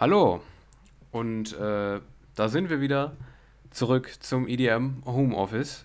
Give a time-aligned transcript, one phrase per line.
[0.00, 0.40] Hallo
[1.12, 2.00] und äh,
[2.34, 3.16] da sind wir wieder
[3.70, 5.84] zurück zum EDM Homeoffice.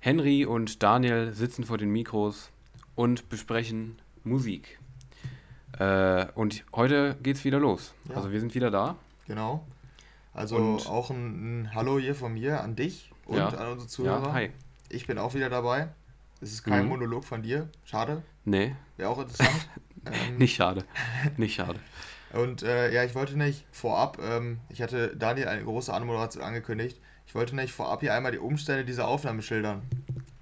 [0.00, 2.50] Henry und Daniel sitzen vor den Mikros
[2.96, 4.80] und besprechen Musik.
[5.78, 7.94] Äh, und heute geht's wieder los.
[8.08, 8.16] Ja.
[8.16, 8.96] Also wir sind wieder da.
[9.28, 9.64] Genau.
[10.34, 13.48] Also Und- auch ein, ein Hallo hier von mir an dich und Ja.
[13.48, 14.26] an unsere Zuhörer.
[14.28, 14.50] Ja, hi.
[14.88, 15.88] Ich bin auch wieder dabei.
[16.40, 16.88] Es ist kein Mhm.
[16.90, 17.68] Monolog von dir.
[17.84, 18.22] Schade.
[18.44, 19.68] Nee, Wäre auch interessant.
[20.06, 20.84] ähm, nicht schade.
[21.36, 21.78] Nicht schade.
[22.32, 27.00] Und äh, ja, ich wollte nicht vorab, ähm, ich hatte Daniel eine große Anmoderation angekündigt.
[27.26, 29.82] Ich wollte nicht vorab hier einmal die Umstände dieser Aufnahme schildern.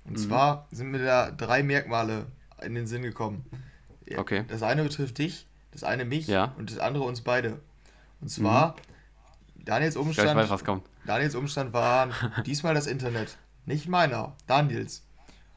[0.04, 0.16] Und Mhm.
[0.16, 2.26] zwar sind mir da drei Merkmale
[2.62, 3.44] in den Sinn gekommen.
[4.16, 4.44] Okay.
[4.48, 6.54] Das eine betrifft dich, das eine mich Ja.
[6.58, 7.60] und das andere uns beide.
[8.20, 8.76] Und zwar
[9.56, 10.36] Daniels Ja, ich Umstand.
[10.36, 10.86] weiß, was kommt.
[11.04, 12.08] Daniels Umstand war
[12.46, 13.36] diesmal das Internet.
[13.64, 15.02] Nicht meiner, Daniels.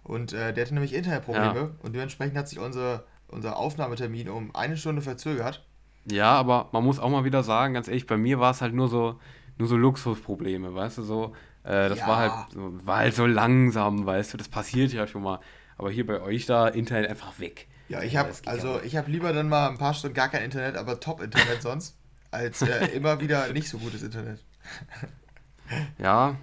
[0.03, 1.69] Und äh, der hatte nämlich Internetprobleme Ja.
[1.83, 5.63] und dementsprechend hat sich unser, unser Aufnahmetermin um eine Stunde verzögert.
[6.05, 8.73] Ja, aber man muss auch mal wieder sagen, ganz ehrlich, bei mir war es halt
[8.73, 9.19] nur so,
[9.57, 12.07] nur so Luxusprobleme, weißt du, so, äh, das Ja.
[12.07, 15.39] war halt, so, war halt so langsam, weißt du, das passiert ja schon mal.
[15.77, 17.67] Aber hier bei euch da, Internet einfach weg.
[17.89, 20.43] Ja, ich habe geht also ich habe lieber dann mal ein paar Stunden gar kein
[20.43, 21.97] Internet, aber Top-Internet sonst,
[22.31, 24.43] als äh, immer wieder nicht so gutes Internet.
[25.99, 26.35] Ja,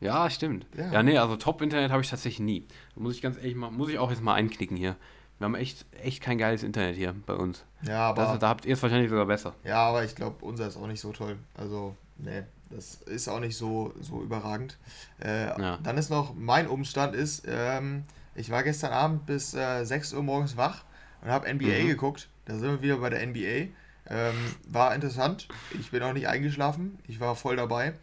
[0.00, 0.66] ja, stimmt.
[0.76, 0.92] Ja.
[0.92, 2.66] Ja, nee, also Top-Internet habe ich tatsächlich nie.
[2.96, 4.96] Muss ich ganz ehrlich mal, muss ich auch jetzt mal einknicken hier.
[5.42, 7.64] Wir haben echt, echt kein geiles Internet hier bei uns.
[7.82, 9.54] Ja, aber Das, da habt ihr es wahrscheinlich sogar besser.
[9.64, 11.36] ja, aber ich glaube, unser ist auch nicht so toll.
[11.58, 14.78] Also, nee, das ist auch nicht so so überragend.
[15.20, 15.78] Äh, Ja.
[15.82, 18.04] Dann ist noch mein Umstand ist, ähm,
[18.36, 20.84] ich war gestern Abend bis äh, 6 Uhr morgens wach
[21.22, 21.88] und habe NBA Mhm.
[21.88, 22.28] geguckt.
[22.44, 23.66] Da sind wir wieder bei der NBA.
[24.10, 24.34] Ähm,
[24.68, 25.48] war interessant.
[25.76, 27.00] Ich bin auch nicht eingeschlafen.
[27.08, 27.94] Ich war voll dabei.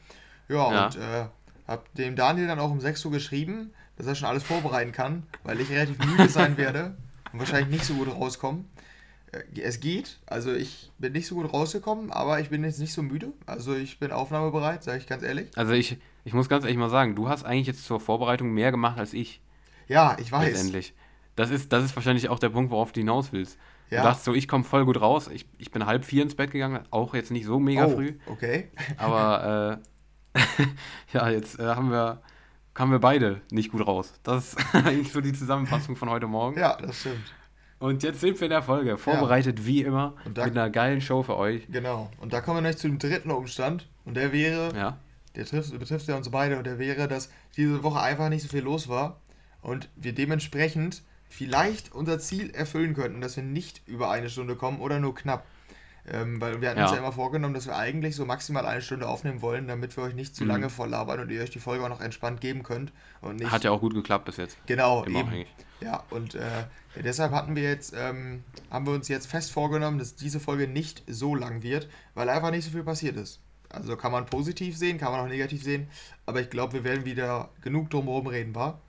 [0.49, 0.85] Ja, Ja.
[0.87, 1.25] und äh,
[1.69, 5.23] habe dem Daniel dann auch um 6 Uhr geschrieben, dass er schon alles vorbereiten kann,
[5.43, 6.97] weil ich relativ müde sein werde
[7.33, 8.65] und wahrscheinlich nicht so gut rauskommen.
[9.31, 12.93] Äh, Es geht, also ich bin nicht so gut rausgekommen, aber ich bin jetzt nicht
[12.93, 13.33] so müde.
[13.45, 15.47] Also ich bin aufnahmebereit, sage ich ganz ehrlich.
[15.55, 18.71] Also ich, ich muss ganz ehrlich mal sagen, du hast eigentlich jetzt zur Vorbereitung mehr
[18.71, 19.41] gemacht als ich.
[19.87, 20.47] Ja, ich weiß.
[20.47, 20.93] letztendlich.
[21.35, 23.57] Das ist, das ist wahrscheinlich auch der Punkt, worauf du hinaus willst.
[23.89, 24.01] Ja.
[24.01, 25.29] Du dachtest so, ich komme voll gut raus.
[25.33, 28.13] Ich, ich bin halb vier ins Bett gegangen, auch jetzt nicht so mega oh, früh.
[28.27, 28.69] Okay.
[28.97, 29.81] Aber
[30.35, 30.39] äh,
[31.13, 32.21] ja, jetzt äh, haben wir,
[32.79, 34.13] kamen wir beide nicht gut raus.
[34.23, 36.57] Das ist eigentlich so die Zusammenfassung von heute Morgen.
[36.57, 37.35] Ja, das stimmt.
[37.77, 41.21] Und jetzt sind wir in der Folge, vorbereitet wie immer, Und mit einer geilen Show
[41.21, 41.67] für euch.
[41.69, 42.09] Genau.
[42.21, 43.89] Und da kommen wir noch zu dem dritten Umstand.
[44.05, 44.97] Und der wäre, Ja,
[45.35, 48.47] der trifft, betrifft ja uns beide, und der wäre, dass diese Woche einfach nicht so
[48.47, 49.19] viel los war.
[49.61, 54.79] Und wir dementsprechend vielleicht unser Ziel erfüllen könnten, dass wir nicht über eine Stunde kommen
[54.79, 55.45] oder nur knapp.
[56.11, 56.95] Ähm, weil wir hatten uns Ja.
[56.97, 60.15] ja immer vorgenommen, dass wir eigentlich so maximal eine Stunde aufnehmen wollen, damit wir euch
[60.15, 60.49] nicht zu Mhm.
[60.49, 62.91] lange volllabern und ihr euch die Folge auch noch entspannt geben könnt.
[63.21, 64.57] Und nicht hat ja auch gut geklappt bis jetzt.
[64.65, 65.29] Genau, Immer eben.
[65.29, 65.55] eigentlich.
[65.81, 66.39] Ja, und äh,
[66.95, 70.67] ja, deshalb hatten wir jetzt, ähm, haben wir uns jetzt fest vorgenommen, dass diese Folge
[70.67, 73.39] nicht so lang wird, weil einfach nicht so viel passiert ist.
[73.69, 75.89] Also kann man positiv sehen, kann man auch negativ sehen,
[76.25, 78.81] aber ich glaube, wir werden wieder genug drumherum reden, war?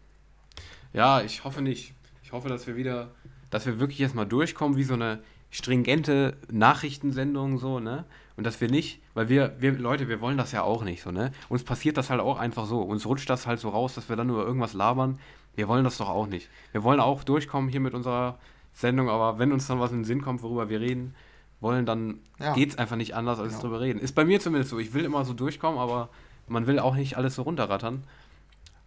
[0.92, 1.94] Ja, ich hoffe nicht.
[2.22, 3.10] Ich hoffe, dass wir wieder,
[3.50, 8.05] dass wir wirklich jetzt mal durchkommen, wie so eine stringente Nachrichtensendung, so, ne?
[8.37, 11.11] Und dass wir nicht, weil wir, wir, Leute, wir wollen das ja auch nicht, so,
[11.11, 11.33] ne?
[11.49, 12.81] Uns passiert das halt auch einfach so.
[12.81, 15.19] Uns rutscht das halt so raus, dass wir dann über irgendwas labern.
[15.56, 16.49] Wir wollen das doch auch nicht.
[16.72, 18.38] Wir wollen auch durchkommen hier mit unserer
[18.72, 21.15] Sendung, aber wenn uns dann was in den Sinn kommt, worüber wir reden
[21.61, 22.55] wollen, dann Ja.
[22.55, 23.62] geht's einfach nicht anders, als Genau.
[23.62, 23.99] drüber reden.
[23.99, 24.78] Ist bei mir zumindest so.
[24.78, 26.09] Ich will immer so durchkommen, aber
[26.49, 28.05] man will auch nicht alles so runterrattern.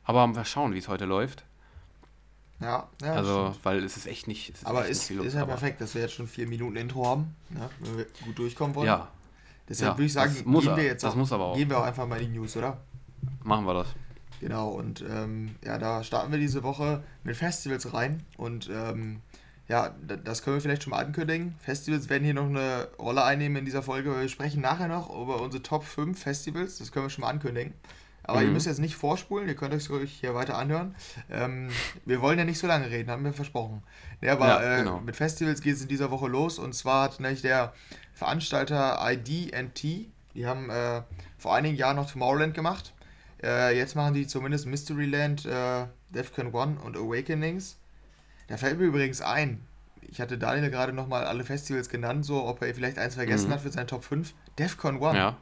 [0.06, 1.44] Aber mal schauen, wie es heute läuft.
[2.64, 3.14] Ja, ja.
[3.14, 3.66] Also, stimmt.
[3.66, 4.50] weil es ist echt nicht.
[4.50, 6.48] Es ist aber echt ist, nicht ist ja aber- perfekt, dass wir jetzt schon vier
[6.48, 7.70] Minuten Intro haben, ne?
[7.82, 8.88] wenn wir gut durchkommen wollen.
[8.88, 9.10] Ja,
[9.70, 12.08] Deshalb ja, würde ich sagen, gehen er- wir jetzt das auch, gehen wir auch einfach
[12.08, 12.78] mal in die News, oder?
[13.44, 13.88] machen wir das.
[14.42, 18.24] Genau, und ähm, ja, da starten wir diese Woche mit Festivals rein.
[18.36, 19.22] Und ähm,
[19.70, 19.96] ja,
[20.26, 21.56] das können wir vielleicht schon mal ankündigen.
[21.60, 24.12] Festivals werden hier noch eine Rolle einnehmen in dieser Folge.
[24.12, 26.78] weil Wir sprechen nachher noch über unsere Top 5 Festivals.
[26.80, 27.74] Das können wir schon mal ankündigen.
[28.26, 28.54] Aber ihr Mhm.
[28.54, 30.96] müsst jetzt nicht vorspulen, ihr könnt euch hier weiter anhören.
[31.30, 31.70] Ähm,
[32.06, 33.84] wir wollen ja nicht so lange reden, haben wir versprochen.
[34.22, 35.00] Ja, aber Ja, äh, genau.
[35.02, 36.58] mit Festivals geht es in dieser Woche los.
[36.58, 37.74] Und zwar hat nämlich der
[38.14, 41.02] Veranstalter ID&T, die haben äh,
[41.38, 42.94] vor einigen Jahren noch Tomorrowland gemacht.
[43.44, 47.78] Äh, jetzt machen die zumindest Mysteryland, äh, Defcon 1 und Awakenings.
[48.48, 49.60] Da fällt mir übrigens ein,
[50.02, 53.54] ich hatte Daniel gerade nochmal alle Festivals genannt, so ob er vielleicht eins vergessen Mhm.
[53.54, 54.34] hat für seinen Top 5.
[54.58, 55.16] Defcon 1.
[55.18, 55.38] Ja,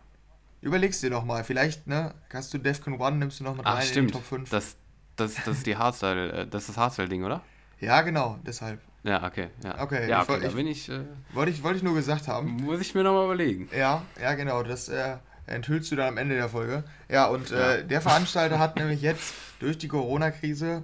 [0.61, 3.81] Überlegst dir nochmal, vielleicht, ne, hast du Defcon 1, nimmst du noch mit ach rein
[3.81, 4.09] in stimmt.
[4.09, 4.49] die Top 5.
[4.51, 4.75] Das,
[5.15, 7.41] das, das ist die Hardstyle, äh, das ist das Hardstyle-Ding, oder?
[7.79, 8.79] ja, genau, deshalb.
[9.03, 9.47] Ja, okay.
[9.63, 10.87] Ja, Okay, ja, ich okay woll- da ich- bin ich.
[10.89, 10.99] Äh,
[11.33, 12.51] Wollte ich, wollte ich nur gesagt haben.
[12.61, 13.67] muss ich mir nochmal überlegen.
[13.75, 15.17] Ja, ja, genau, das äh,
[15.47, 16.83] enthüllst du dann am Ende der Folge.
[17.09, 17.73] Ja, und Ja.
[17.77, 20.83] Äh, der Veranstalter hat nämlich jetzt durch die Corona-Krise,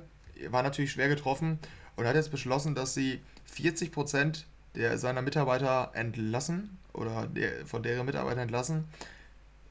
[0.49, 1.59] war natürlich schwer getroffen
[1.95, 3.21] und hat jetzt beschlossen, dass sie
[3.55, 4.43] 40%
[4.73, 8.85] der, seiner Mitarbeiter entlassen oder der, von deren Mitarbeitern entlassen.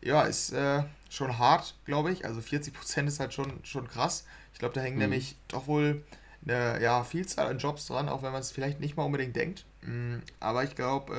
[0.07, 2.25] Ja, ist äh, schon hart, glaube ich.
[2.25, 4.25] Also 40% ist halt schon, schon krass.
[4.53, 5.03] Ich glaube, da hängen mhm.
[5.03, 6.03] nämlich doch wohl
[6.45, 9.65] eine ja, Vielzahl an Jobs dran, auch wenn man es vielleicht nicht mal unbedingt denkt.
[9.83, 11.15] Mm, aber ich glaube,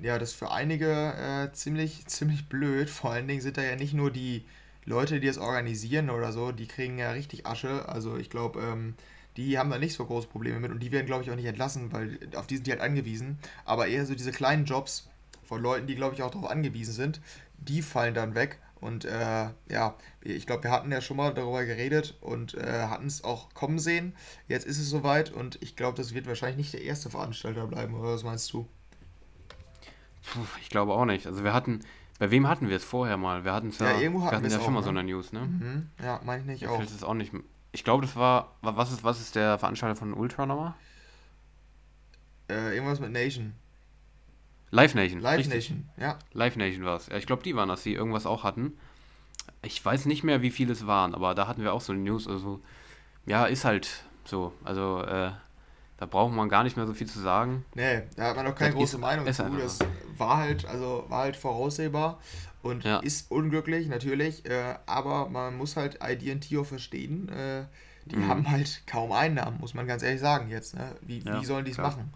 [0.00, 2.88] äh, ja, das ist für einige äh, ziemlich, ziemlich blöd.
[2.88, 4.44] Vor allen Dingen sind da ja nicht nur die
[4.84, 7.88] Leute, die es organisieren oder so, die kriegen ja richtig Asche.
[7.88, 8.94] Also ich glaube, ähm,
[9.36, 11.46] die haben da nicht so große Probleme mit und die werden, glaube ich, auch nicht
[11.46, 13.38] entlassen, weil auf die sind die halt angewiesen.
[13.64, 15.08] Aber eher so diese kleinen Jobs
[15.46, 17.20] von Leuten, die, glaube ich, auch darauf angewiesen sind,
[17.58, 18.60] die fallen dann weg.
[18.80, 23.06] Und äh, ja, ich glaube, wir hatten ja schon mal darüber geredet und äh, hatten
[23.06, 24.14] es auch kommen sehen.
[24.48, 27.94] Jetzt ist es soweit und ich glaube, das wird wahrscheinlich nicht der erste Veranstalter bleiben,
[27.94, 28.68] oder was meinst du?
[30.26, 31.26] Puh, ich glaube auch nicht.
[31.26, 31.80] Also wir hatten,
[32.18, 33.44] bei wem hatten wir es vorher mal?
[33.44, 34.84] Wir hatten es ja, ja, irgendwo hatten wir hatten ja schon mal ne?
[34.84, 35.40] so eine News, ne?
[35.40, 35.90] Mhm.
[36.02, 36.82] Ja, meine ich nicht Mir auch.
[36.82, 37.32] Es auch nicht.
[37.72, 40.74] Ich glaube, das war, was ist, was ist der Veranstalter von Ultra nochmal?
[42.48, 43.54] Äh, irgendwas mit Nation.
[44.76, 45.20] Live Nation.
[45.20, 45.70] Live richtig.
[45.70, 46.18] Nation, ja.
[46.32, 47.08] Live Nation war es.
[47.08, 48.72] Ja, ich glaube, die waren, dass sie irgendwas auch hatten.
[49.62, 52.02] Ich weiß nicht mehr, wie viele es waren, aber da hatten wir auch so eine
[52.02, 52.28] News.
[52.28, 52.60] Also,
[53.24, 54.52] ja, ist halt so.
[54.64, 55.30] Also, äh,
[55.98, 57.64] da braucht man gar nicht mehr so viel zu sagen.
[57.74, 59.42] Nee, da hat man auch keine das große ist, Meinung zu.
[59.58, 59.78] Das
[60.18, 62.20] war halt, also war halt voraussehbar
[62.62, 62.98] und ja.
[62.98, 64.44] ist unglücklich, natürlich.
[64.44, 67.30] Äh, aber man muss halt ID&T auch verstehen.
[67.30, 67.64] Äh,
[68.04, 68.28] die mhm.
[68.28, 70.74] haben halt kaum Einnahmen, muss man ganz ehrlich sagen jetzt.
[70.74, 70.94] Ne?
[71.00, 72.12] Wie, ja, wie sollen die es machen?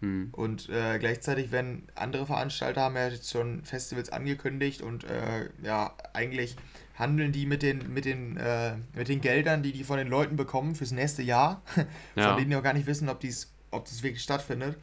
[0.00, 0.28] Mhm.
[0.32, 5.94] Und äh, gleichzeitig, wenn andere Veranstalter haben ja jetzt schon Festivals angekündigt und äh, ja,
[6.12, 6.56] eigentlich
[6.96, 10.36] handeln die mit den, mit den, äh, mit den Geldern, die die von den Leuten
[10.36, 11.62] bekommen fürs nächste Jahr,
[12.14, 12.28] ja.
[12.28, 14.76] von denen die auch gar nicht wissen, ob dies, ob das wirklich stattfindet.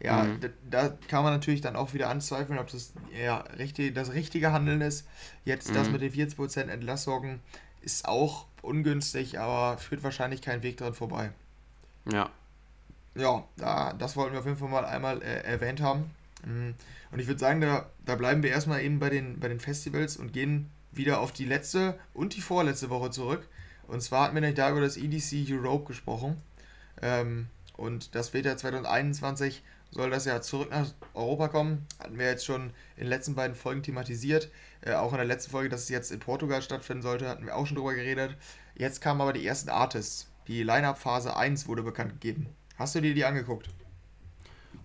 [0.00, 0.40] Ja, mhm.
[0.40, 4.52] da, da, kann man natürlich dann auch wieder anzweifeln, ob das ja, richtig, das richtige
[4.52, 5.08] Handeln ist.
[5.44, 5.74] Jetzt mhm.
[5.74, 7.40] das mit den 40% Entlassungen
[7.80, 11.32] ist auch ungünstig, aber führt wahrscheinlich keinen Weg dran vorbei.
[12.12, 12.30] Ja,
[13.18, 16.10] ja, da, das wollten wir auf jeden Fall mal einmal äh, erwähnt haben.
[16.44, 16.70] Mm,
[17.10, 20.16] und ich würde sagen, da, da bleiben wir erstmal eben bei den, bei den Festivals
[20.16, 23.48] und gehen wieder auf die letzte und die vorletzte Woche zurück.
[23.86, 26.36] Und zwar hatten wir nämlich da über das EDC Europe gesprochen.
[27.00, 31.86] Ähm, und das wird ja 2021, soll das ja zurück nach Europa kommen.
[31.98, 34.50] Hatten wir jetzt schon in den letzten beiden Folgen thematisiert.
[34.82, 37.56] Äh, auch in der letzten Folge, dass es jetzt in Portugal stattfinden sollte, hatten wir
[37.56, 38.36] auch schon drüber geredet.
[38.74, 40.30] Jetzt kamen aber die ersten Artists.
[40.46, 42.46] Die Line-Up-Phase 1 wurde bekannt gegeben.
[42.78, 43.68] Hast du dir die angeguckt?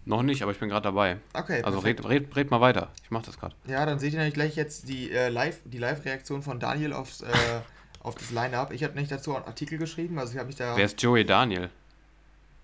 [0.05, 1.17] Noch nicht, aber ich bin gerade dabei.
[1.33, 1.61] Okay.
[1.63, 2.91] Also red, red, red, mal weiter.
[3.03, 3.55] Ich mache das gerade.
[3.67, 7.21] Ja, dann seht ihr nämlich gleich jetzt die äh, Live, die Live-Reaktion von Daniel aufs,
[7.21, 7.31] äh,
[8.01, 8.73] auf das Line-Up.
[8.73, 10.75] Ich habe nicht dazu einen Artikel geschrieben, also ich habe mich da.
[10.75, 11.69] Wer ist Joey Daniel?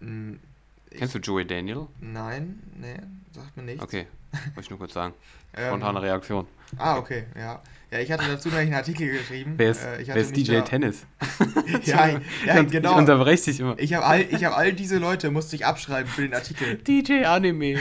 [0.01, 0.39] Hm,
[0.91, 1.87] Kennst du Joey Daniel?
[2.01, 2.97] Nein, nee,
[3.31, 3.83] sagt mir nichts.
[3.83, 5.13] Okay, wollte ich nur kurz sagen.
[5.53, 6.47] Spontane ähm, Reaktion.
[6.77, 7.61] Ah, okay, ja.
[7.91, 9.55] Ja, ich hatte dazu noch einen Artikel geschrieben.
[9.57, 10.61] Wer ist, äh, wer ist DJ da...
[10.61, 11.07] Tennis?
[11.85, 12.91] ja, ja, genau.
[12.91, 13.75] Ich unterbreche dich immer.
[13.79, 16.75] Ich habe all, hab all diese Leute, musste ich abschreiben für den Artikel.
[16.87, 17.79] DJ Anime.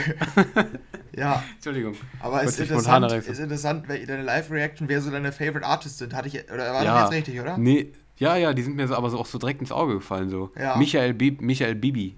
[1.15, 1.43] ja.
[1.55, 1.95] Entschuldigung.
[2.21, 6.15] Aber es ist interessant, ist interessant, deine Live-Reaction, wer so deine Favorite Artists sind.
[6.15, 6.93] Hatte ich, oder war ja.
[6.93, 7.57] das jetzt richtig, oder?
[7.59, 10.29] Nee, ja, ja, die sind mir so, aber so auch so direkt ins Auge gefallen.
[10.29, 10.51] So.
[10.59, 10.75] Ja.
[10.75, 12.15] Michael, Bib, Michael Bibi.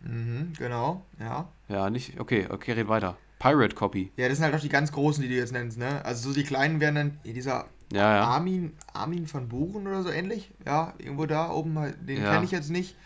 [0.00, 1.48] Mhm, genau, ja.
[1.68, 3.16] Ja, nicht, okay, okay, red weiter.
[3.38, 4.12] Pirate Copy.
[4.16, 6.04] Ja, das sind halt auch die ganz großen, die du jetzt nennst, ne?
[6.04, 8.24] Also so die kleinen wären dann dieser ja, ja.
[8.24, 10.50] Armin, Armin van Buren oder so ähnlich.
[10.66, 11.74] Ja, irgendwo da oben,
[12.06, 12.32] den ja.
[12.32, 12.96] kenne ich jetzt nicht.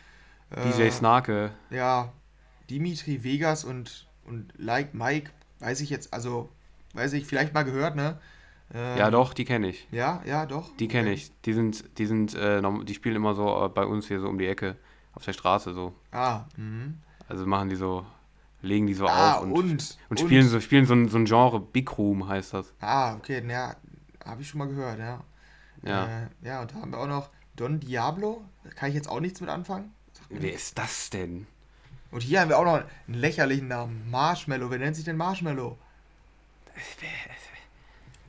[0.54, 1.50] DJ äh, Snarke.
[1.70, 2.12] Ja,
[2.68, 5.30] Dimitri Vegas und, und Like Mike,
[5.60, 6.48] weiß ich jetzt, also,
[6.94, 8.18] weiß ich, vielleicht mal gehört, ne?
[8.74, 9.86] Ähm, ja, doch, die kenne ich.
[9.90, 10.74] Ja, ja, doch.
[10.78, 11.14] Die kenne okay.
[11.14, 11.30] ich.
[11.42, 14.38] Die sind, die sind, äh, die spielen immer so äh, bei uns hier so um
[14.38, 14.76] die Ecke,
[15.14, 15.92] auf der Straße so.
[16.10, 16.98] Ah, mhm.
[17.28, 18.04] Also machen die so
[18.62, 20.50] legen die so ah, auf und, und, und, spielen, und.
[20.50, 22.72] So, spielen so, ein, so ein Genre, Big Room heißt das.
[22.80, 23.76] Ah, okay, ja,
[24.24, 25.22] habe ich schon mal gehört, ja.
[25.84, 26.06] Ja.
[26.06, 29.20] Äh, ja, und da haben wir auch noch Don Diablo, da kann ich jetzt auch
[29.20, 29.92] nichts mit anfangen.
[30.30, 31.46] Wer ist das denn?
[32.10, 34.70] Und hier haben wir auch noch einen lächerlichen Namen, Marshmallow.
[34.70, 35.76] Wer nennt sich denn Marshmallow?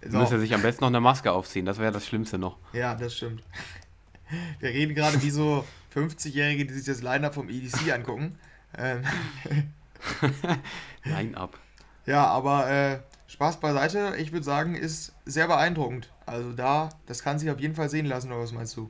[0.06, 0.18] So.
[0.18, 2.58] Müsste sich am besten noch eine Maske aufziehen, das wäre das Schlimmste noch.
[2.74, 3.44] Ja, das stimmt.
[4.60, 5.64] Wir reden gerade wie so
[5.96, 8.38] 50-Jährige, die sich das Line-Up vom EDC angucken.
[8.78, 9.04] Ähm,
[11.04, 11.58] Line-up.
[12.06, 16.10] Ja, aber äh, Spaß beiseite, ich würde sagen, ist sehr beeindruckend.
[16.26, 18.90] Also da, das kann sich auf jeden Fall sehen lassen, oder was meinst du?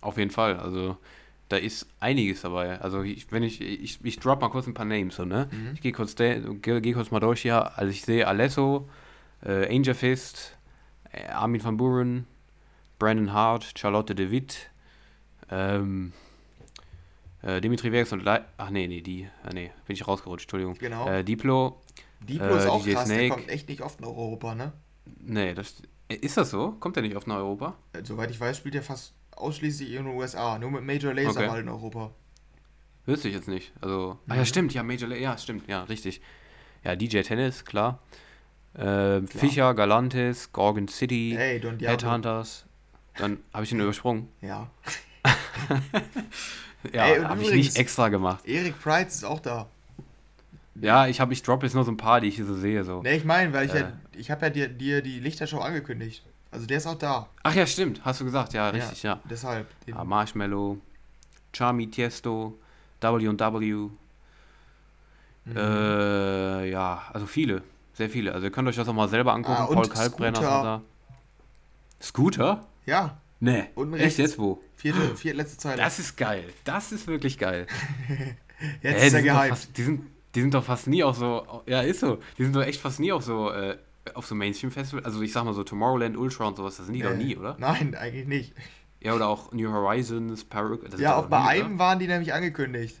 [0.00, 0.96] Auf jeden Fall, also
[1.48, 2.80] da ist einiges dabei.
[2.80, 5.48] Also ich, wenn ich, ich, ich drop mal kurz ein paar Names, so, ne?
[5.50, 5.72] Mhm.
[5.74, 7.76] Ich gehe kurz, geh, geh kurz mal durch hier.
[7.78, 8.88] Also ich sehe Alesso,
[9.44, 10.56] äh, Angel Fist,
[11.12, 12.26] äh, Armin van Buren,
[12.98, 14.70] Brandon Hart, Charlotte de Witt,
[15.50, 16.12] ähm,
[17.42, 19.22] äh, Dimitri Vegas und Le Ach nee, nee, die.
[19.22, 20.74] Äh, nee, bin ich rausgerutscht, Entschuldigung.
[20.78, 21.08] Genau.
[21.08, 21.80] Äh, Diplo.
[22.20, 23.20] Diplo ist äh, auch DJ krass, Snake.
[23.20, 24.72] der kommt echt nicht oft nach Europa, ne?
[25.20, 25.82] Nee, das.
[26.08, 26.72] Äh, ist das so?
[26.78, 27.76] Kommt der nicht oft nach Europa?
[28.04, 30.58] Soweit ich weiß, spielt er fast ausschließlich in den USA.
[30.58, 31.46] Nur mit Major Laser okay.
[31.48, 32.12] mal in Europa.
[33.06, 33.72] Wüsste ich jetzt nicht.
[33.80, 34.18] Also.
[34.24, 34.32] Mhm.
[34.32, 35.20] Ah ja, stimmt, ja, Major Laser.
[35.20, 36.20] Ja, stimmt, ja, richtig.
[36.84, 38.00] Ja, DJ Tennis, klar.
[38.74, 41.92] Äh, Fischer, Galantis, Gorgon City, Ey, Don Diablo.
[41.92, 42.66] Headhunters.
[43.18, 44.28] Dann habe ich ihn übersprungen.
[44.40, 44.70] Ja.
[46.92, 48.44] Ja, habe ich nicht extra gemacht.
[48.46, 49.66] Erik Price ist auch da.
[50.74, 52.82] Ja, ich habe, ich droppe jetzt nur so ein paar, die ich hier so sehe.
[52.84, 53.02] So.
[53.02, 53.80] Ne, ich meine, weil ich Äh.
[53.80, 56.24] ja, ich habe ja dir, dir die Lichtershow angekündigt.
[56.50, 57.28] Also der ist auch da.
[57.42, 59.20] Ach ja, stimmt, hast du gesagt, ja, richtig, ja.
[59.28, 59.66] Deshalb.
[59.86, 60.78] Den, ja Marshmallow,
[61.52, 62.58] Charmy Tiesto,
[63.00, 63.88] W&W,
[65.44, 65.56] Mhm.
[65.56, 67.62] äh, ja, also viele,
[67.94, 68.32] sehr viele.
[68.32, 69.56] Also ihr könnt euch das auch mal selber angucken.
[69.58, 70.62] Ah, Paul Kalkbrenner ist Scooter.
[70.62, 70.82] da.
[72.00, 72.66] Scooter?
[72.86, 73.64] ja, Nee.
[73.74, 74.62] Unten Echt jetzt wo?
[74.82, 75.76] Vierte, vierte letzte Zeile.
[75.78, 76.44] Das ist geil.
[76.64, 77.66] Das ist wirklich geil.
[78.82, 79.48] Jetzt Hä, ist er doch gehypt.
[79.48, 81.62] fast, die, sind, die sind doch fast nie auf so.
[81.66, 82.18] Ja, ist so.
[82.38, 83.50] Die sind doch echt fast nie auf so.
[83.50, 83.78] Äh,
[84.14, 85.04] auf so Mainstream-Festivals.
[85.06, 87.24] Also ich sag mal so Tomorrowland, Ultra und sowas, das sind die doch Nee.
[87.24, 87.56] nie, oder?
[87.58, 88.52] Nein, eigentlich nicht.
[89.00, 91.78] Ja, oder auch New Horizons, sind Ja, doch auch bei nie, einem oder?
[91.78, 92.96] waren die nämlich angekündigt.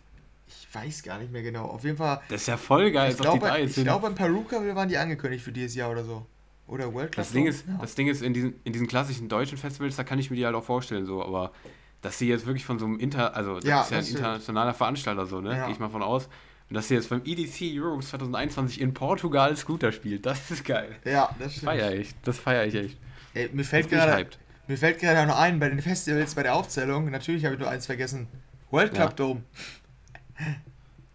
[0.46, 1.64] Ich weiß gar nicht mehr genau.
[1.64, 2.20] Auf jeden Fall.
[2.28, 5.52] Das ist ja voll geil, Ich doch glaube, glaube, beim Peruka waren die angekündigt für
[5.52, 6.24] dieses Jahr oder so.
[6.66, 7.16] Oder World Cup.
[7.24, 7.78] Das Ding ist, Ja.
[7.80, 10.46] das Ding ist in, diesen, in diesen klassischen deutschen Festivals, da kann ich mir die
[10.46, 11.52] halt auch vorstellen, so, aber
[12.00, 14.74] dass sie jetzt wirklich von so einem Inter, also das Ja, ist ja ein internationaler
[14.74, 15.56] Veranstalter, so, ne?
[15.56, 15.64] Ja.
[15.66, 16.28] Gehe ich mal von aus.
[16.68, 20.96] Und dass sie jetzt beim EDC Europe 2021 in Portugal Scooter spielt, das ist geil.
[21.04, 21.66] ja, das stimmt.
[21.72, 22.98] feier ich, das feier ich echt.
[23.34, 24.26] Ey, mir fällt gerade
[24.68, 27.10] mir fällt gerade auch noch ein bei den Festivals bei der Aufzählung.
[27.10, 28.26] Natürlich habe ich nur eins vergessen.
[28.70, 29.16] World Cup Ja.
[29.16, 29.42] Dome.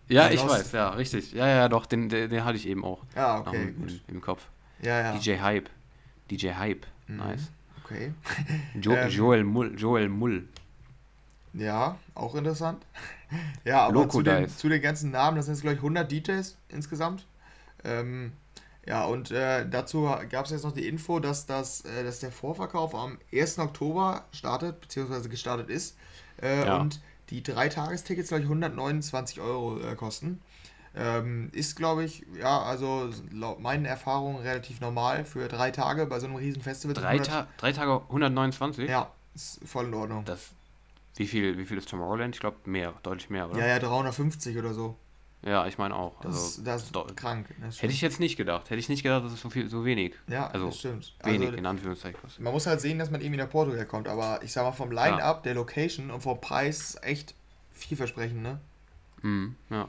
[0.09, 1.33] Ja, ich weiß, ja, richtig.
[1.33, 4.01] Ja, ja, doch, den, den, den hatte ich eben auch Ja, noch okay, im, gut.
[4.07, 4.47] im Kopf.
[4.81, 5.17] Ja, ja.
[5.17, 5.69] DJ Hype.
[6.29, 7.17] DJ Hype, Mhm.
[7.17, 7.51] nice.
[7.83, 8.13] Okay.
[8.81, 9.09] Jo Ähm.
[9.09, 10.47] Joel Mull, Joel Mull.
[11.53, 12.85] Ja, auch interessant.
[13.65, 16.11] ja, aber Loco zu den, zu den ganzen Namen, das sind jetzt, glaube ich, 100
[16.11, 17.25] DJs insgesamt.
[17.83, 18.33] Ähm,
[18.85, 22.31] ja, und äh, dazu gab es jetzt noch die Info, dass, das, äh, dass der
[22.31, 23.59] Vorverkauf am 1.
[23.59, 25.97] Oktober startet, beziehungsweise gestartet ist.
[26.41, 26.77] Äh, Ja.
[26.77, 30.41] Und die drei Tagestickets, glaube ich, 129 Euro äh, kosten.
[30.99, 36.19] Ähm, ist, glaube ich, ja, also laut meinen Erfahrungen relativ normal für drei Tage bei
[36.19, 36.93] so einem riesen Festival.
[36.95, 38.89] Drei, 100 Ta drei Tage 129?
[38.89, 40.25] Ja, ist voll in Ordnung.
[40.25, 40.49] Das,
[41.15, 42.35] wie, viel, wie viel ist Tomorrowland?
[42.35, 43.59] Ich glaube mehr, deutlich mehr, oder?
[43.59, 44.97] Ja, ja, 350 oder so.
[45.43, 46.19] Ja, ich meine auch.
[46.21, 47.53] Das, Also, ist, das ist krank.
[47.61, 48.69] Das hätte ich jetzt nicht gedacht.
[48.69, 50.15] Hätte ich nicht gedacht, dass es so viel, so wenig.
[50.27, 51.13] Ja, also das stimmt.
[51.23, 52.19] Wenig, Also, in Anführungszeichen.
[52.39, 54.91] man muss halt sehen, dass man irgendwie nach Portugal kommt, aber ich sag mal, vom
[54.91, 57.35] Line-Up, der Location und vom Preis echt
[57.71, 58.59] vielversprechend, ne?
[59.21, 59.87] Mhm, ja.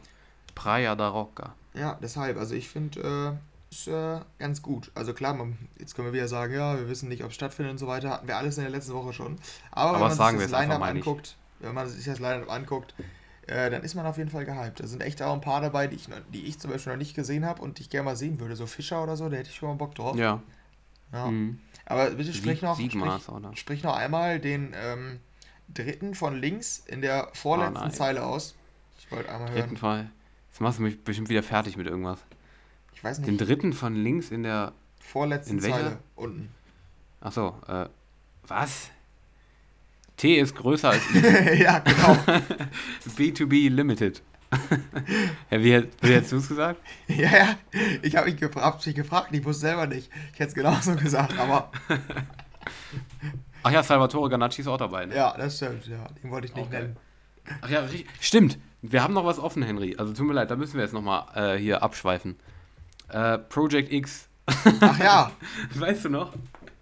[0.58, 1.54] Praia da Rocca.
[1.74, 3.38] Ja, deshalb, also ich finde,
[3.70, 4.90] äh, ist äh, ganz gut.
[4.94, 7.72] Also klar, man, jetzt können wir wieder sagen, ja, wir wissen nicht, ob es stattfindet
[7.72, 9.36] und so weiter, hatten wir alles in der letzten Woche schon.
[9.70, 12.94] Aber, Aber wenn man Line-Up anguckt, wenn man sich das Line-Up anguckt,
[13.46, 14.80] äh, dann ist man auf jeden Fall gehypt.
[14.80, 17.14] Da sind echt auch ein paar dabei, die ich, die ich zum Beispiel noch nicht
[17.14, 18.56] gesehen habe und die ich gerne mal sehen würde.
[18.56, 20.16] So Fischer oder so, da hätte ich schon mal Bock drauf.
[20.16, 20.42] Ja.
[21.12, 21.26] Ja.
[21.26, 21.60] Mhm.
[21.86, 25.20] Aber bitte sprich noch, Siegmar sprich, sprich noch einmal den ähm,
[25.72, 27.90] dritten von links in der vorletzten Oh.
[27.90, 28.54] Zeile aus.
[28.98, 29.76] Ich wollte einmal Dritten hören.
[29.76, 30.10] Fall.
[30.58, 32.18] Jetzt machst du mich bestimmt wieder fertig mit irgendwas.
[32.92, 33.46] Ich weiß Den nicht.
[33.46, 34.72] dritten von links in der.
[34.98, 35.76] Vorletzten in welcher?
[35.76, 36.48] Zeile unten.
[37.20, 37.86] Achso, äh.
[38.48, 38.90] Was?
[40.16, 41.18] T ist größer als I.
[41.62, 42.12] ja, genau.
[43.16, 44.20] B2B Limited.
[45.50, 46.80] ja, wie, wie hättest du es gesagt?
[47.06, 47.58] ja, ja.
[48.02, 50.10] Ich habe mich, hab mich gefragt, ich wusste selber nicht.
[50.32, 51.70] Ich hätte es genauso gesagt, aber
[53.62, 55.06] Ach ja, Salvatore Ganacci ist auch dabei.
[55.06, 55.14] Ne?
[55.14, 55.86] ja, das stimmt.
[55.86, 56.80] Ja, den wollte ich nicht Okay.
[56.82, 56.96] nennen.
[57.60, 58.06] Ach ja, richtig.
[58.20, 58.58] Stimmt.
[58.82, 59.96] Wir haben noch was offen, Henry.
[59.98, 62.36] Also tut mir leid, da müssen wir jetzt nochmal äh, hier abschweifen.
[63.08, 64.28] Äh, Project X.
[64.80, 65.32] Ach ja,
[65.74, 66.32] weißt du noch?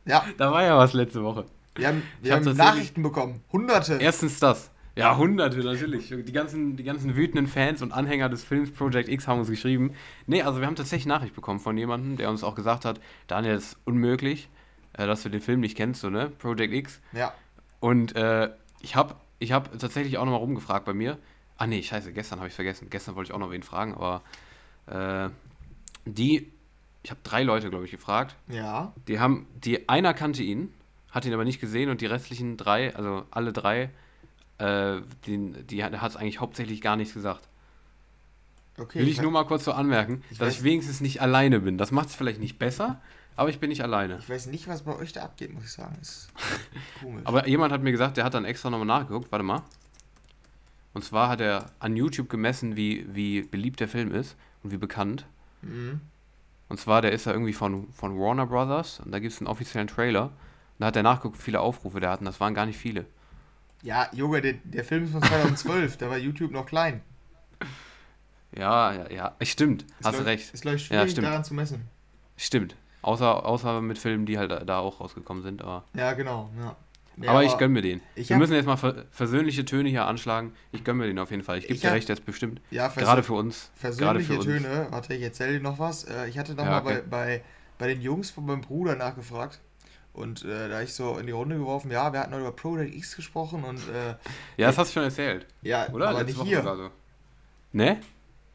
[0.04, 0.24] ja.
[0.36, 1.46] Da war ja was letzte Woche.
[1.74, 3.42] Wir haben, wir hab haben Nachrichten bekommen.
[3.52, 3.98] Hunderte.
[4.00, 4.70] Erstens das.
[4.96, 6.08] Ja, hunderte natürlich.
[6.08, 9.92] Die ganzen, die ganzen wütenden Fans und Anhänger des Films Project X haben uns geschrieben.
[10.26, 13.56] Nee, also wir haben tatsächlich Nachricht bekommen von jemandem, der uns auch gesagt hat, Daniel,
[13.56, 14.48] das ist unmöglich,
[14.94, 16.30] äh, dass du den Film nicht kennst, so, ne?
[16.38, 17.00] Project X.
[17.12, 17.34] Ja.
[17.80, 21.18] Und äh, ich habe ich hab tatsächlich auch nochmal rumgefragt bei mir.
[21.58, 22.88] Ah nee, scheiße, gestern habe ich vergessen.
[22.90, 24.22] Gestern wollte ich auch noch wen fragen, aber
[24.86, 25.30] äh,
[26.04, 26.50] die,
[27.02, 28.36] ich habe drei Leute, glaube ich, gefragt.
[28.48, 28.92] Ja.
[29.08, 30.72] Die haben, die einer kannte ihn,
[31.10, 33.90] hat ihn aber nicht gesehen und die restlichen drei, also alle drei,
[34.58, 37.48] äh, den, die hat es eigentlich hauptsächlich gar nichts gesagt.
[38.78, 39.00] Okay.
[39.00, 41.78] Will ich nur mal kurz so anmerken, Ich dass ich wenigstens nicht alleine bin.
[41.78, 43.00] Das macht es vielleicht nicht besser,
[43.36, 44.18] aber ich bin nicht alleine.
[44.18, 45.96] Ich weiß nicht, was bei euch da abgeht, muss ich sagen.
[46.00, 46.28] Ist
[47.00, 47.22] komisch.
[47.24, 49.30] Aber jemand hat mir gesagt, der hat dann extra nochmal nachgeguckt.
[49.30, 49.62] Warte mal.
[50.94, 54.78] Und zwar hat er an YouTube gemessen, wie, wie beliebt der Film ist und wie
[54.78, 55.26] bekannt.
[55.62, 56.00] Mhm.
[56.68, 59.46] Und zwar, der ist ja irgendwie von, von Warner Brothers und da gibt es einen
[59.46, 60.24] offiziellen Trailer.
[60.24, 60.32] Und
[60.80, 62.24] da hat er nachgeguckt, wie viele Aufrufe der hatten.
[62.24, 63.04] Das waren gar nicht viele.
[63.82, 67.02] Ja, Junge, der, der Film ist von 2012, da war YouTube noch klein.
[68.52, 69.36] Ja, ja, ja.
[69.42, 70.54] Stimmt, Ist, hast du recht.
[70.54, 71.26] Ich, Ja, schwierig stimmt.
[71.26, 71.82] daran zu messen.
[72.36, 72.74] Stimmt.
[73.06, 75.62] Außer, außer mit Filmen, die halt da- auch rausgekommen sind.
[75.62, 76.50] Aber Ja, genau.
[76.58, 76.74] Ja.
[77.14, 78.02] Nee, aber, aber, ich gönne mir den.
[78.16, 80.52] Wir müssen jetzt mal versöhnliche Töne hier anschlagen.
[80.72, 81.58] Ich gönne mir den auf jeden Fall.
[81.58, 82.60] Ich gebe dir recht, jetzt bestimmt.
[82.70, 83.70] Ja, gerade für uns.
[83.76, 84.82] Versöhnliche für Töne.
[84.82, 84.92] Uns.
[84.92, 86.02] Warte, ich erzähle dir noch was.
[86.04, 87.02] Äh, ich hatte noch ja, okay.
[87.08, 87.42] bei, bei,
[87.78, 89.60] bei den Jungs von meinem Bruder nachgefragt.
[90.12, 92.92] Und äh, da ich so in die Runde geworfen, ja, wir hatten noch über Project
[92.92, 93.78] X gesprochen und.
[93.88, 94.16] Äh,
[94.56, 95.46] ja, das hast du schon erzählt.
[95.62, 96.08] Ja, oder?
[96.08, 96.62] Aber Letzte nicht hier.
[96.62, 96.90] So.
[97.72, 98.00] Ne?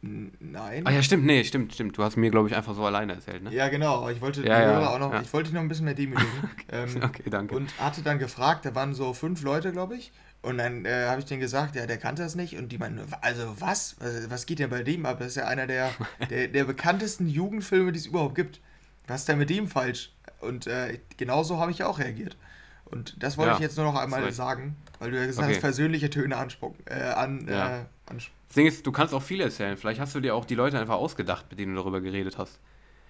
[0.03, 0.87] Nein.
[0.87, 1.95] Ah ja, stimmt, nee, stimmt, stimmt.
[1.95, 3.53] Du hast mir, glaube ich, einfach so alleine erzählt, ne?
[3.53, 3.97] Ja, genau.
[3.97, 5.21] Aber ich wollte ja, ja, auch noch, ja.
[5.21, 6.31] ich wollte dich noch ein bisschen mehr demütigen.
[6.43, 6.65] okay.
[6.71, 7.55] Ähm, okay, danke.
[7.55, 10.11] Und hatte dann gefragt, da waren so fünf Leute, glaube ich.
[10.41, 12.57] Und dann äh, habe ich denen gesagt, ja, der kannte das nicht.
[12.57, 13.95] Und die meinen, also was?
[14.27, 15.19] Was geht denn bei dem ab?
[15.19, 15.91] Das ist ja einer der,
[16.31, 18.59] der, der bekanntesten Jugendfilme, die es überhaupt gibt.
[19.05, 20.13] Was ist denn mit dem falsch?
[20.39, 22.37] Und äh, genauso habe ich auch reagiert.
[22.85, 25.55] Und das wollte ich jetzt nur noch einmal sagen, weil du ja gesagt okay.
[25.55, 27.85] hast, persönliche Töne anspucken, äh, an, äh,
[28.51, 29.77] das Ding ist, du kannst auch viel erzählen.
[29.77, 32.59] Vielleicht hast du dir auch die Leute einfach ausgedacht, mit denen du darüber geredet hast.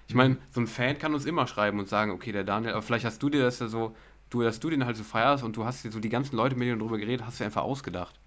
[0.07, 2.83] Ich meine, so ein Fan kann uns immer schreiben und sagen, okay, der Daniel, aber
[2.83, 3.95] vielleicht hast du dir das ja so,
[4.29, 6.55] du, dass du den halt so feierst und du hast dir so die ganzen Leute,
[6.55, 8.19] mit denen du darüber geredet hast, du einfach ausgedacht.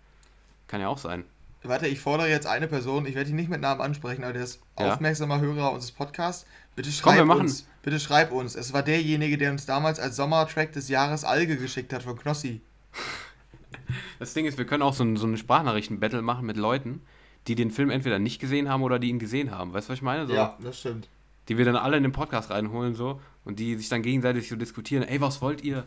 [0.66, 1.22] Kann ja auch sein.
[1.62, 4.42] Warte, ich fordere jetzt eine Person, ich werde ihn nicht mit Namen ansprechen, aber der
[4.42, 4.92] ist ja.
[4.92, 6.46] aufmerksamer Hörer unseres Podcasts.
[6.74, 7.68] Bitte schreib Komm, uns.
[7.82, 8.56] Bitte schreib uns.
[8.56, 12.60] Es war derjenige, der uns damals als Sommertrack des Jahres Alge geschickt hat von Knossi.
[14.18, 17.02] Das Ding ist, wir können auch so ein, so eine Sprachnachrichten-Battle machen mit Leuten,
[17.46, 19.72] die den Film entweder nicht gesehen haben oder die ihn gesehen haben.
[19.72, 20.26] Weißt du, was ich meine?
[20.26, 21.08] So, ja, das stimmt.
[21.48, 24.56] Die wir dann alle in den Podcast reinholen so und die sich dann gegenseitig so
[24.56, 25.84] diskutieren, ey, was wollt ihr?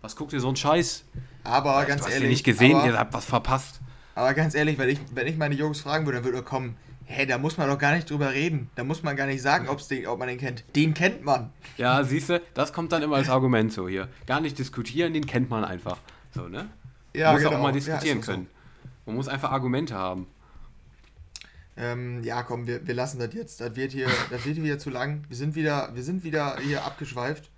[0.00, 1.04] Was guckt ihr so einen Scheiß?
[1.44, 2.24] Aber ganz du ehrlich.
[2.24, 3.80] Ihr nicht gesehen, aber, ihr habt was verpasst.
[4.16, 6.76] Aber ganz ehrlich, wenn ich, wenn ich meine Jungs fragen würde, dann würde er kommen,
[7.04, 8.70] hä, da muss man doch gar nicht drüber reden.
[8.74, 10.64] Da muss man gar nicht sagen, ob's den, ob man den kennt.
[10.74, 11.50] Den kennt man.
[11.76, 14.08] Ja, siehst du, das kommt dann immer als Argument so hier.
[14.26, 15.98] Gar nicht diskutieren, den kennt man einfach.
[16.34, 16.68] So, ne?
[17.16, 17.56] Ja, man muss genau.
[17.56, 18.46] auch mal diskutieren ja, können.
[18.46, 18.90] So.
[19.06, 20.26] Man muss einfach Argumente haben.
[21.78, 23.60] Ähm, ja, komm, wir, wir lassen das jetzt.
[23.60, 25.24] Das wird hier, das wird wieder zu lang.
[25.28, 27.50] Wir sind wieder, wir sind wieder hier abgeschweift.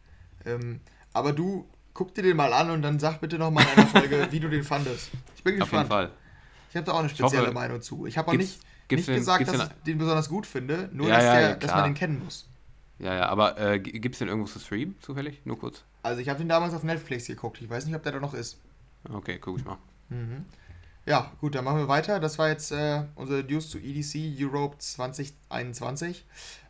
[0.45, 0.81] Ähm,
[1.13, 4.29] aber du guck dir den mal an und dann sag bitte nochmal in einer Folge,
[4.31, 5.11] wie du den fandest.
[5.37, 5.73] Ich bin gespannt.
[5.73, 6.11] Auf jeden Fall.
[6.71, 8.07] Ich habe da auch eine spezielle hoffe, Meinung zu.
[8.07, 8.61] Ich habe auch nicht,
[8.91, 11.71] nicht den, gesagt, dass ich den besonders gut finde, nur ja, dass, der, ja, dass
[11.73, 12.49] man den kennen muss.
[12.99, 15.41] Ja, ja, aber äh, gibt es den irgendwo zu streamen, zufällig?
[15.45, 15.83] Nur kurz.
[16.03, 17.61] Also ich habe den damals auf Netflix geguckt.
[17.61, 18.59] Ich weiß nicht, ob der da noch ist.
[19.11, 19.79] Okay, guck ich mal.
[20.09, 20.45] Mhm.
[21.07, 22.21] Ja, gut, dann machen wir weiter.
[22.21, 26.27] Das war jetzt äh, unsere News zu EDC Europe 2021.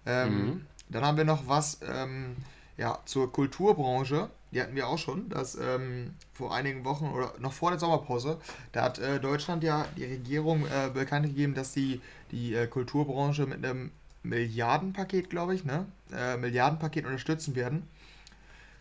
[0.06, 0.66] Ähm, mhm.
[0.90, 2.36] Dann haben wir noch was ähm,
[2.76, 4.30] ja, zur Kulturbranche.
[4.52, 8.38] Die hatten wir auch schon, dass ähm, vor einigen Wochen oder noch vor der Sommerpause,
[8.72, 13.44] da hat äh, Deutschland ja die Regierung äh, bekannt gegeben, dass sie die äh, Kulturbranche
[13.44, 13.90] mit einem
[14.22, 15.86] Milliardenpaket, glaube ich, ne?
[16.12, 17.88] Äh, Milliardenpaket unterstützen werden.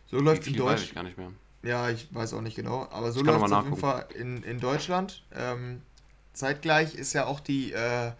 [0.09, 1.15] So läuft es in Deutschland.
[1.63, 4.59] Ja, ich weiß auch nicht genau, aber so läuft es auf jeden Fall in, in
[4.59, 5.23] Deutschland.
[5.35, 5.81] Ähm,
[6.33, 8.11] zeitgleich ist ja auch die, äh,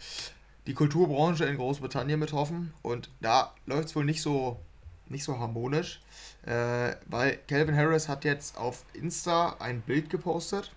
[0.66, 4.60] die Kulturbranche in Großbritannien betroffen und da läuft es wohl nicht so,
[5.08, 6.02] nicht so harmonisch,
[6.46, 10.72] äh, weil Calvin Harris hat jetzt auf Insta ein Bild gepostet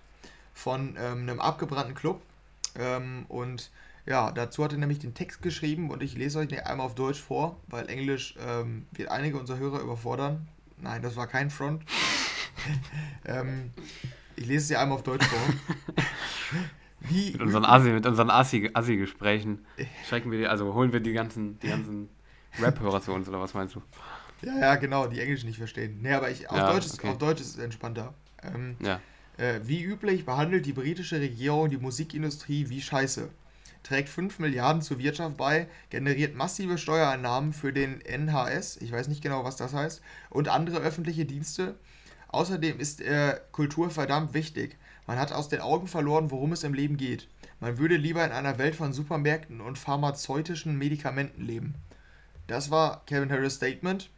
[0.53, 2.21] von ähm, einem abgebrannten Club
[2.75, 3.71] ähm, und
[4.05, 6.95] ja, dazu hat er nämlich den Text geschrieben und ich lese euch den einmal auf
[6.95, 10.47] Deutsch vor, weil Englisch ähm, wird einige unserer Hörer überfordern.
[10.77, 11.83] Nein, das war kein Front.
[13.25, 13.71] ähm,
[14.35, 15.39] ich lese es dir einmal auf Deutsch vor.
[17.01, 19.65] Wie mit unseren Assi, mit unseren Assi-Gesprächen
[20.07, 22.09] schrecken wir die, also holen wir die ganzen, die ganzen
[22.59, 23.81] Rap-Hörer zu uns, oder was meinst du?
[24.43, 25.99] Ja, ja, genau, die Englisch nicht verstehen.
[26.01, 27.09] Nee, aber ich, auf, ja, Deutsch, ist, okay.
[27.09, 28.13] auf Deutsch ist es entspannter.
[28.43, 28.99] Ähm, ja.
[29.37, 33.29] Äh, wie üblich behandelt die britische Regierung die Musikindustrie wie Scheiße.
[33.83, 39.23] Trägt 5 Milliarden zur Wirtschaft bei, generiert massive Steuereinnahmen für den NHS, ich weiß nicht
[39.23, 41.75] genau, was das heißt, und andere öffentliche Dienste
[42.31, 44.77] Außerdem ist äh, Kultur verdammt wichtig.
[45.07, 47.27] Man hat aus den Augen verloren, worum es im Leben geht.
[47.59, 51.75] Man würde lieber in einer Welt von Supermärkten und pharmazeutischen Medikamenten leben.
[52.47, 54.09] Das war Kevin Harris' Statement.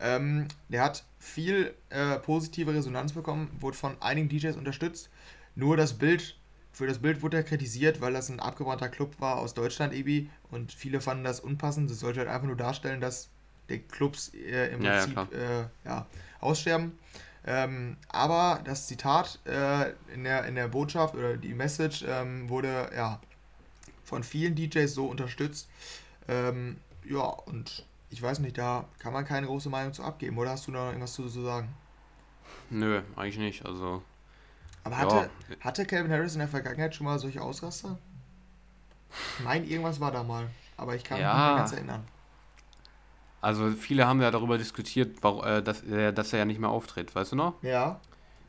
[0.00, 5.08] Ähm, der hat viel äh, positive Resonanz bekommen, wurde von einigen DJs unterstützt.
[5.54, 6.36] Nur das Bild,
[6.72, 10.28] für das Bild wurde er kritisiert, weil das ein abgebrannter Club war aus Deutschland, Ebi.
[10.50, 11.90] Und viele fanden das unpassend.
[11.90, 13.28] Das sollte halt einfach nur darstellen, dass
[13.68, 16.06] die Clubs äh, im ja, Prinzip ja, äh, ja,
[16.40, 16.98] aussterben.
[17.46, 22.90] Ähm, aber das Zitat äh, in, der, in der Botschaft oder die Message ähm, wurde
[22.96, 23.20] ja
[24.02, 25.68] von vielen DJs so unterstützt.
[26.26, 30.50] Ähm, ja, und ich weiß nicht, da kann man keine große Meinung zu abgeben, oder
[30.50, 31.68] hast du noch irgendwas zu, zu sagen?
[32.70, 33.66] Nö, eigentlich nicht.
[33.66, 34.02] Also.
[34.84, 35.56] Aber hatte, ja.
[35.60, 37.98] hatte Calvin Harris in der Vergangenheit schon mal solche Ausraster?
[39.42, 41.26] Meine, irgendwas war da mal, aber ich kann ja.
[41.26, 42.13] mich nicht mehr ganz erinnern.
[43.44, 47.14] Also viele haben ja darüber diskutiert, äh, dass, er, dass er ja nicht mehr auftritt,
[47.14, 47.62] weißt du noch?
[47.62, 48.00] Ja.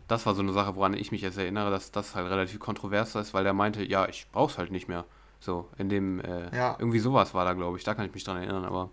[0.08, 3.14] Das war so eine Sache, woran ich mich jetzt erinnere, dass das halt relativ kontrovers
[3.16, 5.04] ist, weil der meinte, ja, ich brauch's halt nicht mehr.
[5.42, 6.78] So, in dem, äh, ja.
[6.80, 8.90] irgendwie sowas war da, glaube ich, da kann ich mich dran erinnern, aber.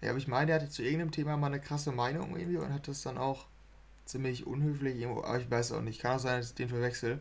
[0.00, 2.72] Ja, aber ich meine, der hatte zu irgendeinem Thema mal eine krasse Meinung irgendwie und
[2.72, 3.46] hat das dann auch
[4.04, 6.00] ziemlich unhöflich, aber ich weiß auch nicht.
[6.00, 7.18] Kann auch sein, dass ich den verwechsel.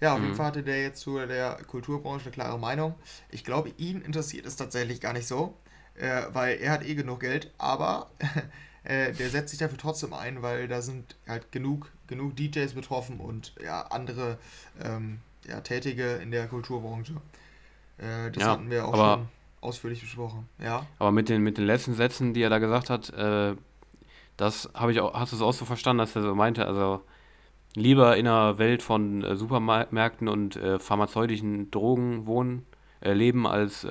[0.00, 0.26] Ja, auf mhm.
[0.26, 2.94] jeden Fall hatte der jetzt zu der Kulturbranche eine klare Meinung.
[3.30, 5.56] Ich glaube, ihn interessiert es tatsächlich gar nicht so,
[5.94, 8.10] äh, weil er hat eh genug Geld, aber
[8.84, 13.20] äh, der setzt sich dafür trotzdem ein, weil da sind halt genug, genug DJs betroffen
[13.20, 14.38] und ja, andere
[14.82, 17.14] ähm, ja, Tätige in der Kulturbranche.
[17.98, 19.28] Äh, das ja, hatten wir auch schon
[19.60, 20.48] ausführlich besprochen.
[20.58, 20.86] Ja.
[20.98, 23.54] Aber mit den, mit den letzten Sätzen, die er da gesagt hat, äh,
[24.36, 27.02] das habe ich auch, hast du es auch so verstanden, dass er so meinte, also
[27.74, 32.66] lieber in einer Welt von äh, Supermärkten und äh, pharmazeutischen Drogen wohnen,
[33.00, 33.86] äh, leben als,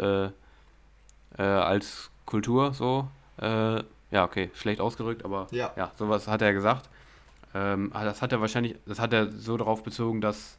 [1.37, 3.07] äh, als Kultur so.
[3.37, 6.89] Äh, ja, okay, schlecht ausgedrückt, aber ja, ja sowas hat er gesagt.
[7.53, 10.57] Ähm, das hat er wahrscheinlich, das hat er so darauf bezogen, dass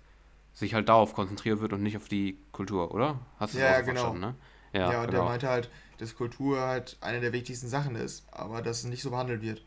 [0.55, 3.19] sich halt darauf konzentriert wird und nicht auf die Kultur, oder?
[3.39, 3.93] Hast du ja, das auch genau.
[3.93, 4.35] verstanden, ne?
[4.73, 5.11] Ja, ja und genau.
[5.11, 9.03] der meinte halt, dass Kultur halt eine der wichtigsten Sachen ist, aber dass es nicht
[9.03, 9.63] so behandelt wird.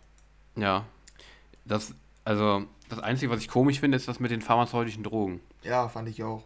[0.56, 0.86] Ja.
[1.66, 1.94] Das,
[2.26, 5.42] also, das Einzige, was ich komisch finde, ist das mit den pharmazeutischen Drogen.
[5.64, 6.44] Ja, fand ich auch.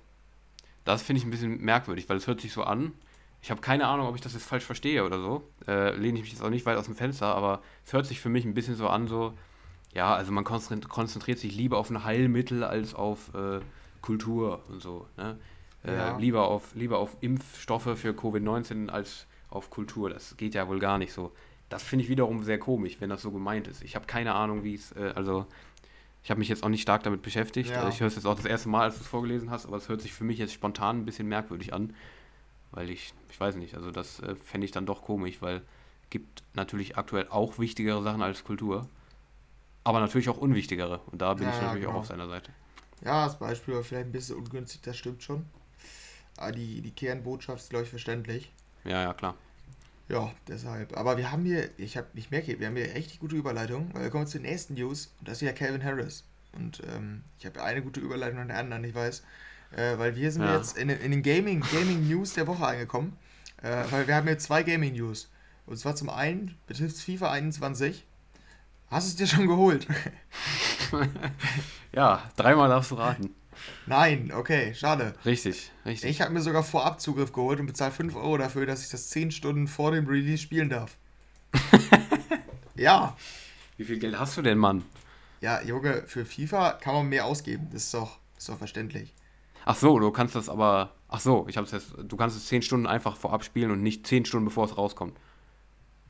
[0.85, 2.93] Das finde ich ein bisschen merkwürdig, weil es hört sich so an.
[3.47, 5.41] Ich habe keine Ahnung, ob ich das jetzt falsch verstehe oder so.
[5.69, 8.19] Äh, lehne ich mich jetzt auch nicht weit aus dem Fenster, aber es hört sich
[8.19, 9.35] für mich ein bisschen so an, so,
[9.93, 13.61] ja, also man konzentriert sich lieber auf ein Heilmittel als auf äh,
[14.01, 15.07] Kultur und so.
[15.15, 15.37] Ne?
[15.85, 16.17] Äh, ja.
[16.17, 20.09] lieber, auf, lieber auf Impfstoffe für Covid-19 als auf Kultur.
[20.09, 21.31] Das geht ja wohl gar nicht so.
[21.69, 23.81] Das finde ich wiederum sehr komisch, wenn das so gemeint ist.
[23.81, 25.45] Ich habe keine Ahnung, wie es, äh, also
[26.21, 27.69] ich habe mich jetzt auch nicht stark damit beschäftigt.
[27.69, 27.87] Ja.
[27.87, 29.87] Ich höre es jetzt auch das erste Mal, als du es vorgelesen hast, aber es
[29.87, 31.93] hört sich für mich jetzt spontan ein bisschen merkwürdig an,
[32.71, 35.57] weil ich, ich weiß nicht, also das äh, fände ich dann doch komisch, weil
[36.03, 38.87] es gibt natürlich aktuell auch wichtigere Sachen als Kultur,
[39.83, 41.95] aber natürlich auch unwichtigere und da bin ja, ich natürlich genau.
[41.95, 42.51] auch auf seiner Seite.
[43.03, 45.45] Ja, das Beispiel war vielleicht ein bisschen ungünstig, das stimmt schon.
[46.37, 48.51] Aber die, die Kernbotschaft ist, glaube ich, verständlich.
[48.83, 49.35] Ja, ja, klar.
[50.09, 50.95] Ja, deshalb.
[50.95, 54.03] Aber wir haben hier, ich, hab, ich merke, wir haben hier echt gute Überleitung, weil
[54.03, 56.23] wir kommen zu den nächsten News und das ist ja Calvin Harris.
[56.53, 59.23] Und ähm, ich habe eine gute Überleitung an der anderen, ich weiß.
[59.75, 60.55] Äh, weil wir sind ja.
[60.55, 63.17] jetzt in, in den Gaming, Gaming News der Woche angekommen.
[63.61, 65.29] Äh, weil wir haben jetzt zwei Gaming News.
[65.65, 68.05] Und zwar zum einen betrifft es FIFA 21.
[68.89, 69.85] Hast du es dir schon geholt?
[71.91, 73.35] ja, dreimal darfst du raten.
[73.85, 75.13] Nein, okay, schade.
[75.25, 76.09] Richtig, richtig.
[76.09, 79.31] Ich habe mir sogar Vorabzugriff geholt und bezahle 5 Euro dafür, dass ich das 10
[79.31, 80.95] Stunden vor dem Release spielen darf.
[82.75, 83.17] ja.
[83.75, 84.83] Wie viel Geld hast du denn, Mann?
[85.41, 87.67] Ja, Junge, für FIFA kann man mehr ausgeben.
[87.71, 89.13] Das ist doch, das ist doch verständlich.
[89.67, 90.93] Ach so, du kannst das aber.
[91.09, 91.93] Ach so, ich hab's jetzt.
[92.01, 95.17] Du kannst es 10 Stunden einfach vorab spielen und nicht 10 Stunden bevor es rauskommt.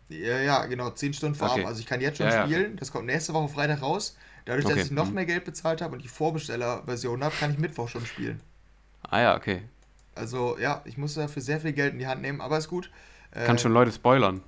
[0.10, 1.54] Ja, ja, genau, 10 Stunden vorab.
[1.54, 1.65] Okay.
[1.65, 2.72] Also ich kann jetzt schon ja, spielen.
[2.72, 2.78] Ja.
[2.78, 4.15] Das kommt nächste Woche Freitag raus.
[4.46, 4.76] Dadurch, okay.
[4.76, 5.15] dass ich noch mhm.
[5.15, 8.39] mehr Geld bezahlt habe und die Vorbesteller-Version habe, kann ich Mittwoch schon spielen.
[9.10, 9.63] Ah ja, okay.
[10.13, 12.91] Also ja, ich muss dafür sehr viel Geld in die Hand nehmen, aber ist gut.
[13.32, 14.41] Kann äh, schon Leute spoilern.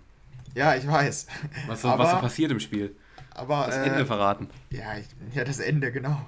[0.53, 1.27] Ja, ich weiß.
[1.67, 2.95] Was so, was so passiert im Spiel.
[3.39, 4.49] Aber, das Ende äh, verraten.
[4.69, 4.95] Ja,
[5.33, 6.21] ja, das Ende, genau.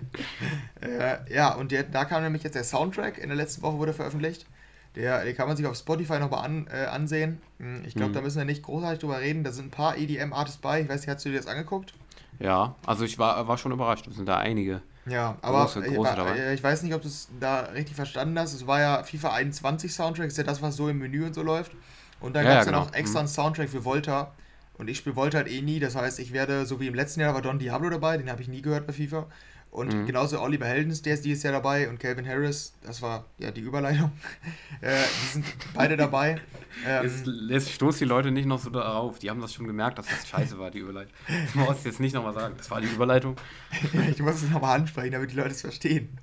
[0.80, 3.18] äh, ja, und der, da kam nämlich jetzt der Soundtrack.
[3.18, 4.46] In der letzten Woche wurde veröffentlicht.
[4.94, 7.40] Der, den kann man sich auf Spotify nochmal an, äh, ansehen.
[7.58, 8.14] Hm, ich glaube, mhm.
[8.14, 9.44] da müssen wir nicht großartig drüber reden.
[9.44, 10.80] Da sind ein paar EDM-Artists bei.
[10.80, 11.92] Ich weiß nicht, hast du dir das angeguckt?
[12.38, 14.06] Ja, also ich war, war schon überrascht.
[14.06, 14.80] Es sind da einige.
[15.06, 16.52] Ja, aber große, große ich, dabei.
[16.52, 18.54] ich weiß nicht, ob du es da richtig verstanden hast.
[18.54, 21.42] Es war ja FIFA 21 Soundtrack, ist ja das, was so im Menü und so
[21.42, 21.72] läuft.
[22.20, 22.84] Und dann ja, gab es ja, genau.
[22.84, 24.32] noch extra einen Soundtrack für Volta.
[24.78, 25.80] Und ich spiele Volta halt eh nie.
[25.80, 28.40] Das heißt, ich werde, so wie im letzten Jahr war Don Diablo dabei, den habe
[28.42, 29.26] ich nie gehört bei FIFA.
[29.70, 30.06] Und mhm.
[30.06, 33.60] genauso Oliver Heldens, der ist dieses Jahr dabei und Calvin Harris, das war ja die
[33.60, 34.12] Überleitung.
[34.80, 36.40] äh, die sind beide dabei.
[36.86, 39.18] Ähm, jetzt, jetzt stoßt die Leute nicht noch so darauf.
[39.18, 41.12] Die haben das schon gemerkt, dass das scheiße war, die Überleitung.
[41.26, 42.54] Das muss ich jetzt nicht nochmal sagen.
[42.56, 43.36] Das war die Überleitung.
[44.10, 46.18] ich muss es nochmal ansprechen, damit die Leute es verstehen.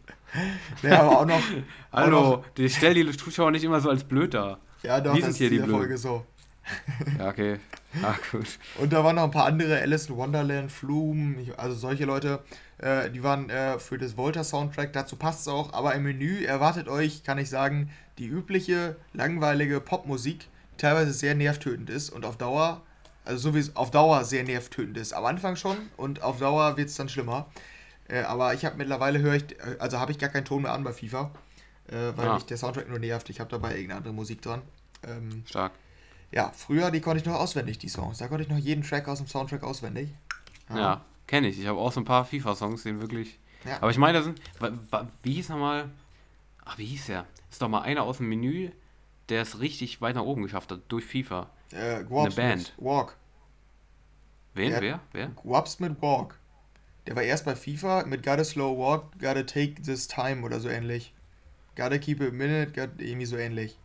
[0.82, 1.42] Ja, aber auch noch.
[1.92, 4.58] Hallo, noch, ich stell die Zuschauer nicht immer so als blöd da.
[4.82, 6.26] Ja, doch, das sind hier ist die Folge so.
[7.20, 7.60] Ja, okay.
[8.04, 8.60] Ah, gut.
[8.80, 12.44] Und da waren noch ein paar andere, Alice in Wonderland, Flume, also solche Leute.
[12.78, 15.74] Äh, die waren äh, für das Volta-Soundtrack, dazu passt es auch.
[15.74, 21.36] Aber im Menü erwartet euch, kann ich sagen, die übliche, langweilige Popmusik, die teilweise sehr
[21.36, 22.82] nervtötend ist und auf Dauer,
[23.24, 25.14] also so wie es auf Dauer sehr nervtötend ist.
[25.14, 27.48] Am Anfang schon und auf Dauer wird es dann schlimmer.
[28.08, 30.74] Äh, aber ich habe mittlerweile, höre ich, äh, also habe ich gar keinen Ton mehr
[30.74, 31.32] an bei FIFA,
[31.88, 32.36] äh, weil ja.
[32.36, 33.30] mich der Soundtrack nur nervt.
[33.30, 34.62] Ich habe dabei irgendeine andere Musik dran.
[35.08, 35.72] Ähm, Stark.
[36.32, 38.18] Ja, früher, die konnte ich noch auswendig, die Songs.
[38.18, 40.10] Da konnte ich noch jeden Track aus dem Soundtrack auswendig.
[40.70, 40.78] Ja.
[40.78, 41.06] ja.
[41.28, 41.60] Kenne ich.
[41.60, 43.40] Ich habe auch so ein paar FIFA-Songs, den wirklich.
[43.66, 43.78] Ja.
[43.78, 44.40] Aber ich meine, da sind.
[45.24, 45.90] Wie hieß nochmal.
[46.64, 47.26] Ach, wie hieß der?
[47.50, 48.70] Ist doch mal einer aus dem Menü,
[49.30, 51.50] der es richtig weit nach oben geschafft hat, durch FIFA.
[51.72, 52.74] Äh, Eine Band.
[52.78, 53.18] Walk.
[54.54, 54.72] Wen?
[54.72, 55.00] Der wer?
[55.12, 55.28] Wer?
[55.30, 56.40] Guaps mit Walk.
[57.08, 60.70] Der war erst bei FIFA mit Gotta Slow Walk, Gotta Take This Time oder so
[60.70, 61.14] ähnlich.
[61.76, 63.78] Gotta Keep It a Minute, gotta, irgendwie so ähnlich.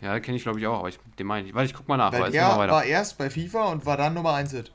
[0.00, 1.54] Ja, kenne ich glaube ich auch, aber ich, den meine ich.
[1.54, 2.12] Weil ich guck mal nach.
[2.12, 4.72] Weil er war erst bei FIFA und war dann Nummer 1 Hit.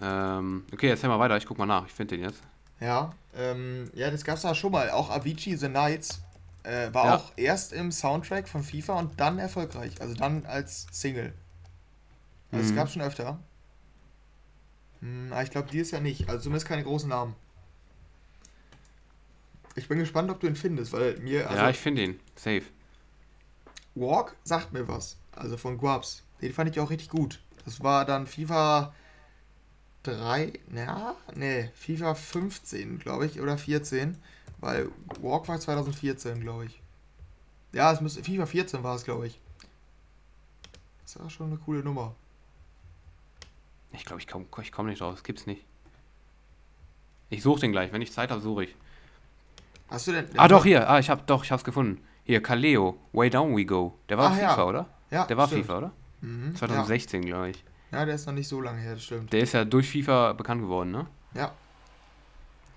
[0.00, 2.40] Ähm, okay, erzähl mal weiter, ich guck mal nach, ich finde den jetzt.
[2.80, 4.90] Ja, ähm, ja, das gab's da schon mal.
[4.90, 6.22] Auch Avicii The Nights
[6.62, 7.16] äh, war Ja.
[7.16, 10.00] auch erst im Soundtrack von FIFA und dann erfolgreich.
[10.00, 11.32] Also dann als Single.
[12.52, 12.76] Also es Mhm.
[12.76, 13.38] gab schon öfter.
[15.00, 16.28] Hm, aber ich glaube, dieses Jahr nicht.
[16.28, 17.34] Also zumindest keine großen Namen.
[19.74, 22.62] Ich bin gespannt, ob du ihn findest, weil mir, also ja, ich finde ihn, safe.
[24.00, 25.16] Walk sagt mir was.
[25.32, 26.22] Also von Guabs.
[26.40, 27.40] Den fand ich auch richtig gut.
[27.64, 28.92] Das war dann FIFA
[30.04, 34.16] 3, na, nee, FIFA 15, glaube ich, oder 14.
[34.60, 34.88] Weil
[35.20, 36.80] Walk war 2014, glaube ich.
[37.72, 39.38] Ja, es müsste, FIFA 14 war es, glaube ich.
[41.02, 42.14] Das war schon eine coole Nummer.
[43.92, 45.64] Ich glaube, ich komme ich komm nicht drauf, das gibt's nicht.
[47.30, 48.74] Ich suche den gleich, wenn ich Zeit habe, suche ich.
[49.88, 50.28] Hast du denn.
[50.36, 52.02] Ah, doch, hier, ah, ich hab, doch, ich hab's gefunden.
[52.28, 53.98] Hier, Kaleo, Way Down We Go.
[54.06, 54.50] Der war Ach, auf ja.
[54.50, 54.86] FIFA, oder?
[55.10, 55.62] Ja, Der war stimmt.
[55.62, 55.92] FIFA, oder?
[56.20, 57.64] Mhm, 2016, glaube ich.
[57.90, 58.00] Ja.
[58.00, 59.32] ja, der ist noch nicht so lange her, das stimmt.
[59.32, 61.06] Der ist ja durch FIFA bekannt geworden, ne?
[61.32, 61.54] Ja.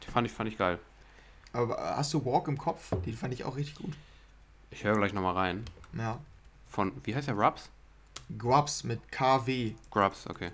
[0.06, 0.80] Den fand ich, fand ich geil.
[1.52, 2.92] Aber äh, hast du Walk im Kopf?
[3.06, 3.94] Den fand ich auch richtig gut.
[4.70, 5.66] Ich höre gleich nochmal rein.
[5.98, 6.18] Ja.
[6.70, 7.70] Von, wie heißt der, Rubs?
[8.38, 9.74] Guabs mit KW.
[9.90, 10.52] Grubs, okay.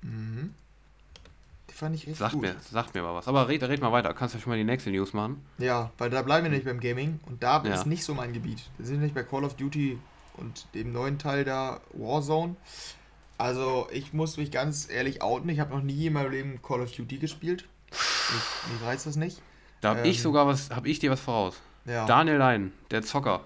[0.00, 0.54] Mhm.
[1.80, 2.42] Fand ich richtig Sagt gut.
[2.42, 3.26] mir, sagt mir mal was.
[3.26, 4.12] Aber red, red mal weiter.
[4.12, 5.42] Kannst du schon mal die nächste News machen?
[5.56, 7.72] Ja, weil da bleiben wir nicht beim Gaming und da Ja.
[7.74, 8.62] ist nicht so mein Gebiet.
[8.76, 9.98] Wir sind nicht bei Call of Duty
[10.36, 12.54] und dem neuen Teil da Warzone.
[13.38, 16.82] Also ich muss mich ganz ehrlich outen, ich habe noch nie in meinem Leben Call
[16.82, 17.66] of Duty gespielt.
[17.90, 19.40] Ich, mich reizt das nicht.
[19.80, 20.04] Da habe Ähm.
[20.06, 21.56] ich sogar was, habe ich dir was voraus.
[21.86, 22.04] Ja.
[22.04, 23.40] Daniel Lein, der Zocker.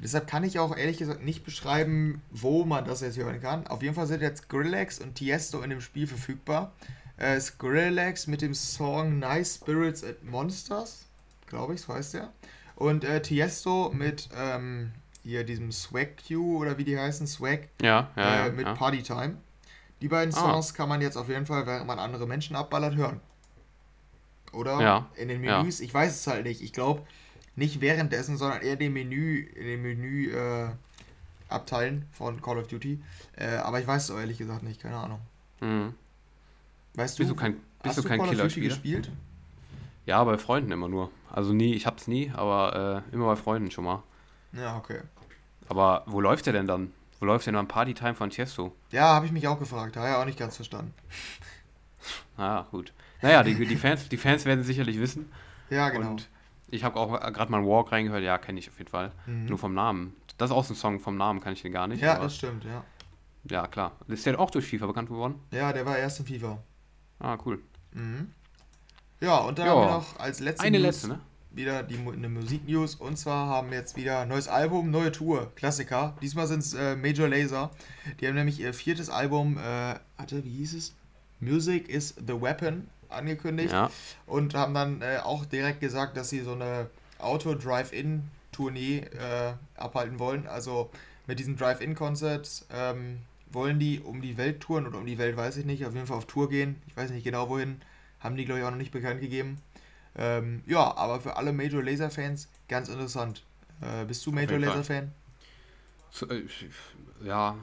[0.00, 3.66] Deshalb kann ich auch ehrlich gesagt nicht beschreiben, wo man das jetzt hören kann.
[3.66, 6.72] Auf jeden Fall sind jetzt Skrillex und Tiesto in dem Spiel verfügbar.
[7.18, 11.06] Äh, Skrillex mit dem Song Nice Spirits and Monsters,
[11.46, 12.32] glaube ich, so heißt der.
[12.76, 18.10] Und äh, Tiesto mit ähm, hier diesem Swag Q oder wie die heißen, Swag Ja,
[18.16, 18.52] ja, äh, ja.
[18.52, 18.74] mit ja.
[18.74, 19.36] Party Time.
[20.02, 20.38] Die beiden Ah.
[20.40, 23.20] Songs kann man jetzt auf jeden Fall, während man andere Menschen abballert, hören.
[24.52, 24.80] Oder?
[24.80, 25.58] Ja, In den ja.
[25.58, 26.60] Menüs, ich weiß es halt nicht.
[26.62, 27.02] Ich glaube,
[27.56, 30.68] nicht währenddessen, sondern eher den Menü, in den Menü äh,
[31.48, 33.02] Abteilen von Call of Duty.
[33.36, 35.20] Äh, aber ich weiß es ehrlich gesagt nicht, keine Ahnung.
[35.60, 35.94] Mhm.
[36.96, 38.68] Weißt du, Bist du kein, bist hast du kein Killerspieler?
[38.68, 39.10] gespielt?
[40.06, 41.10] Ja, bei Freunden immer nur.
[41.30, 44.02] Also nie, ich hab's nie, aber äh, immer bei Freunden schon mal.
[44.52, 45.00] Ja, okay.
[45.68, 46.92] Aber wo läuft der denn dann?
[47.18, 48.74] Wo läuft denn dann Party Time von Tiesto?
[48.90, 49.96] Ja, habe ich mich auch gefragt.
[49.96, 50.92] Da ja auch nicht ganz verstanden.
[52.36, 52.92] Ah, gut.
[53.22, 55.32] Naja, die, die, Fans, die Fans werden sicherlich wissen.
[55.70, 56.10] Ja, genau.
[56.10, 56.28] Und
[56.68, 58.22] ich habe auch gerade mal einen Walk reingehört.
[58.22, 59.10] Ja, kenne ich auf jeden Fall.
[59.26, 59.46] Mhm.
[59.46, 60.14] Nur vom Namen.
[60.38, 62.02] Das ist auch so ein Song vom Namen, kann ich den gar nicht.
[62.02, 62.84] ja, das stimmt, ja.
[63.50, 63.92] ja, klar.
[64.06, 65.40] Ist der auch durch FIFA bekannt geworden?
[65.50, 66.58] Ja, der war erst in FIFA.
[67.18, 67.60] Ah, cool.
[67.92, 68.32] Mhm.
[69.20, 69.72] Ja, und dann Ja.
[69.74, 71.20] haben wir noch als letzte Eine News letzte, ne?
[71.52, 72.96] wieder die, eine Musik-News.
[72.96, 76.14] Und zwar haben wir jetzt wieder ein neues Album, neue Tour, Klassiker.
[76.20, 77.70] Diesmal sind es äh, Major Laser.
[78.20, 80.94] Die haben nämlich ihr viertes Album, äh, hatte, wie hieß es?
[81.40, 83.72] Music is the Weapon angekündigt.
[83.72, 83.90] Ja.
[84.26, 90.46] Und haben dann äh, auch direkt gesagt, dass sie so eine Auto-Drive-In-Tournee äh, abhalten wollen.
[90.46, 90.90] Also
[91.26, 93.20] mit diesen Drive-In-Concerts ähm,
[93.56, 96.06] wollen die um die Welt touren oder um die Welt weiß ich nicht, auf jeden
[96.06, 96.80] Fall auf Tour gehen.
[96.86, 97.80] Ich weiß nicht genau wohin.
[98.20, 99.56] Haben die, glaube ich, auch noch nicht bekannt gegeben.
[100.16, 103.42] Ähm, ja, aber für alle Major Laser-Fans ganz interessant.
[103.80, 104.58] Äh, bist du Major.
[104.58, 105.12] Laser-Fan?
[106.10, 106.44] So, äh,
[107.24, 107.56] ja,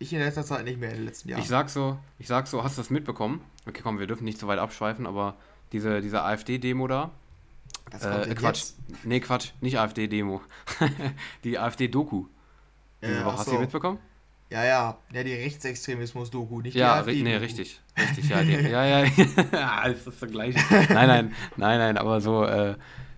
[0.00, 1.40] Ich in letzter Zeit nicht mehr, in den letzten Jahren.
[1.42, 3.40] ich sag so, ich sag so, hast du das mitbekommen?
[3.66, 5.36] Okay, komm, wir dürfen nicht so weit abschweifen, aber
[5.72, 7.10] diese, diese AfD-Demo da,
[7.90, 8.76] Was kommt äh, Quatsch, jetzt?
[9.04, 10.40] nee, Quatsch, nicht AfD-Demo,
[11.44, 12.26] die AfD-Doku.
[13.02, 13.98] Diese Äh, Woche, hast du die mitbekommen?
[14.50, 18.84] Ja, ja, ja, die Rechtsextremismus-Doku, nicht Ja, die ri nee, richtig, richtig, ja, die, ja,
[18.84, 19.04] ja,
[19.52, 20.58] ja, ist das das gleiche.
[20.70, 22.74] Nein, nein, nein, nein, aber so, äh,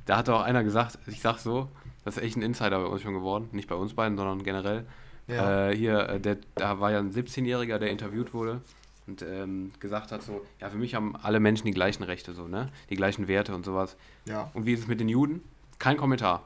[0.06, 1.68] da hat auch einer gesagt, ich sag so,
[2.04, 4.86] das ist echt ein Insider bei uns schon geworden, nicht bei uns beiden, sondern generell.
[5.28, 5.68] Ja.
[5.68, 8.60] Äh, hier, äh, der, da war ja ein 17-Jähriger, der interviewt wurde
[9.06, 12.48] und ähm, gesagt hat so, ja, für mich haben alle Menschen die gleichen Rechte, so,
[12.48, 12.70] ne?
[12.88, 13.96] Die gleichen Werte und sowas.
[14.24, 14.50] ja.
[14.54, 15.42] Und wie ist es mit den Juden?
[15.78, 16.42] Kein Kommentar.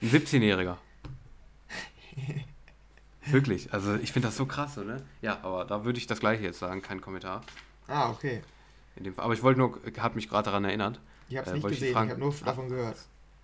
[0.00, 0.78] Ein 17-Jähriger.
[3.26, 5.02] Wirklich, also ich finde das so krass, so, ne?
[5.22, 7.42] Ja, aber da würde ich das gleiche jetzt sagen, kein Kommentar.
[7.88, 8.42] Ah, okay.
[8.96, 9.24] In dem Fall.
[9.24, 11.00] Aber ich wollte nur, hat mich gerade daran erinnert.
[11.28, 12.96] Ich habe es Äh, nicht ich gesehen, fragen- ich habe nur davon gehört.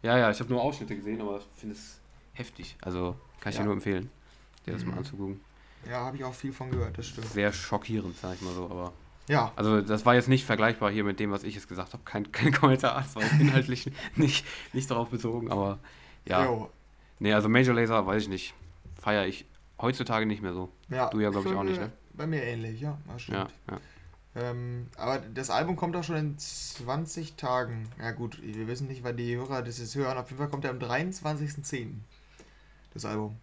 [0.02, 1.98] Ja, ja, ich habe nur Ausschnitte gesehen, aber ich finde es
[2.34, 2.76] heftig.
[2.82, 3.62] Also kann ich Ja.
[3.62, 4.10] dir nur empfehlen,
[4.66, 4.90] dir das Mhm.
[4.92, 5.40] mal anzugucken.
[5.88, 7.26] Ja, habe ich auch viel von gehört, das stimmt.
[7.28, 8.92] Sehr schockierend, sag ich mal so, aber.
[9.28, 12.02] Ja, Also das war jetzt nicht vergleichbar hier mit dem, was ich jetzt gesagt habe.
[12.04, 15.78] Kein, kein Kommentar, es war inhaltlich nicht, nicht darauf bezogen, aber
[16.26, 16.44] ja.
[16.44, 16.70] jo.
[17.18, 18.54] Nee, also Major Laser, weiß ich nicht.
[19.00, 19.46] Feiere ich
[19.80, 20.70] heutzutage nicht mehr so.
[20.88, 21.08] ja.
[21.10, 21.90] Du ja, glaub ich, auch nicht, ne?
[22.14, 23.54] Bei mir ähnlich, ja, das Ja, stimmt.
[23.70, 23.80] ja.
[24.36, 27.88] Ähm, aber das Album kommt auch schon in 20 Tagen.
[28.00, 30.16] Ja gut, wir wissen nicht, wann die Hörer das jetzt hören.
[30.18, 31.94] Auf jeden Fall kommt er am 23.10.
[32.94, 33.36] Das Album.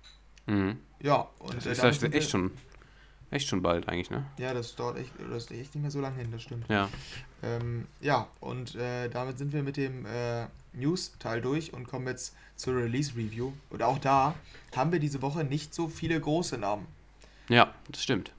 [0.45, 0.77] Mhm.
[1.01, 2.51] Ja, und Das äh, ist das echt wir- schon
[3.29, 4.25] Echt schon bald eigentlich, ne?
[4.37, 6.65] Ja, das dauert echt, das ist echt nicht mehr so lange hin, das stimmt.
[6.69, 6.87] Ja.
[7.43, 10.45] Ähm, ja, und äh, damit sind wir mit dem äh,
[10.77, 13.53] News-Teil durch und kommen jetzt zur Release-Review.
[13.69, 14.35] Und auch da
[14.75, 16.87] haben wir diese Woche nicht so viele große Namen.
[17.49, 18.31] Ja, das stimmt.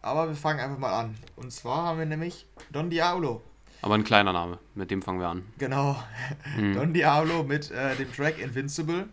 [0.00, 1.14] Aber wir fangen einfach mal an.
[1.36, 3.42] Und zwar haben wir nämlich Don Diablo.
[3.82, 5.44] Aber ein kleiner Name, mit dem fangen wir an.
[5.58, 5.96] Genau.
[6.56, 6.74] Mhm.
[6.74, 9.08] Don Diablo mit äh, dem Track Invincible.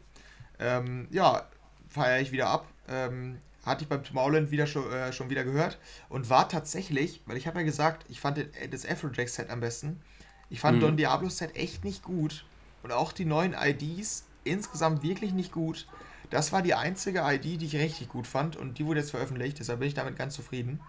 [0.60, 1.48] Ähm, ja,
[1.90, 2.68] feiere ich wieder ab.
[2.88, 5.78] Ähm, hatte ich beim Tomorrowland wieder schon, äh, schon wieder gehört
[6.08, 10.02] und war tatsächlich, weil ich habe ja gesagt, ich fand den, das Afrojack-Set am besten.
[10.50, 10.82] Ich fand Mhm.
[10.82, 12.46] Don Diablo-Set echt nicht gut
[12.84, 15.88] und auch die neuen IDs insgesamt wirklich nicht gut.
[16.30, 19.60] Das war die einzige ID, die ich richtig gut fand und die wurde jetzt veröffentlicht,
[19.60, 20.80] deshalb bin ich damit ganz zufrieden.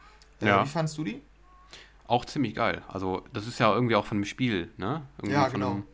[0.41, 0.65] Äh, Ja.
[0.65, 1.23] Wie fandst du die?
[2.07, 2.83] Auch ziemlich geil.
[2.89, 5.03] Also, das ist ja irgendwie auch von dem Spiel, ne?
[5.19, 5.71] Irgendwie Ja, genau.
[5.71, 5.85] Einem,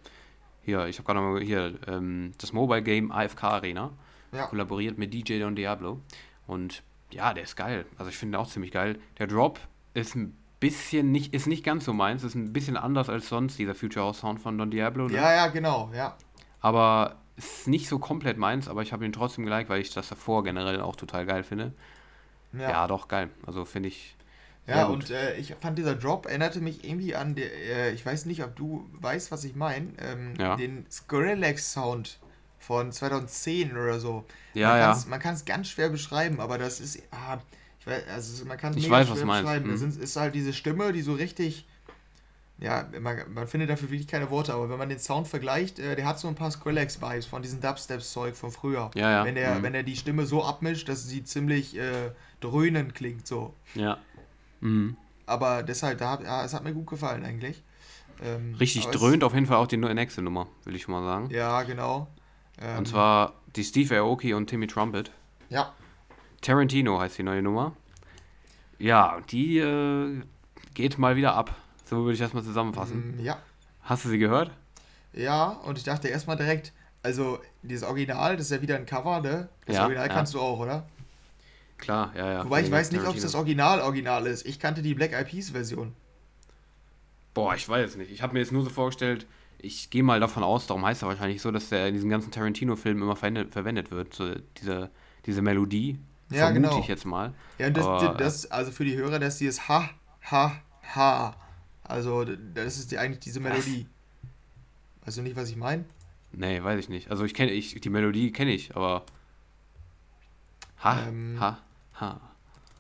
[0.63, 3.93] hier, ich habe gerade mal hier ähm, das Mobile Game AFK Arena.
[4.33, 4.47] Ja.
[4.47, 6.01] Kollaboriert mit DJ Don Diablo.
[6.47, 6.83] Und
[7.13, 7.85] ja, der ist geil.
[7.99, 8.99] Also, ich finde auch ziemlich geil.
[9.19, 9.61] Der Drop
[9.95, 12.25] ist ein bisschen nicht, ist nicht ganz so meins.
[12.25, 15.07] Ist ein bisschen anders als sonst, dieser Future House Sound von Don Diablo.
[15.09, 15.15] Ne?
[15.15, 16.17] Ja, ja, genau, ja.
[16.61, 20.09] Aber ist nicht so komplett meins, aber ich habe ihn trotzdem geliked, weil ich das
[20.09, 21.73] davor generell auch total geil finde.
[22.53, 23.29] Ja, Ja, doch, geil.
[23.47, 24.17] Also finde ich.
[24.67, 28.25] ja und äh, ich fand dieser Drop erinnerte mich irgendwie an, der, äh, ich weiß
[28.25, 30.57] nicht, ob du weißt, was ich meine, ähm, Ja.
[30.57, 32.19] den Skrillex-Sound
[32.59, 34.25] von 2010 oder so.
[34.55, 34.87] Ja, man ja.
[34.87, 37.39] kann's- Man kann es ganz schwer beschreiben, aber das ist, ah,
[38.13, 39.71] also man kann Ich weiß, was meinst, beschreiben.
[39.71, 41.67] Das sind- ist halt diese Stimme, die so richtig,
[42.59, 45.95] ja, man, man findet dafür wirklich keine Worte, aber wenn man den Sound vergleicht, äh,
[45.95, 48.91] der hat so ein paar Skrillex-Vibes von diesem Dubstep-Zeug von früher.
[48.95, 49.25] Ja, ja.
[49.25, 49.63] Wenn der, mhm.
[49.63, 53.55] wenn er die Stimme so abmischt, dass sie ziemlich äh, dröhnend klingt, so.
[53.75, 53.99] Ja.
[54.61, 54.97] Mhm.
[55.27, 57.63] Aber deshalb, da hat, ja, es hat mir gut gefallen eigentlich.
[58.23, 61.29] Ähm, Richtig dröhnt auf jeden Fall auch die nächste Nummer, will ich schon mal sagen.
[61.31, 62.09] Ja, genau.
[62.61, 65.11] Ähm, Und zwar die Steve Aoki und Timmy Trumpet.
[65.51, 65.75] Ja,
[66.47, 67.75] Tarantino heißt die neue Nummer.
[68.79, 70.23] Ja, die äh,
[70.75, 71.55] geht mal wieder ab.
[71.85, 73.17] So würde ich das mal zusammenfassen.
[73.17, 73.39] mm, ja.
[73.83, 74.51] Hast du sie gehört?
[75.13, 79.21] Ja, und ich dachte erstmal direkt, also dieses Original, das ist ja wieder ein Cover,
[79.21, 79.49] ne?
[79.65, 80.13] Das Ja, Original ja.
[80.13, 80.87] kannst du auch, oder?
[81.79, 82.45] Klar, ja, ja.
[82.45, 84.47] Wobei ich weiß nicht, ob es das Original Original ist.
[84.47, 85.95] Ich kannte die Black Eyed Peas Version.
[87.35, 88.11] Boah, ich weiß es nicht.
[88.11, 89.27] Ich habe mir jetzt nur so vorgestellt,
[89.59, 92.31] ich gehe mal davon aus, darum heißt er wahrscheinlich so, dass der in diesen ganzen
[92.31, 94.15] Tarantino-Filmen immer verwendet, verwendet wird.
[94.15, 94.91] So diese,
[95.27, 95.99] diese Melodie.
[96.31, 96.81] Ja, vermute genau.
[96.81, 97.33] ich jetzt mal.
[97.59, 99.91] Ja, und das, Aber, das, also für die Hörer, das ist dieses Ha,
[100.31, 100.57] Ha,
[100.95, 101.37] Ha.
[101.85, 103.87] Also, das ist die, eigentlich diese Melodie.
[105.05, 105.85] Weißt du nicht, was ich meine?
[106.33, 107.11] Nee, weiß ich nicht.
[107.11, 109.07] Also ich kenne ich die Melodie kenne ich, aber
[110.83, 111.37] ha Ähm.
[111.41, 111.59] ha
[111.95, 112.21] ha.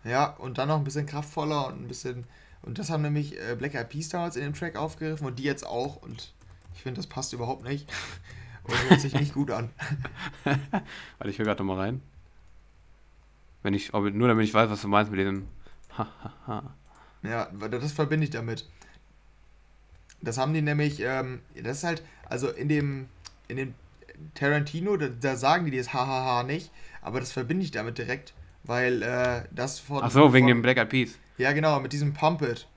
[0.04, 2.26] Ja, und dann noch ein bisschen kraftvoller und ein bisschen.
[2.62, 5.44] Und das haben nämlich äh, Black Eyed Peas damals in dem Track aufgegriffen und die
[5.44, 5.96] jetzt auch.
[5.96, 6.34] Und
[6.74, 7.88] ich finde, das passt überhaupt nicht.
[8.64, 9.70] Und hört sich nicht gut an.
[10.44, 12.02] Warte, ich höre gerade nochmal rein.
[13.66, 15.48] Wenn ich, nur damit ich weiß, was du meinst mit diesem.
[17.24, 18.64] Ja, das verbinde ich damit.
[20.20, 23.08] Das haben die nämlich, ähm, das ist halt, also in dem,
[23.48, 23.74] in dem
[24.34, 26.70] Tarantino, da, da sagen die das Hahaha nicht,
[27.02, 30.04] aber das verbinde ich damit direkt, weil äh, das von.
[30.04, 31.18] Ach so, wegen von, dem Black Eyed Peas.
[31.36, 32.68] Ja, genau, mit diesem Pump It.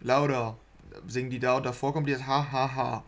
[0.00, 0.56] Lauter.
[1.06, 3.04] Singen die da und davor kommt dieses Hahaha.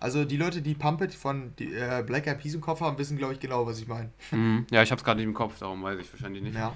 [0.00, 2.96] Also die Leute, die Pump It von die, äh, Black Eyed Peas im Kopf haben,
[2.98, 4.10] wissen, glaube ich, genau, was ich meine.
[4.30, 4.66] Mhm.
[4.70, 6.54] Ja, ich habe es gerade nicht im Kopf, darum weiß ich wahrscheinlich nicht.
[6.56, 6.74] Ja.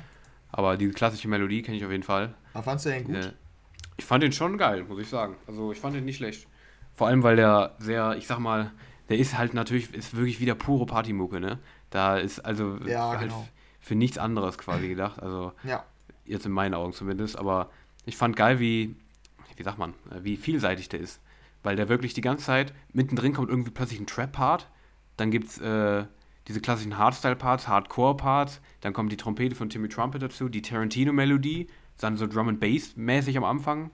[0.51, 2.35] Aber die klassische Melodie kenne ich auf jeden Fall.
[2.53, 3.17] Aber fandst du den gut?
[3.17, 3.33] Äh,
[3.97, 5.37] Ich fand den schon geil, muss ich sagen.
[5.47, 6.47] Also ich fand den nicht schlecht.
[6.95, 8.73] Vor allem, weil der sehr, ich sag mal,
[9.09, 11.59] der ist halt natürlich, ist wirklich wieder pure Partymucke, ne?
[11.91, 13.47] Da ist also Ja, halt genau.
[13.81, 15.23] für nichts anderes quasi gedacht.
[15.23, 15.85] Also Ja.
[16.25, 17.39] jetzt in meinen Augen zumindest.
[17.39, 17.71] Aber
[18.05, 18.97] ich fand geil, wie,
[19.57, 21.21] wie sagt man, wie vielseitig der ist.
[21.63, 24.69] Weil der wirklich die ganze Zeit, mittendrin kommt irgendwie plötzlich ein Trap-Part,
[25.17, 26.05] dann gibt's äh,
[26.49, 32.17] diese klassischen Hardstyle-Parts, Hardcore-Parts, dann kommt die Trompete von Timmy Trumpet dazu, die Tarantino-Melodie, dann
[32.17, 33.91] so Drum and Bass mäßig am Anfang.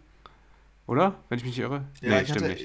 [0.87, 1.17] Oder?
[1.29, 1.85] Wenn ich mich nicht irre?
[2.01, 2.57] Ja, ich, hatte,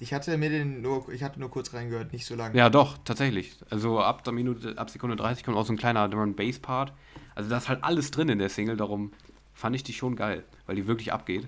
[0.00, 2.56] ich hatte mir den nur, ich hatte nur kurz reingehört, nicht so lange.
[2.56, 3.56] Ja, doch, tatsächlich.
[3.70, 6.58] Also ab der Minute, ab Sekunde 30 kommt auch so ein kleiner Drum and Bass
[6.58, 6.92] Part.
[7.36, 9.12] Also da ist halt alles drin in der Single, darum
[9.54, 11.46] fand ich die schon geil, weil die wirklich abgeht.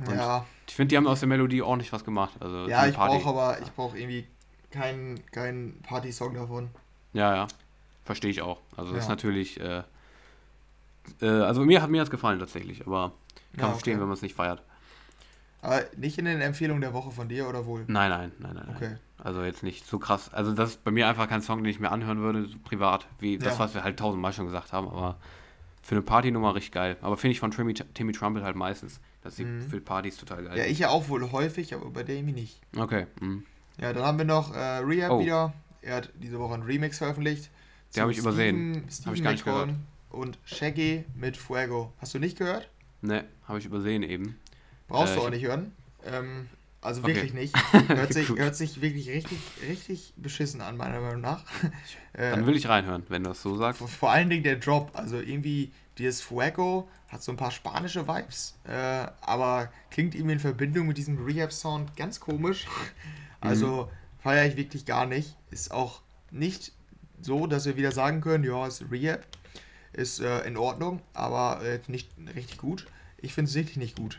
[0.00, 2.32] Und ja, Ich finde, die haben aus der Melodie ordentlich was gemacht.
[2.38, 4.24] Also ja ich brauche aber, ich brauche irgendwie
[4.70, 6.68] keinen keinen Party-Song davon.
[7.12, 7.48] Ja, ja.
[8.04, 8.60] Verstehe ich auch.
[8.76, 9.14] Also das ist Ja.
[9.16, 9.82] natürlich, äh,
[11.20, 13.10] äh, also mir hat mir das gefallen tatsächlich, aber
[13.56, 14.00] kann Ja, verstehen, okay.
[14.02, 14.62] wenn man es nicht feiert.
[15.60, 17.84] Aber nicht in den Empfehlungen der Woche von dir oder wohl?
[17.88, 18.68] Nein, nein, nein, nein.
[18.76, 18.88] Okay.
[18.90, 19.00] nein.
[19.18, 20.32] Also jetzt nicht so krass.
[20.32, 23.08] Also das ist bei mir einfach kein Song, den ich mir anhören würde, so privat,
[23.18, 23.58] wie das, Ja.
[23.58, 25.16] was wir halt tausendmal schon gesagt haben, aber
[25.82, 26.96] für eine Partynummer richtig geil.
[27.02, 29.00] Aber finde ich von Timmy, Timmy Trumpet halt meistens.
[29.22, 29.68] Das ist Mhm.
[29.68, 30.56] für Partys total geil.
[30.58, 32.60] Ja, ich ja auch wohl häufig, aber bei irgendwie nicht.
[32.76, 33.06] Okay.
[33.20, 33.44] Mhm.
[33.78, 35.20] Ja, dann haben wir noch äh, Rehab Oh.
[35.20, 35.52] wieder.
[35.82, 37.50] Er hat diese Woche einen Remix veröffentlicht.
[37.94, 38.56] Den habe ich zu übersehen.
[38.56, 39.70] Steven- Hab ich Steven gar nicht gehört.
[40.10, 41.92] und Shaggy mit Fuego.
[41.98, 42.68] Hast du nicht gehört?
[43.02, 44.38] Ne, habe ich übersehen eben.
[44.88, 45.72] Brauchst Äh, du auch ich- nicht hören.
[46.04, 46.48] Ähm,
[46.80, 47.14] also Okay.
[47.14, 47.54] wirklich nicht.
[47.88, 51.44] Hört sich, hört sich wirklich richtig, richtig beschissen an, meiner Meinung nach.
[52.12, 53.78] Äh, Dann will ich reinhören, wenn du das so sagst.
[53.78, 54.90] vor, vor allen Dingen der Drop.
[54.94, 60.40] Also irgendwie, dieses Fuego hat so ein paar spanische Vibes, äh, aber klingt irgendwie in
[60.40, 62.66] Verbindung mit diesem Rehab-Sound ganz komisch.
[63.40, 65.34] Also feiere ich wirklich gar nicht.
[65.50, 66.72] Ist auch nicht
[67.22, 69.24] so, dass wir wieder sagen können, ja, ist Rehab,
[69.94, 72.86] ist äh, in Ordnung, aber äh, nicht richtig gut.
[73.18, 74.18] Ich finde es wirklich nicht gut.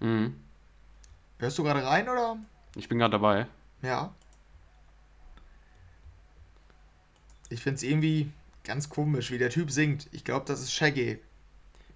[0.00, 0.34] Mhm.
[1.38, 2.36] Hörst du gerade rein oder?
[2.76, 3.46] Ich bin gerade dabei.
[3.82, 4.12] Ja.
[7.48, 8.30] Ich finde es irgendwie
[8.64, 10.08] ganz komisch, wie der Typ singt.
[10.12, 11.18] Ich glaube, das ist Shaggy.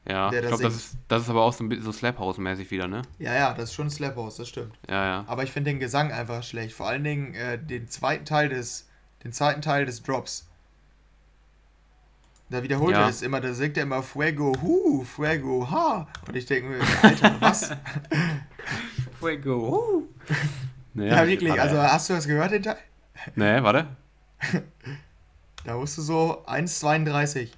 [0.09, 2.70] Ja, ich glaube, das ist, das ist aber auch so ein bisschen so Slap House-mäßig
[2.72, 3.03] wieder, ne?
[3.18, 4.74] Ja, ja, das ist schon Slap House, das stimmt.
[4.88, 5.24] Ja, ja.
[5.28, 6.74] Aber ich finde den Gesang einfach schlecht.
[6.74, 8.88] Vor allen Dingen äh, den zweiten Teil des,
[9.22, 10.49] den zweiten Teil des Drops.
[12.51, 13.03] Da wiederholt Ja.
[13.03, 16.09] er es immer, da singt er immer Fuego, hu, Fuego, ha.
[16.26, 17.70] Und ich denke mir, Alter, was?
[19.22, 20.02] Fuego.
[20.94, 21.48] Nee, ja, wirklich.
[21.54, 22.76] gerade- Also hast du das gehört, den Teil?
[23.34, 23.86] Nee, warte.
[25.64, 27.48] Da musst du so 1,32.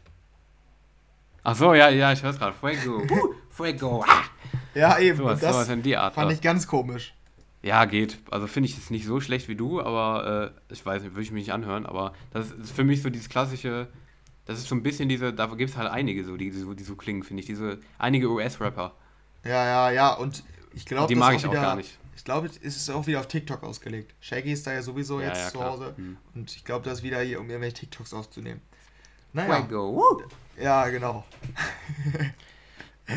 [1.42, 2.54] Ach so, ja, ja, ich höre es gerade.
[2.54, 2.98] Fuego.
[3.02, 4.04] Uh, Fuego.
[4.06, 4.24] Ah.
[4.74, 5.18] Ja, eben.
[5.18, 6.14] Sowas, und das sowas in die Art.
[6.14, 7.14] fand ich ganz komisch.
[7.62, 8.18] Ja, geht.
[8.30, 11.22] Also finde ich es nicht so schlecht wie du, aber äh, ich weiß nicht, würde
[11.22, 11.86] ich mich nicht anhören.
[11.86, 13.88] Aber das ist für mich so dieses klassische,
[14.44, 16.74] das ist so ein bisschen diese, da gibt es halt einige so, die, die, so-
[16.74, 17.46] die so klingen, finde ich.
[17.46, 18.92] Diese, einige US-Rapper.
[19.44, 20.12] Ja, ja, ja.
[20.14, 20.44] Und
[20.74, 21.98] ich glaube, Die das mag ist ich auch wieder, gar nicht.
[22.16, 24.14] Ich glaube, es ist auch wieder auf TikTok ausgelegt.
[24.20, 25.70] Shaggy ist da ja sowieso Ja, jetzt ja, zu klar.
[25.72, 25.92] Hause.
[25.96, 26.16] Hm.
[26.34, 28.60] Und ich glaube, das ist wieder hier, um irgendwelche TikToks aufzunehmen.
[29.32, 29.56] Naja.
[29.56, 30.22] Fuego.
[30.60, 31.24] Ja, genau.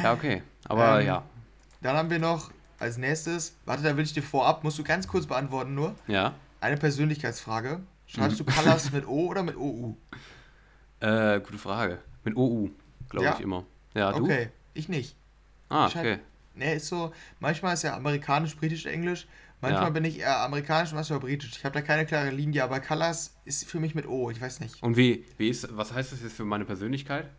[0.04, 0.42] Ja, okay.
[0.66, 1.24] Aber Ähm, ja.
[1.82, 5.08] Dann haben wir noch als nächstes, warte, da will ich dir vorab, musst du ganz
[5.08, 6.34] kurz beantworten nur, Ja.
[6.60, 7.82] eine Persönlichkeitsfrage.
[8.08, 8.46] Schreibst Mhm.
[8.46, 9.96] du Colors mit O oder mit OU?
[11.00, 12.00] Äh, gute Frage.
[12.24, 12.72] Mit OU,
[13.10, 13.34] glaube Ja?
[13.36, 13.64] ich immer.
[13.94, 14.24] Ja, du?
[14.24, 15.16] Okay, ich nicht.
[15.70, 16.20] Ah, Ich okay.
[16.58, 19.28] Ne, ist so, manchmal ist ja amerikanisch, britisch, englisch.
[19.62, 19.90] Manchmal Ja.
[19.90, 21.52] bin ich eher amerikanisch, manchmal britisch.
[21.58, 24.60] Ich habe da keine klare Linie, aber Colors ist für mich mit O, ich weiß
[24.60, 24.82] nicht.
[24.84, 27.30] Und wie, wie ist, was heißt das jetzt für meine Persönlichkeit?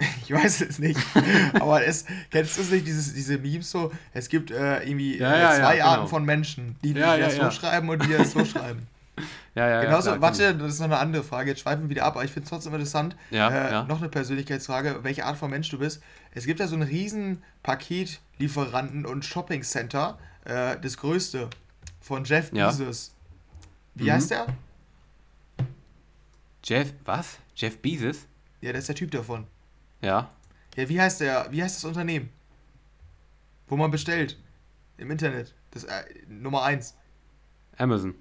[0.24, 0.98] Ich weiß es nicht.
[1.54, 3.92] Aber es, kennst du es nicht, dieses, diese Memes so?
[4.14, 6.06] Es gibt äh, irgendwie Ja, äh, ja, zwei ja, Arten genau.
[6.08, 8.86] von Menschen, die, die das so schreiben und die das so schreiben.
[9.54, 10.20] Ja, ja, Genauso, ja.
[10.20, 11.50] warte, das ist noch eine andere Frage.
[11.50, 13.16] Jetzt schweifen wir wieder ab, aber ich finde es trotzdem interessant.
[13.30, 13.84] Ja, äh, ja.
[13.84, 16.00] Noch eine Persönlichkeitsfrage, welche Art von Mensch du bist.
[16.32, 21.50] Es gibt ja so ein riesen Paketlieferanten- und Shopping-Center, äh, das größte,
[22.00, 22.50] von Jeff.
[22.52, 23.12] Bezos.
[23.96, 24.12] Wie Mhm.
[24.12, 24.46] heißt der?
[26.64, 27.38] Jeff, was?
[27.56, 28.26] Jeff Bezos?
[28.60, 29.46] Ja, der ist der Typ davon.
[30.00, 30.30] Ja.
[30.76, 31.48] Ja, wie heißt der?
[31.50, 32.30] Wie heißt das Unternehmen?
[33.66, 34.38] Wo man bestellt.
[34.98, 35.54] Im Internet.
[35.72, 36.94] Das äh, Nummer 1.
[37.78, 38.14] Amazon.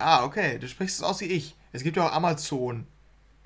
[0.00, 0.58] Ah, okay.
[0.58, 1.56] Du sprichst es aus wie ich.
[1.72, 2.86] Es gibt ja auch Amazon.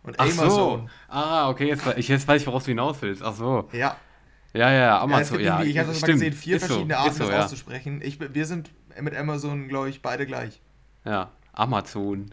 [0.02, 0.42] Und Ach so.
[0.42, 0.90] Amazon.
[1.08, 3.22] Ah, okay, jetzt, ich, jetzt weiß ich, worauf du hinaus willst.
[3.22, 3.68] Ach so.
[3.72, 3.96] Ja.
[4.52, 5.40] Ja, ja, ja, ja Amazon.
[5.40, 6.20] Ja, irgendwie, ich habe das mal stimmt.
[6.20, 7.44] gesehen, vier Ist so, verschiedene ist Arten, so, das ja.
[7.44, 8.00] auszusprechen.
[8.02, 10.60] Ich, wir sind mit Amazon, glaube ich, beide gleich.
[11.04, 12.30] Ja, Amazon.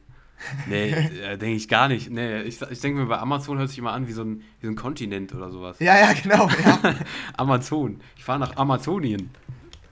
[0.68, 0.92] Nee,
[1.24, 2.10] äh, denke ich gar nicht.
[2.10, 4.68] Nee, ich, ich denke mir, bei Amazon hört sich immer an wie so ein, wie
[4.68, 5.80] so ein Kontinent oder sowas.
[5.80, 6.48] Ja, ja, genau.
[6.64, 6.96] Ja,
[7.38, 8.02] Amazon.
[8.16, 9.32] Ich fahre nach Amazonien.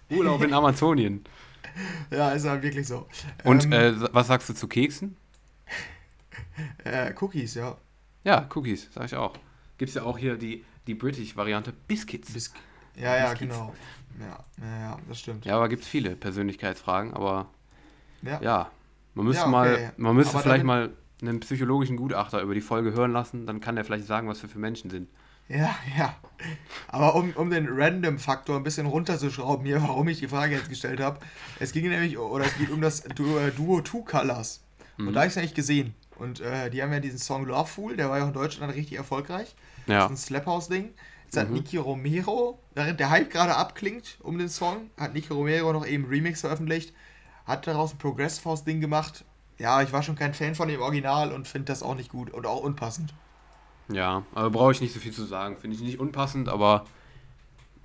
[0.09, 1.23] Urlaub in Amazonien.
[2.11, 3.07] ja ist halt wirklich so.
[3.43, 5.15] Und Ähm, äh, was sagst du zu Keksen?
[6.83, 7.77] äh, Cookies, ja.
[8.23, 9.37] Ja, Cookies, sag ich auch.
[9.77, 12.33] Gibt es ja auch hier die, die British-Variante Biscuits.
[12.33, 12.53] Bis,
[12.95, 13.39] ja, ja, Biscuits.
[13.39, 13.75] genau.
[14.19, 15.45] Ja, ja, ja, das stimmt.
[15.45, 17.49] ja, aber gibt es viele Persönlichkeitsfragen, aber
[18.21, 18.41] Ja.
[18.41, 18.71] ja,
[19.13, 19.51] man müsste Ja, okay.
[19.51, 20.91] mal, man müsste Aber vielleicht mal
[21.21, 24.49] einen psychologischen Gutachter über die Folge hören lassen, dann kann der vielleicht sagen, was wir
[24.49, 25.09] für Menschen sind.
[25.49, 26.15] Ja, ja.
[26.87, 30.99] Aber um, um den Random-Faktor ein bisschen runterzuschrauben hier, warum ich die Frage jetzt gestellt
[31.01, 31.19] habe,
[31.59, 33.09] es ging nämlich, oder es geht um das äh,
[33.51, 34.61] Duo Two Colors.
[34.97, 35.13] Und Mhm.
[35.13, 35.95] da habe ich es eigentlich gesehen.
[36.17, 38.97] Und äh, die haben ja diesen Song Loveful, der war ja auch in Deutschland richtig
[38.97, 39.55] erfolgreich.
[39.87, 40.89] Das Ja, ist ein Slap House-Ding.
[41.25, 41.55] Jetzt hat Mhm.
[41.55, 46.05] Niki Romero, während der Hype gerade abklingt um den Song, hat Niki Romero noch eben
[46.05, 46.93] Remix veröffentlicht,
[47.45, 49.25] hat daraus ein Progressive House-Ding gemacht.
[49.57, 52.31] Ja, ich war schon kein Fan von dem Original und finde das auch nicht gut
[52.31, 53.13] und auch unpassend.
[53.91, 55.57] Ja, aber brauche ich nicht so viel zu sagen.
[55.57, 56.85] Finde ich nicht unpassend, aber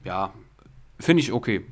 [0.05, 0.33] ja,
[1.01, 1.65] finde ich okay.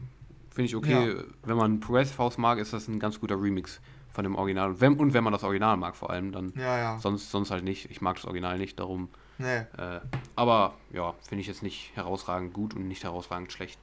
[0.51, 1.17] Finde ich okay.
[1.45, 3.81] Wenn man Progressive House mag, ist das ein ganz guter Remix
[4.13, 4.71] von dem Original.
[4.71, 6.99] Und wenn, und wenn man das Original mag vor allem, dann Ja, ja.
[6.99, 7.91] sonst, sonst halt nicht.
[7.91, 9.09] Ich mag das Original nicht, darum.
[9.39, 9.57] Nee.
[9.79, 10.01] Äh,
[10.37, 13.79] aber ja, finde ich jetzt nicht herausragend gut und nicht herausragend schlecht.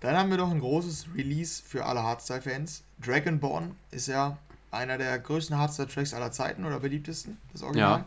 [0.00, 2.84] Dann haben wir noch ein großes Release für alle Hardstyle-Fans.
[3.04, 4.38] Dragonborn ist ja
[4.70, 8.00] einer der größten Hardstyle-Tracks aller Zeiten oder beliebtesten, das Original.
[8.00, 8.04] Ja,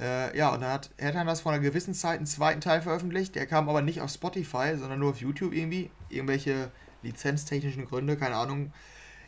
[0.00, 3.34] äh, ja und dann hat das vor einer gewissen Zeit einen zweiten Teil veröffentlicht.
[3.34, 5.90] Der kam aber nicht auf Spotify, sondern nur auf YouTube irgendwie.
[6.08, 6.70] Irgendwelche
[7.02, 8.72] lizenztechnischen Gründe, keine Ahnung.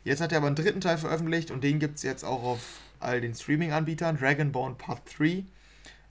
[0.04, 2.60] Jetzt hat er aber einen dritten Teil veröffentlicht und den gibt es jetzt auch auf
[3.00, 4.18] all den Streaming-Anbietern.
[4.18, 5.44] Dragonborn Part 3.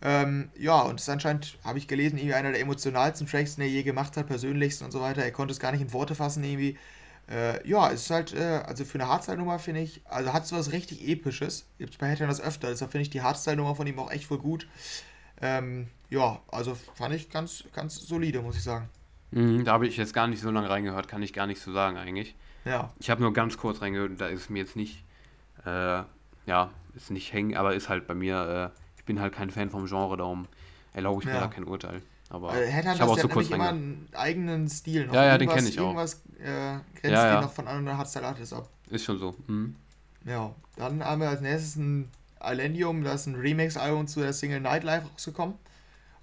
[0.02, 3.64] Ähm, ja, und es ist anscheinend, habe ich gelesen, irgendwie einer der emotionalsten Tracks, den
[3.64, 5.24] er je gemacht hat, persönlichsten und so weiter.
[5.24, 6.78] Er konnte es gar nicht in Worte fassen irgendwie.
[7.30, 10.52] Äh, ja, es ist halt, äh, also für eine Hardstyle-Nummer finde ich, also hat es
[10.52, 11.66] was richtig Episches.
[11.78, 14.26] Gibt es bei Hattern das öfter, deshalb finde ich die Hardstyle-Nummer von ihm auch echt
[14.26, 14.68] voll gut.
[15.42, 18.90] Ähm, ja, also fand ich ganz, ganz solide, muss ich sagen.
[19.32, 21.72] Mhm, da habe ich jetzt gar nicht so lange reingehört, kann ich gar nicht so
[21.72, 22.36] sagen eigentlich.
[22.66, 22.92] Ja.
[23.00, 25.04] Ich habe nur ganz kurz reingehört und da ist mir jetzt nicht,
[25.66, 26.02] äh,
[26.48, 29.70] ja, ist nicht hängen, aber ist halt bei mir, äh, ich bin halt kein Fan
[29.70, 30.48] vom Genre, darum
[30.94, 31.42] erlaube ich mir Ja.
[31.42, 32.02] da kein Urteil.
[32.32, 35.14] Aber Äh, ich habe auch so kurz immer einen eigenen Stil noch.
[35.14, 35.84] Ja, ja, den Irgendwas- kenn ich auch.
[35.86, 37.36] Irgendwas äh, grenzt Ja, ja.
[37.38, 38.70] den noch von anderen Hardstyle-Artists ab.
[38.90, 39.36] Ist schon so.
[39.48, 39.76] Mhm.
[40.26, 42.10] Ja, dann haben wir als nächstes ein
[42.44, 45.56] Islandium, das ist ein Remix-Album zu der Single Nightlife rausgekommen.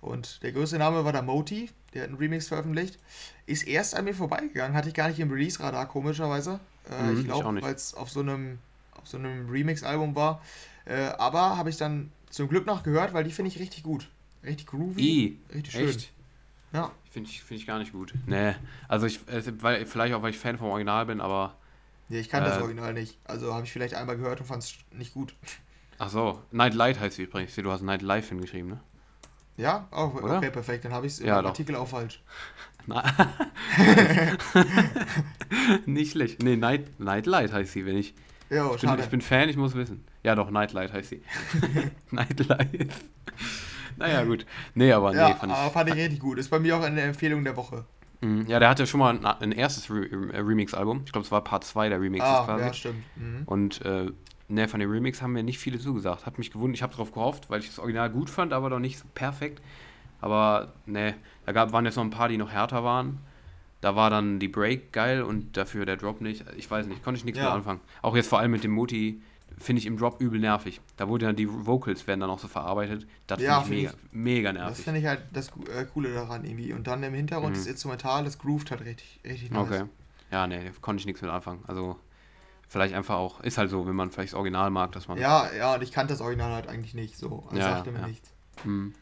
[0.00, 2.98] Und der größte Name war der Moti, der hat einen Remix veröffentlicht.
[3.46, 6.60] Ist erst an mir vorbeigegangen, hatte ich gar nicht im Release-Radar, komischerweise.
[6.90, 8.58] Äh, Mhm, ich glaube, weil es auf so einem,
[8.94, 10.42] auf so einem Remix-Album war.
[10.84, 14.08] Äh, aber habe ich dann zum Glück noch gehört, weil die finde ich richtig gut.
[14.44, 15.00] Richtig groovy.
[15.02, 15.88] I, richtig schön.
[15.88, 16.12] echt?
[16.76, 16.92] Ja.
[17.10, 18.12] Finde ich, find ich gar nicht gut.
[18.26, 18.54] Nee,
[18.88, 21.54] also ich, äh, weil, vielleicht auch, weil ich Fan vom Original bin, aber,
[22.08, 23.18] Nee, ich kann das Äh, Original nicht.
[23.24, 25.34] Also habe ich vielleicht einmal gehört und fand es nicht gut.
[25.98, 27.54] ach so, Night Light heißt sie übrigens.
[27.56, 28.80] Du hast Night Life hingeschrieben, ne?
[29.56, 29.88] Ja?
[29.90, 30.36] Oh, Oder?
[30.36, 30.84] okay, perfekt.
[30.84, 31.48] Dann habe ich es im Ja, doch.
[31.48, 32.22] Artikel auch falsch.
[32.86, 33.02] Na
[35.86, 36.42] nicht schlecht.
[36.42, 38.14] Nee, Night, Night Light heißt sie, wenn ich.
[38.50, 40.04] Ja, Ich bin, ich bin Fan, ich muss wissen.
[40.22, 41.22] Ja, doch, Nightlight heißt sie.
[42.12, 42.92] Nightlight.
[43.96, 44.46] Naja, gut.
[44.74, 45.58] Nee, aber ja, nee, fand ich.
[45.58, 46.38] aber fand ich richtig gut.
[46.38, 47.84] Ist bei mir auch eine Empfehlung der Woche.
[48.20, 48.46] Mhm.
[48.46, 51.02] Ja, der hatte schon mal ein, ein erstes Re äh, Remix-Album.
[51.04, 52.64] Ich glaube, es war Part 2 der Remixes Ah, quasi.
[52.64, 53.02] ja, stimmt.
[53.16, 53.42] Mhm.
[53.46, 54.10] Und äh,
[54.48, 56.24] ne, von den Remix haben mir nicht viele zugesagt.
[56.26, 56.76] Hat mich gewundert.
[56.76, 59.60] Ich habe darauf gehofft, weil ich das Original gut fand, aber doch nicht so perfekt.
[60.20, 63.18] Aber ne, da gab, waren jetzt noch ein paar, die noch härter waren.
[63.82, 66.44] Da war dann die Break geil und dafür der Drop nicht.
[66.56, 67.46] Ich weiß nicht, konnte ich nichts Ja.
[67.46, 67.80] mit anfangen.
[68.02, 69.20] Auch jetzt vor allem mit dem Muti
[69.58, 70.80] finde ich im Drop übel nervig.
[70.96, 73.06] Da wurde dann die Vocals werden dann auch so verarbeitet.
[73.26, 74.84] Das Ja, finde ich find mega, mega Das nervig.
[74.84, 76.72] finde ich halt das äh, Coole daran irgendwie.
[76.72, 77.58] Und dann im Hintergrund Mhm.
[77.58, 79.66] das Instrumental, das groovt halt richtig, richtig nice.
[79.66, 79.84] Okay.
[80.30, 81.62] Ja, nee, konnte ich nichts mit anfangen.
[81.66, 81.96] Also
[82.68, 85.18] vielleicht einfach auch, ist halt so, wenn man vielleicht das Original mag, dass man.
[85.18, 87.44] Ja, ja, und ich kannte das Original halt eigentlich nicht so.
[87.46, 88.06] Also Ja, sagte mir ja.
[88.08, 88.30] nichts.
[88.64, 88.92] Hm.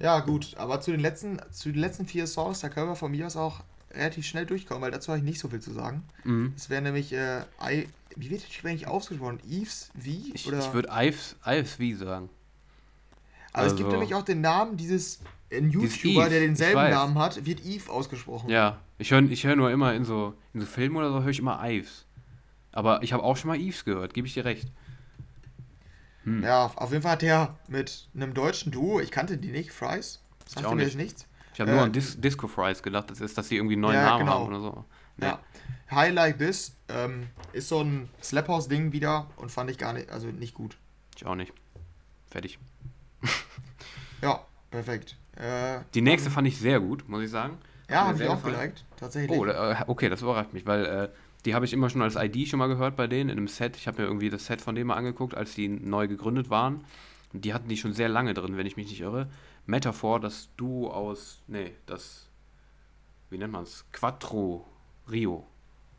[0.00, 3.10] Ja, gut, aber zu den letzten, zu den letzten vier Songs, da können wir von
[3.10, 6.04] mir aus auch relativ schnell durchkommen, weil dazu habe ich nicht so viel zu sagen.
[6.22, 6.52] Mhm.
[6.56, 7.88] Es wäre nämlich, äh, I,
[8.20, 9.38] wie wird das eigentlich ausgesprochen?
[9.48, 10.08] Eves V?
[10.34, 10.58] Ich, Oder?
[10.58, 12.28] ich würde Ives, Ives wie sagen.
[13.52, 16.90] aber es gibt also- nämlich auch den Namen dieses ein Dieses YouTuber, der denselben.
[16.90, 18.50] Namen hat, wird Eve ausgesprochen.
[18.50, 21.30] Ja, ich höre ich hör nur immer in so, in so Filmen oder so, höre
[21.30, 22.04] ich immer Ives.
[22.72, 24.68] Aber ich habe auch schon mal Ives gehört, gebe ich dir recht.
[26.24, 26.42] Hm.
[26.42, 30.20] Ja, auf jeden Fall hat der mit einem deutschen Duo, ich kannte die nicht, Fries,
[30.46, 30.96] sagte auch mir nicht.
[30.96, 31.26] nichts.
[31.54, 33.82] Ich habe nur Äh, an Dis Disco Fries gedacht, das ist, dass sie irgendwie einen
[33.82, 34.40] neuen Ja, Namen genau.
[34.40, 34.84] haben oder so.
[35.18, 35.40] Nee, Ja.
[35.90, 39.92] High Like This ähm, ist so ein Slap House Ding wieder und fand ich gar
[39.94, 40.76] nicht, also nicht gut.
[41.16, 41.52] ich auch nicht.
[42.30, 42.58] Fertig.
[44.20, 45.16] Ja, perfekt.
[45.36, 47.58] Äh, Die nächste fand ich sehr gut, muss ich sagen.
[47.88, 48.56] ja, habe ich auch gefallen.
[48.56, 49.38] geliked, tatsächlich.
[49.38, 51.08] Oh, äh, okay, das überrascht mich, weil äh,
[51.44, 53.76] die habe ich immer schon als ID schon mal gehört bei denen in einem Set.
[53.76, 56.84] Ich habe mir irgendwie das Set von denen mal angeguckt, als die neu gegründet waren.
[57.32, 59.28] Und die hatten die schon sehr lange drin, wenn ich mich nicht irre.
[59.66, 62.26] Metaphor, das Duo aus, nee, das,
[63.30, 63.84] wie nennt man es?
[63.92, 64.66] Quattro
[65.10, 65.46] Rio.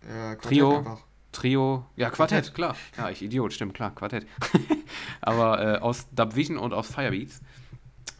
[0.02, 0.78] äh, Quartett Trio.
[0.78, 1.00] Einfach.
[1.32, 2.56] Trio, ja, Quartett, Quartett.
[2.56, 2.76] klar.
[2.98, 4.26] Ja, ich Idiot, stimmt, klar, Quartett.
[5.22, 7.42] Aber äh, aus Dubvision und aus Firebeats.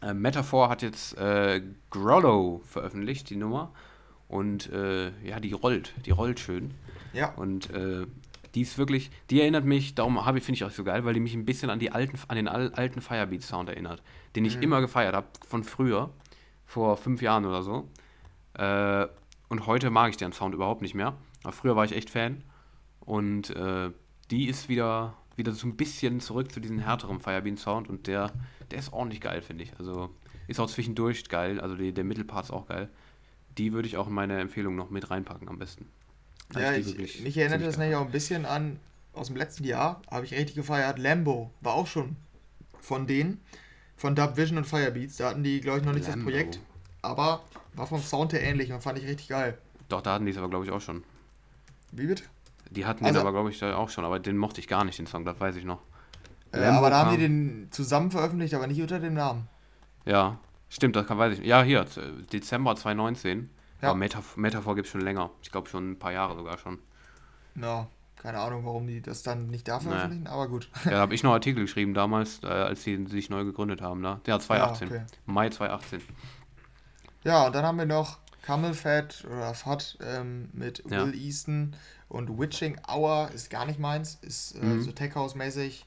[0.04, 3.72] Äh, Metaphor hat jetzt äh, Grollo veröffentlicht, die Nummer.
[4.28, 6.76] Und äh, ja, die rollt, die rollt schön.
[7.14, 8.06] Ja, Und äh,
[8.54, 11.16] die ist wirklich, die erinnert mich, darum habe ich, finde ich auch so geil, weil
[11.16, 14.04] die mich ein bisschen an die alten, an den al alten Firebeat-Sound erinnert,
[14.36, 14.64] den ich Mhm.
[14.64, 16.12] immer gefeiert habe, von früher,
[16.68, 17.90] vor fünf Jahren oder so.
[19.50, 21.18] Und heute mag ich den Sound überhaupt nicht mehr.
[21.44, 22.44] Aber früher war ich echt Fan.
[23.02, 23.92] Und äh,
[24.30, 28.32] die ist wieder, wieder so ein bisschen zurück zu diesem härteren Firebeat-Sound und der,
[28.72, 29.72] der ist ordentlich geil, finde ich.
[29.80, 30.12] Also
[30.48, 32.90] ist auch zwischendurch geil, also die, der Mittelpart ist auch geil.
[33.58, 35.88] Die würde ich auch in meine Empfehlung noch mit reinpacken am besten.
[36.56, 38.80] Ja ich, wirklich mich erinnert das nämlich auch ein bisschen an,
[39.14, 42.16] aus dem letzten Jahr, habe ich richtig gefeiert, Lambo war auch schon
[42.80, 43.42] von denen,
[43.96, 45.18] von Dub Vision und Firebeats.
[45.18, 46.26] Da hatten die, glaube ich, noch nicht Lambo.
[46.26, 46.60] das Projekt,
[47.02, 47.44] aber
[47.74, 49.58] war vom Sound her ähnlich und fand ich richtig geil.
[49.88, 51.04] Doch, da hatten die es aber, glaube ich, auch schon.
[51.92, 52.24] Wie bitte?
[52.72, 55.00] Die hatten Also- den aber, glaube ich, auch schon, aber den mochte ich gar nicht,
[55.00, 55.80] den Song, das weiß ich noch.
[56.52, 59.48] Äh, aber da haben die den zusammen veröffentlicht, aber nicht unter dem Namen.
[60.06, 60.40] Ja,
[60.70, 61.48] stimmt, das kann, weiß ich nicht.
[61.48, 61.86] Ja, hier,
[62.32, 63.50] Dezember 2019.
[63.82, 63.90] Ja.
[63.90, 65.30] Aber Metaf Metaphor gibt es schon länger.
[65.42, 66.80] Ich glaube schon ein paar Jahre sogar schon.
[67.56, 70.70] Na, keine Ahnung, warum die das dann nicht da veröffentlichen, aber gut.
[70.86, 74.02] Ja, da habe ich noch Artikel geschrieben damals, äh, als sie sich neu gegründet haben.
[74.02, 74.20] Ne?
[74.28, 74.90] Ja, 2018.
[74.90, 75.06] Ja, okay.
[75.26, 76.02] Mai 2018.
[77.24, 81.04] Ja, und dann haben wir noch Camel Fat oder Fat ähm, mit Ja.
[81.06, 81.76] Will Easton
[82.08, 84.82] und Witching Hour ist gar nicht meins, ist äh, Mhm.
[84.82, 85.86] so Tech House mäßig.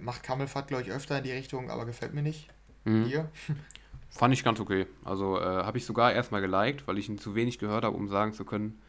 [0.00, 2.48] Macht Camel Fat, glaube ich, öfter in die Richtung, aber gefällt mir nicht.
[2.84, 3.04] Mhm.
[3.04, 3.28] Hier?
[4.10, 4.86] Fand ich ganz okay.
[5.04, 8.08] Also äh, habe ich sogar erstmal geliked, weil ich ihn zu wenig gehört habe, um
[8.08, 8.80] sagen zu können,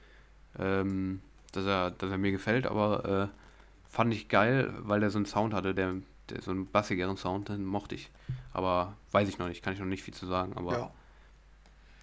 [0.58, 2.66] ähm, dass, er, dass er mir gefällt.
[2.68, 3.38] Aber äh,
[3.90, 5.94] fand ich geil, weil er so einen Sound hatte, der,
[6.30, 8.10] der so einen bassigeren Sound, den mochte ich.
[8.54, 10.54] Aber weiß ich noch nicht, kann ich noch nicht viel zu sagen.
[10.56, 10.92] Aber Ja.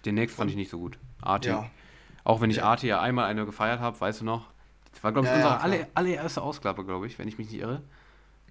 [0.05, 0.97] Den nächsten fand ich nicht so gut.
[1.21, 1.49] Arti.
[1.49, 1.69] Ja.
[2.23, 2.63] Auch wenn ich Ja.
[2.63, 4.47] Arti ja einmal eine gefeiert habe, weißt du noch?
[4.91, 5.63] Das war, glaube ich, Ja, ja, unsere klar.
[5.63, 7.81] alle, allererste Ausklappe, glaube ich, wenn ich mich nicht irre.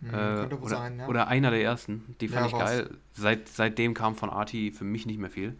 [0.00, 1.06] Mhm, Äh, könnte wohl oder, sein, ja.
[1.08, 2.14] oder einer der ersten.
[2.20, 2.70] Die fand Ja, ich war's.
[2.70, 2.90] geil.
[3.14, 5.56] Seit, seitdem kam von Arti für mich nicht mehr viel.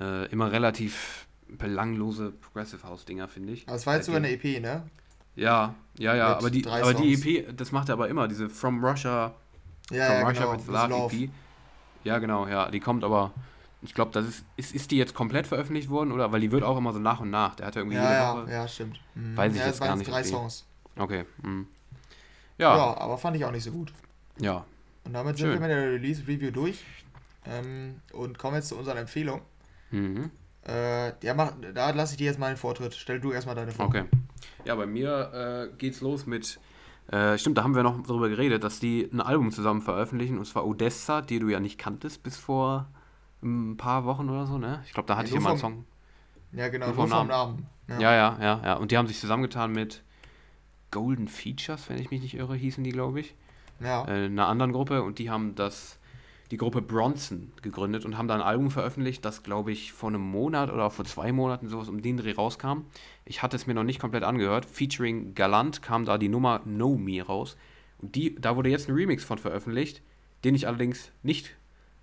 [0.00, 3.66] Äh, immer relativ belanglose Progressive House Dinger, finde ich.
[3.66, 4.84] Aber es war jetzt sogar eine EP, ne?
[5.34, 7.14] Ja, ja, ja, Mit aber die, aber die.
[7.48, 9.34] EP, das macht er aber immer, diese From Russia,
[9.90, 10.58] Ja, From ja, Russia genau.
[10.58, 11.16] with Love, Love.
[11.16, 11.30] EP.
[12.04, 13.32] Ja, genau, ja, die kommt aber,
[13.82, 16.64] ich glaube, das ist, ist, ist die jetzt komplett veröffentlicht worden oder, weil die wird
[16.64, 18.50] auch immer so nach und nach, der hat ja irgendwie jede Ja, ja, Woche.
[18.50, 19.00] ja, stimmt.
[19.14, 19.36] Mhm.
[19.36, 20.66] Weiß ich ja, jetzt gar jetzt nicht, drei Songs.
[20.96, 21.62] Okay, mm.
[22.58, 22.76] Ja.
[22.76, 23.92] ja, aber fand ich auch nicht so gut.
[24.40, 24.64] ja,
[25.04, 25.52] Und damit Schön.
[25.52, 26.84] sind wir mit der Release-Review durch.
[27.46, 29.42] Ähm, und kommen jetzt zu unseren Empfehlungen.
[29.90, 30.30] mhm.
[30.66, 32.92] Äh, ja, mach, da lasse ich dir jetzt mal den Vortritt.
[32.94, 33.86] Stell du erstmal deine vor.
[33.86, 34.04] Okay.
[34.66, 36.58] Ja, bei mir äh, geht's los mit.
[37.10, 40.44] Äh, stimmt, da haben wir noch drüber geredet, dass die ein Album zusammen veröffentlichen, und
[40.44, 42.86] zwar Odessa, die du ja nicht kanntest bis vor
[43.42, 44.82] ein paar Wochen oder so, ne?
[44.86, 45.84] Ich glaube, da hatte Ja, ich mal einen Song.
[46.52, 47.66] Ja, genau, Nur nur vom vom Namen.
[47.88, 47.98] Ja.
[48.00, 48.74] Ja, ja, ja, ja.
[48.74, 50.02] Und die haben sich zusammengetan mit
[50.90, 53.34] Golden Features, wenn ich mich nicht irre, hießen die, glaube ich.
[53.80, 54.06] ja.
[54.08, 55.98] Äh, einer anderen Gruppe und die haben das,
[56.50, 60.22] die Gruppe Bronson gegründet und haben da ein Album veröffentlicht, das glaube ich vor einem
[60.22, 62.84] Monat oder vor zwei Monaten sowas um den Dreh rauskam.
[63.26, 64.64] Ich hatte es mir noch nicht komplett angehört.
[64.64, 67.56] Featuring Galant kam da die Nummer Know Me raus.
[67.98, 70.00] Und die, da wurde jetzt ein Remix von veröffentlicht,
[70.44, 71.54] den ich allerdings nicht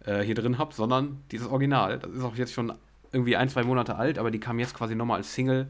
[0.06, 2.00] äh, hier drin habe, sondern dieses Original.
[2.00, 2.74] Das ist auch jetzt schon
[3.12, 5.68] irgendwie ein, zwei Monate alt, aber die kam jetzt quasi nochmal als Single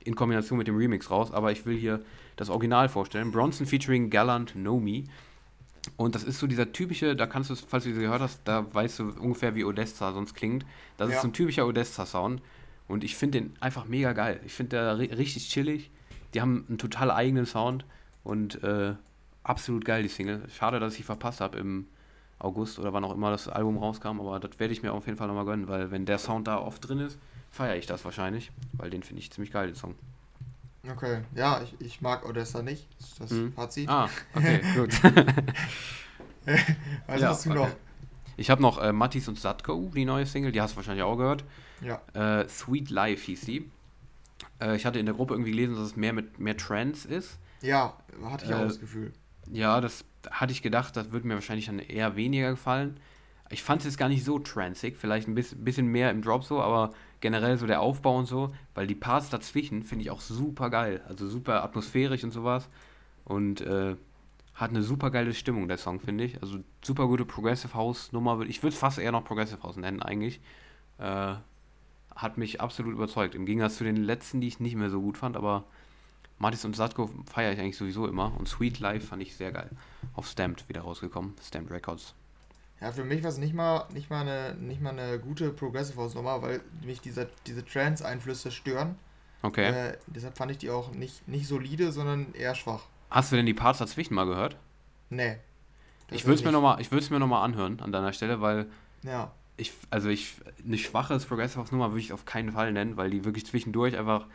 [0.00, 1.32] in Kombination mit dem Remix raus.
[1.32, 2.00] Aber ich will hier
[2.36, 3.30] das Original vorstellen.
[3.32, 5.04] Bronson featuring Gallant Know Me.
[5.96, 8.66] Und das ist so dieser typische, da kannst du, falls du sie gehört hast, da
[8.72, 10.64] weißt du ungefähr, wie Odessa sonst klingt.
[10.96, 11.16] Das Ja.
[11.16, 12.40] ist so ein typischer Odessa-Sound.
[12.88, 14.40] Und ich finde den einfach mega geil.
[14.44, 15.90] Ich finde der ri richtig chillig.
[16.34, 17.84] Die haben einen total eigenen Sound
[18.22, 18.94] und äh,
[19.42, 20.42] absolut geil, die Single.
[20.54, 21.86] Schade, dass ich sie verpasst habe im
[22.42, 25.18] August oder wann auch immer das Album rauskam, aber das werde ich mir auf jeden
[25.18, 27.18] Fall nochmal gönnen, weil wenn der Sound da oft drin ist,
[27.50, 29.94] feiere ich das wahrscheinlich, weil den finde ich ziemlich geil, den Song.
[30.90, 32.88] Okay, ja, ich, ich mag Odessa nicht.
[32.98, 33.52] Das ist das Mhm.
[33.52, 33.88] Fazit.
[33.88, 34.90] Ah, okay, gut.
[37.06, 37.58] Was Ja, hast du okay.
[37.58, 37.70] noch?
[38.36, 41.16] Ich habe noch äh, Mattis und Satko, die neue Single, die hast du wahrscheinlich auch
[41.16, 41.44] gehört.
[41.80, 42.00] Ja.
[42.14, 43.70] Äh, Sweet Life hieß die.
[44.60, 47.38] Äh, ich hatte in der Gruppe irgendwie gelesen, dass es mehr mit mehr Trance ist.
[47.60, 49.12] Ja, hatte ich auch Äh, das Gefühl.
[49.52, 52.98] Ja, das hatte ich gedacht, das würde mir wahrscheinlich dann eher weniger gefallen.
[53.50, 56.60] Ich fand es jetzt gar nicht so transig, vielleicht ein bisschen, mehr im Drop so,
[56.62, 60.70] aber generell so der Aufbau und so, weil die Parts dazwischen finde ich auch super
[60.70, 61.02] geil.
[61.06, 62.68] Also super atmosphärisch und sowas.
[63.24, 63.96] Und äh,
[64.54, 66.40] hat eine super geile Stimmung, der Song, finde ich.
[66.42, 68.34] Also super gute Progressive House Nummer.
[68.38, 70.40] würd- Ich würde es fast eher noch Progressive House nennen, eigentlich.
[70.98, 71.34] Äh,
[72.14, 73.34] hat mich absolut überzeugt.
[73.34, 75.64] Im Gegensatz zu den letzten, die ich nicht mehr so gut fand, aber
[76.42, 78.36] Martis und Satko feiere ich eigentlich sowieso immer.
[78.36, 79.70] Und Sweet Life fand ich sehr geil.
[80.14, 81.34] Auf Stamped wieder rausgekommen.
[81.40, 82.14] Stamped Records.
[82.80, 85.96] Ja, für mich war es nicht mal, nicht mal eine, nicht mal eine gute Progressive
[86.00, 88.96] House Nummer, weil mich dieser, diese Trance-Einflüsse stören.
[89.42, 89.70] Okay.
[89.70, 92.82] Äh, deshalb fand ich die auch nicht, nicht solide, sondern eher schwach.
[93.08, 94.56] Hast du denn die Parts dazwischen mal gehört?
[95.10, 95.36] Nee.
[96.10, 98.66] ich würde es mir noch nochmal mir noch mal anhören an deiner Stelle, weil
[99.04, 99.30] Ja.
[99.56, 100.34] ich, also ich,
[100.66, 103.96] eine schwache Progressive House Nummer würde ich auf keinen Fall nennen, weil die wirklich zwischendurch
[103.96, 104.26] einfach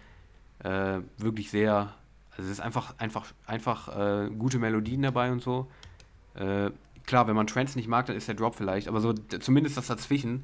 [0.64, 1.94] äh, wirklich sehr,
[2.32, 5.68] also es ist einfach, einfach, einfach äh, gute Melodien dabei und so.
[6.36, 6.72] Äh,
[7.06, 9.88] klar, wenn man Trance nicht mag, dann ist der Drop vielleicht, aber so zumindest das
[9.88, 10.44] dazwischen,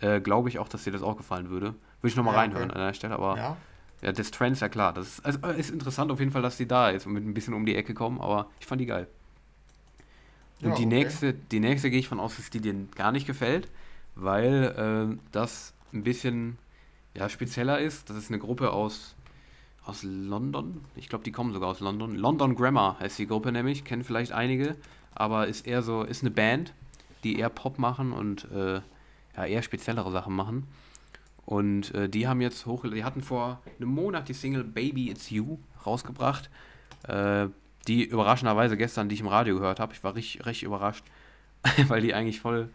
[0.00, 1.74] äh, glaube ich auch, dass dir das auch gefallen würde.
[2.00, 2.78] Würde ich nochmal Ja, reinhören okay.
[2.78, 3.56] an der Stelle, aber Ja.
[4.02, 4.92] ja, das Trance, ja klar.
[4.92, 7.24] Das ist, also, äh, ist interessant auf jeden Fall, dass die da ist und mit
[7.24, 9.08] ein bisschen um die Ecke kommen, aber ich fand die geil.
[10.62, 10.94] Und Ja, die okay.
[10.94, 13.68] nächste, die nächste gehe ich von aus, dass die dir gar nicht gefällt,
[14.14, 16.58] weil ähm, das ein bisschen
[17.14, 18.10] ja, spezieller ist.
[18.10, 19.14] Das ist eine Gruppe aus,
[19.88, 20.82] aus London.
[20.96, 22.14] Ich glaube, die kommen sogar aus London.
[22.14, 24.76] London Grammar heißt die Gruppe nämlich, kennen vielleicht einige,
[25.14, 26.74] aber ist eher so, ist eine Band,
[27.24, 28.80] die eher Pop machen und äh,
[29.36, 30.66] ja, eher speziellere Sachen machen.
[31.46, 35.30] Und äh, die haben jetzt hoch, die hatten vor einem Monat die Single Baby It's
[35.30, 36.50] You rausgebracht.
[37.04, 37.48] Äh,
[37.86, 41.04] die überraschenderweise gestern, die ich im Radio gehört habe, ich war richtig, richtig überrascht,
[41.88, 42.68] weil die eigentlich voll,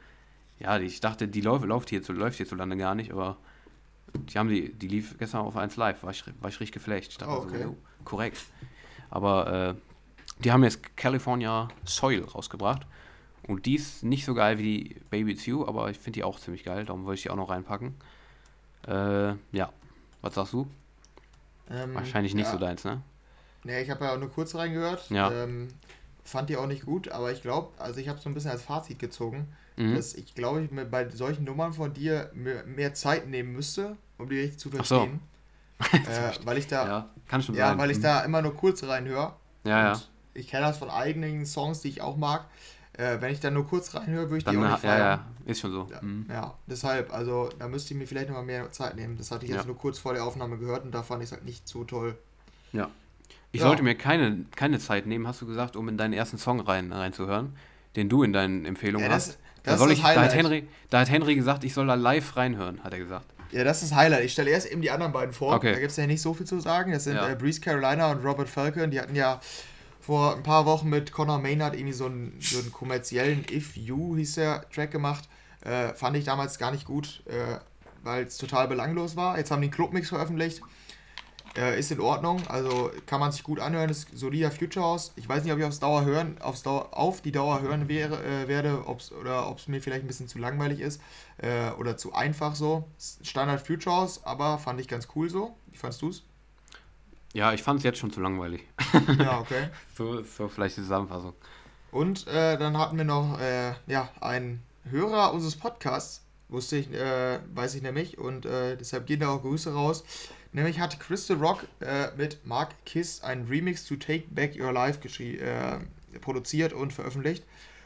[0.59, 3.37] ja, ich dachte, die läuft, läuft, hier, läuft hierzulande gar nicht, aber
[4.13, 7.11] die haben die, die lief gestern auf 1 Live, war ich, war ich richtig geflecht.
[7.11, 7.63] Ich dachte Oh, okay.
[7.63, 8.39] so, korrekt.
[9.09, 9.75] Aber äh,
[10.43, 12.85] die haben jetzt California Soil rausgebracht
[13.47, 16.23] und die ist nicht so geil wie die Baby It's You, aber ich finde die
[16.23, 17.95] auch ziemlich geil, darum wollte ich die auch noch reinpacken.
[18.87, 19.71] Äh, ja,
[20.21, 20.67] was sagst du?
[21.69, 22.51] Ähm, Wahrscheinlich nicht ja.
[22.51, 23.01] so deins, ne?
[23.63, 25.09] Nee, ich habe ja nur kurz reingehört.
[25.09, 25.31] Ja.
[25.31, 25.69] Ähm,
[26.23, 28.61] fand die auch nicht gut, aber ich glaube, also ich habe so ein bisschen als
[28.63, 29.95] Fazit gezogen, Mhm.
[29.95, 33.97] dass ich glaube, ich mir bei solchen Nummern von dir mehr, mehr Zeit nehmen müsste,
[34.19, 34.95] um die richtig zu Ach so.
[34.97, 35.19] verstehen.
[36.07, 37.77] äh, weil ich da, ja, Ja, kann schon sein.
[37.77, 38.01] weil ich Mhm.
[38.03, 39.33] da immer nur kurz reinhöre.
[39.63, 40.01] Ja, ja.
[40.35, 42.45] Ich kenne das von eigenen Songs, die ich auch mag.
[42.93, 45.19] Äh, wenn ich da nur kurz reinhöre, würde ich die Dann, auch ja, nicht feiern.
[45.45, 45.87] ja, ist schon so.
[45.91, 46.27] Ja, Mhm.
[46.29, 49.17] ja, deshalb, also da müsste ich mir vielleicht nochmal mehr Zeit nehmen.
[49.17, 49.65] Das hatte ich jetzt Ja.
[49.65, 52.15] nur kurz vor der Aufnahme gehört und da fand ich es halt nicht so toll.
[52.71, 52.89] Ja.
[53.53, 53.67] Ich Ja.
[53.67, 56.91] sollte mir keine, keine Zeit nehmen, hast du gesagt, um in deinen ersten Song rein,
[56.91, 57.55] reinzuhören,
[57.95, 59.39] den du in deinen Empfehlungen Ja, das- hast.
[59.63, 60.33] das da, ich, da, hat.
[60.35, 63.27] Henry, da hat Henry gesagt, ich soll da live reinhören, hat er gesagt.
[63.51, 64.23] Ja, das ist das Highlight.
[64.25, 65.55] Ich stelle erst eben die anderen beiden vor.
[65.55, 65.71] Okay.
[65.73, 66.91] Da gibt es ja nicht so viel zu sagen.
[66.91, 67.29] Das sind Ja.
[67.29, 68.89] äh, Breeze Carolina und Robert Falcon.
[68.89, 69.39] Die hatten ja
[70.01, 74.15] vor ein paar Wochen mit Conor Maynard irgendwie so einen, so einen kommerziellen If You
[74.17, 75.29] hieß der Track gemacht.
[75.61, 77.59] Äh, fand ich damals gar nicht gut, äh,
[78.03, 79.37] weil es total belanglos war.
[79.37, 80.61] Jetzt haben die einen Clubmix veröffentlicht.
[81.55, 85.13] Äh, ist in Ordnung, also kann man sich gut anhören, ist solider Future House.
[85.15, 88.23] Ich weiß nicht, ob ich aufs Dauer hören, aufs Dauer, auf die Dauer hören wäre,
[88.23, 90.99] äh, werde, ob's, oder ob es mir vielleicht ein bisschen zu langweilig ist
[91.37, 92.85] äh, oder zu einfach so.
[93.21, 95.55] Standard Future House, aber fand ich ganz cool so.
[95.67, 96.23] Wie fandst du's?
[97.33, 98.63] Ja, ich fand es jetzt schon zu langweilig.
[99.19, 99.67] Ja, okay.
[99.95, 101.33] So so vielleicht die Zusammenfassung.
[101.91, 107.39] Und äh, dann hatten wir noch äh, ja, einen Hörer unseres Podcasts, wusste ich, äh,
[107.53, 110.03] weiß ich nämlich, und deshalb gehen da auch Grüße raus.
[110.53, 114.99] Nämlich hat Crystal Rock äh, mit Mark Kiss einen Remix zu Take Back Your Life
[115.23, 115.79] äh,
[116.19, 117.43] produziert und veröffentlicht.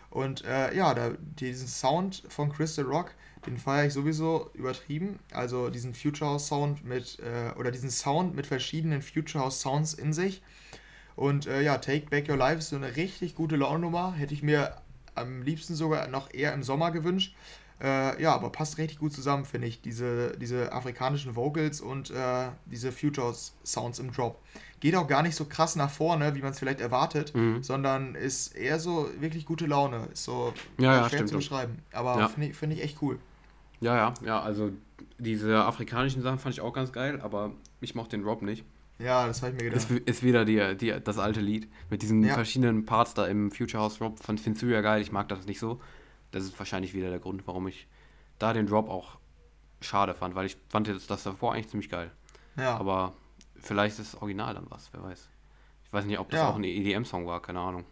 [0.10, 3.12] Und äh, ja, da, diesen Sound von Crystal Rock,
[3.46, 5.20] den feiere ich sowieso übertrieben.
[5.32, 9.94] Also diesen Future House Sound mit, äh, oder diesen Sound mit verschiedenen Future House Sounds
[9.94, 10.42] in sich.
[11.16, 14.14] Und äh, ja, Take Back Your Life ist so eine richtig gute Launennummer.
[14.14, 14.76] Hätte ich mir
[15.16, 17.36] am liebsten sogar noch eher im Sommer gewünscht.
[17.80, 19.82] Äh, ja, aber passt richtig gut zusammen, finde ich.
[19.82, 24.42] Diese, diese afrikanischen Vocals und äh, diese Future Sounds im Drop.
[24.80, 27.62] Geht auch gar nicht so krass nach vorne, wie man es vielleicht erwartet, Mhm.
[27.62, 30.08] sondern ist eher so wirklich gute Laune.
[30.12, 31.78] Ist so Ja, ja, schwer zu beschreiben.
[31.94, 32.28] Aber Ja.
[32.30, 33.20] finde ich, find ich echt cool.
[33.80, 34.72] Ja, ja, ja, also
[35.20, 37.52] diese afrikanischen Sachen fand ich auch ganz geil, aber
[37.82, 38.64] ich mochte den Drop nicht.
[39.00, 39.88] Ja, das habe ich mir gedacht.
[39.92, 42.34] Ist, ist wieder die, die, das alte Lied mit diesen Ja.
[42.34, 44.18] verschiedenen Parts da im Future House Drop.
[44.24, 45.80] Fand, findest du ja geil, ich mag das nicht so.
[46.32, 47.88] Das ist wahrscheinlich wieder der Grund, warum ich
[48.40, 49.18] da den Drop auch
[49.82, 52.12] schade fand, weil ich fand jetzt das davor eigentlich ziemlich geil.
[52.56, 52.76] ja.
[52.78, 53.14] Aber
[53.60, 55.30] vielleicht ist das Original dann was, wer weiß.
[55.86, 56.50] Ich weiß nicht, ob das Ja.
[56.50, 57.86] auch ein EDM-Song war, keine Ahnung.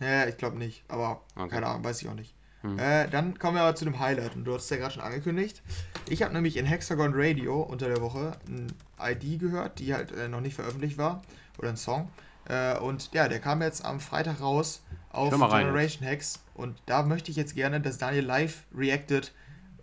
[0.00, 1.48] Ja, ich glaube nicht, aber Okay.
[1.50, 2.34] keine Ahnung, weiß ich auch nicht.
[2.62, 2.78] Hm.
[2.78, 5.02] Äh, dann kommen wir aber zu dem Highlight und du hast es ja gerade schon
[5.02, 5.62] angekündigt.
[6.08, 10.28] Ich habe nämlich in Hexagon Radio unter der Woche ein ID gehört, die halt äh,
[10.28, 11.22] noch nicht veröffentlicht war,
[11.58, 12.10] oder ein Song.
[12.48, 14.82] Äh, und ja, der kam jetzt am Freitag raus
[15.16, 19.32] auf Generation Hex und da möchte ich jetzt gerne, dass Daniel live reacted.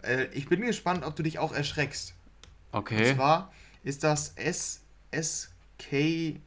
[0.04, 2.14] Äh, ich bin gespannt, ob du dich auch erschreckst.
[2.72, 3.16] Und Okay.
[3.16, 3.52] zwar
[3.84, 6.40] ist das SSK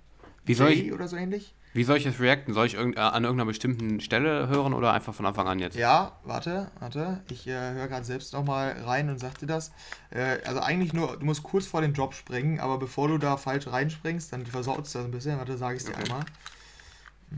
[0.45, 1.55] Wie soll ich, oder so ähnlich.
[1.73, 2.53] wie soll ich jetzt reacten?
[2.55, 5.77] Soll ich irgend, äh, an irgendeiner bestimmten Stelle hören oder einfach von Anfang an jetzt?
[5.77, 7.23] Ja, warte, warte.
[7.31, 9.73] Ich äh, höre gerade selbst nochmal rein und sagte das.
[10.11, 13.37] Äh, also eigentlich nur, du musst kurz vor den Drop springen, aber bevor du da
[13.37, 15.39] falsch reinspringst, dann versaut es das ein bisschen.
[15.39, 16.03] Warte, sage ich es dir Okay.
[16.05, 16.25] einmal.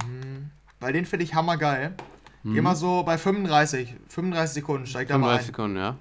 [0.06, 0.50] Mhm.
[0.80, 1.94] Weil den finde ich hammergeil.
[2.42, 2.54] Mhm.
[2.54, 5.46] Geh mal so bei 35, 35 Sekunden, steig da mal 35 ein.
[5.46, 5.96] Sekunden, ja?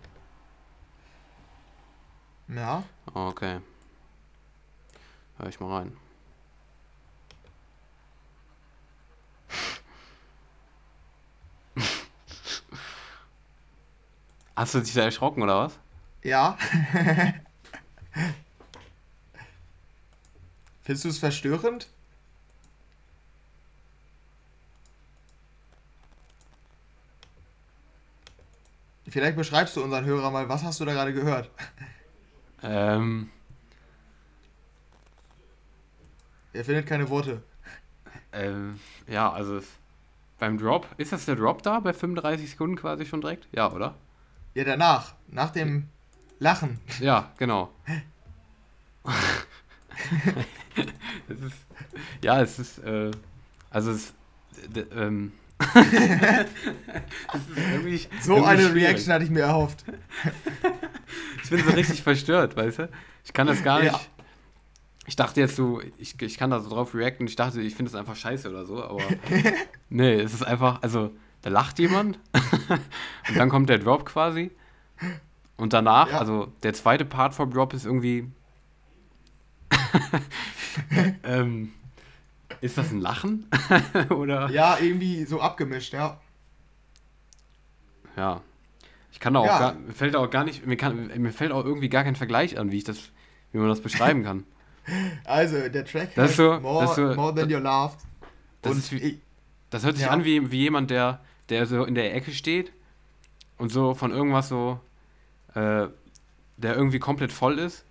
[2.50, 3.60] Ja, Okay.
[5.38, 5.92] Hör ich mal rein.
[14.56, 15.78] Hast du dich da erschrocken oder was?
[16.24, 16.58] ja.
[20.82, 21.88] Findest du es verstörend?
[29.08, 31.49] Vielleicht beschreibst du unseren Hörer mal, was hast du da gerade gehört?
[32.62, 33.30] Ähm,
[36.53, 37.43] Er findet keine Worte.
[38.34, 39.68] ähm, ja, also es,
[40.39, 43.47] beim Drop, ist das der Drop da bei 35 Sekunden quasi schon direkt?
[43.51, 43.95] Ja, oder?
[44.55, 45.14] Ja, danach.
[45.28, 45.89] Nach dem
[46.39, 46.80] Lachen.
[46.99, 47.72] Ja, genau.
[51.30, 51.58] es ist,
[52.24, 53.12] ja, es ist, äh,
[53.70, 54.14] also es,
[54.91, 55.32] ähm,
[57.55, 58.84] irgendwie, So irgendwie eine schwierig.
[58.84, 59.84] Reaction hatte ich mir erhofft.
[61.43, 62.89] Ich bin so richtig verstört, weißt du?
[63.24, 63.93] Ich kann das gar nicht.
[63.93, 63.99] Ja.
[65.05, 67.26] Ich dachte jetzt so, ich, ich kann da so drauf reacten.
[67.26, 69.01] Ich dachte, ich finde es einfach scheiße oder so, aber
[69.89, 71.12] nee, es ist einfach, also
[71.43, 72.20] da lacht jemand
[73.30, 74.51] und dann kommt der Drop quasi
[75.55, 76.20] und danach, Ja.
[76.20, 78.30] also der zweite Part vom Drop ist irgendwie,
[82.62, 83.47] ist das ein Lachen
[84.10, 84.49] oder?
[84.49, 86.20] Ja, irgendwie so abgemischt, ja.
[88.16, 88.41] Ja.
[89.12, 89.60] Ich kann da auch Ja.
[89.60, 92.58] gar, mir fällt auch gar nicht, mir, kann, mir fällt auch irgendwie gar kein Vergleich
[92.60, 93.10] an, wie ich das,
[93.51, 94.43] wie man das beschreiben kann.
[95.26, 97.97] Also, der Track Das ist so- more, das ist so- more Than You Loved.
[98.62, 99.20] Das Und ist wie,
[99.70, 100.12] Das hört sich Ja.
[100.12, 102.72] an wie, wie jemand, der, der so in der Ecke steht
[103.58, 104.80] und so von irgendwas so,
[105.55, 105.88] äh,
[106.55, 107.84] der irgendwie komplett voll ist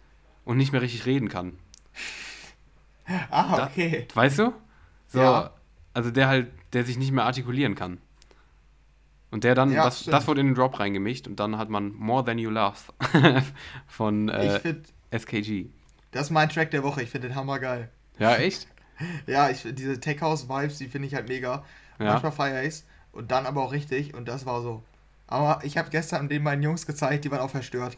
[0.46, 1.58] und nicht mehr richtig reden kann.
[3.30, 4.06] Ah, Da- okay.
[4.14, 4.52] Weißt du?
[5.08, 5.50] So, Ja.
[5.94, 7.98] also der halt, der sich nicht mehr artikulieren kann.
[9.30, 10.14] Und der dann, Ja, das, stimmt.
[10.14, 12.76] das wurde in den Drop reingemischt und dann hat man More Than You Love
[13.86, 15.66] von ich äh, finde, SKG.
[16.12, 17.02] das ist mein Track der Woche.
[17.02, 17.90] Ich finde den hammer geil.
[18.18, 18.66] Ja, echt?
[19.26, 21.64] Ja, ich find diese Tech House Vibes, die finde ich halt mega.
[21.98, 22.12] Ja.
[22.12, 24.82] Manchmal feiere ich's und dann aber auch richtig und das war so.
[25.26, 27.94] Aber ich habe gestern den meinen Jungs gezeigt, die waren auch verstört.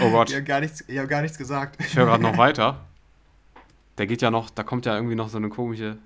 [0.00, 1.76] Oh Gott, Die haben gar nichts, die haben gar nichts gesagt.
[1.84, 2.84] ich höre gerade noch weiter.
[3.98, 5.98] Der geht ja noch, da kommt ja irgendwie noch so eine komische.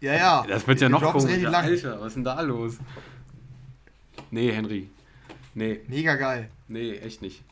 [0.00, 0.44] Ja, ja.
[0.48, 1.14] Das wird ja noch lang.
[1.54, 2.78] Alter, was ist denn da los?
[4.30, 4.88] Nee, Henry.
[5.54, 6.48] Nee, Mega geil.
[6.68, 7.42] nee, echt nicht.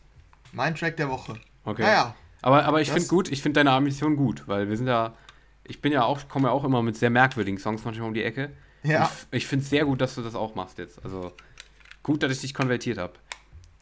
[0.52, 1.38] Mein Track der Woche.
[1.64, 1.82] Okay.
[1.82, 5.14] Naja, Aber, aber ich finde gut, ich finde deine Ambition gut, weil wir sind ja,
[5.64, 8.24] ich bin ja auch, komme ja auch immer mit sehr merkwürdigen Songs manchmal um die
[8.24, 8.50] Ecke.
[8.82, 9.10] ja.
[9.30, 11.04] Ich, ich finde es sehr gut, dass du das auch machst jetzt.
[11.04, 11.32] Also
[12.02, 13.12] gut, dass ich dich konvertiert habe.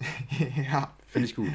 [0.70, 0.92] ja.
[1.06, 1.48] Finde ich gut.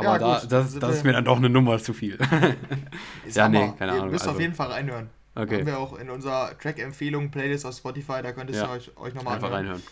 [0.00, 2.18] Aber Ja, da, gut, das, das ist mir dann doch eine Nummer zu viel.
[3.32, 5.08] Ja, nee, keine Ihr Ahnung, müsst also- auf jeden Fall reinhören.
[5.36, 8.70] Haben Okay, wir auch in unserer Track-Empfehlung Playlist auf Spotify, da könnt ihr Ja.
[8.72, 9.66] euch, euch nochmal einfach anhören.
[9.66, 9.82] reinhören.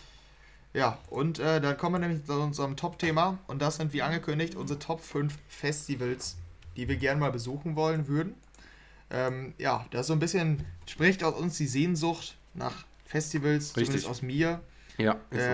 [0.73, 4.55] Ja, und äh, dann kommen wir nämlich zu unserem Top-Thema und das sind wie angekündigt
[4.55, 6.37] unsere Top 5 Festivals,
[6.75, 8.33] die wir gerne mal besuchen wollen würden.
[9.09, 13.85] Ähm, ja, das so ein bisschen, spricht aus uns die Sehnsucht nach Festivals, Richtig.
[13.85, 14.59] zumindest aus mir.
[14.97, 15.49] Ja, ist so.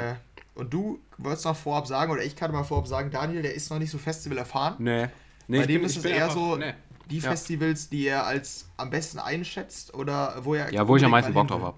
[0.55, 3.69] Und du wolltest noch vorab sagen, oder ich kann mal vorab sagen, Daniel, der ist
[3.69, 4.75] noch nicht so Festival erfahren.
[4.79, 5.07] Nee.
[5.47, 6.73] nee Bei dem bin- ist es eher einfach- so- Nee.
[7.11, 7.29] Die Ja.
[7.29, 10.73] Festivals, die er als am besten einschätzt oder wo er.
[10.73, 11.77] Ja, wo ich am meisten Bock drauf habe.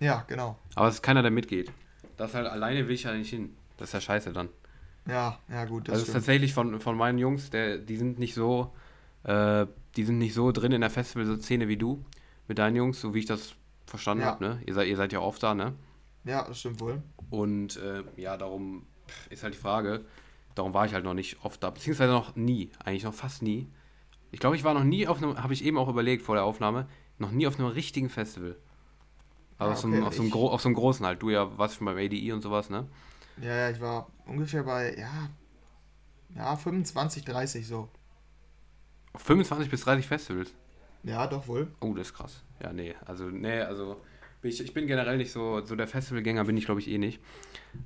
[0.00, 0.58] Ja, genau.
[0.74, 1.70] Aber es ist keiner, der mitgeht.
[2.16, 3.54] Das halt alleine will ich ja nicht hin.
[3.76, 4.48] Das ist ja scheiße dann.
[5.06, 6.14] Ja, ja, gut, das also stimmt.
[6.16, 8.72] tatsächlich von, von meinen Jungs, der, die sind nicht so,
[9.22, 9.66] äh,
[9.96, 12.04] die sind nicht so drin in der Festival-Szene wie du
[12.48, 13.54] mit deinen Jungs, so wie ich das
[13.86, 14.30] verstanden Ja.
[14.30, 14.62] habe, ne?
[14.66, 15.74] Ihr seid, ihr seid ja oft da, ne?
[16.24, 17.02] Ja, das stimmt wohl.
[17.30, 18.86] Und äh, ja, darum
[19.30, 20.04] ist halt die Frage,
[20.54, 23.68] darum war ich halt noch nicht oft da, beziehungsweise noch nie, eigentlich noch fast nie.
[24.30, 26.44] Ich glaube, ich war noch nie auf einem, habe ich eben auch überlegt vor der
[26.44, 28.56] Aufnahme, noch nie auf einem richtigen Festival.
[29.58, 31.06] Also Ah, auf, so einem, okay, auf, so einem ich- gro auf so einem großen
[31.06, 31.22] halt.
[31.22, 32.88] Du ja warst schon beim ADI und sowas, ne?
[33.40, 35.28] Ja, ja, ich war ungefähr bei, ja,
[36.34, 37.88] ja, 25, 30 so.
[39.12, 40.52] Auf 25 bis 30 Festivals.
[41.04, 41.68] Ja, doch wohl.
[41.80, 42.42] Oh, das ist krass.
[42.60, 44.00] Ja, nee, also, nee, also,
[44.44, 47.20] ich, ich bin generell nicht so, so der Festivalgänger bin ich, glaube ich, eh nicht.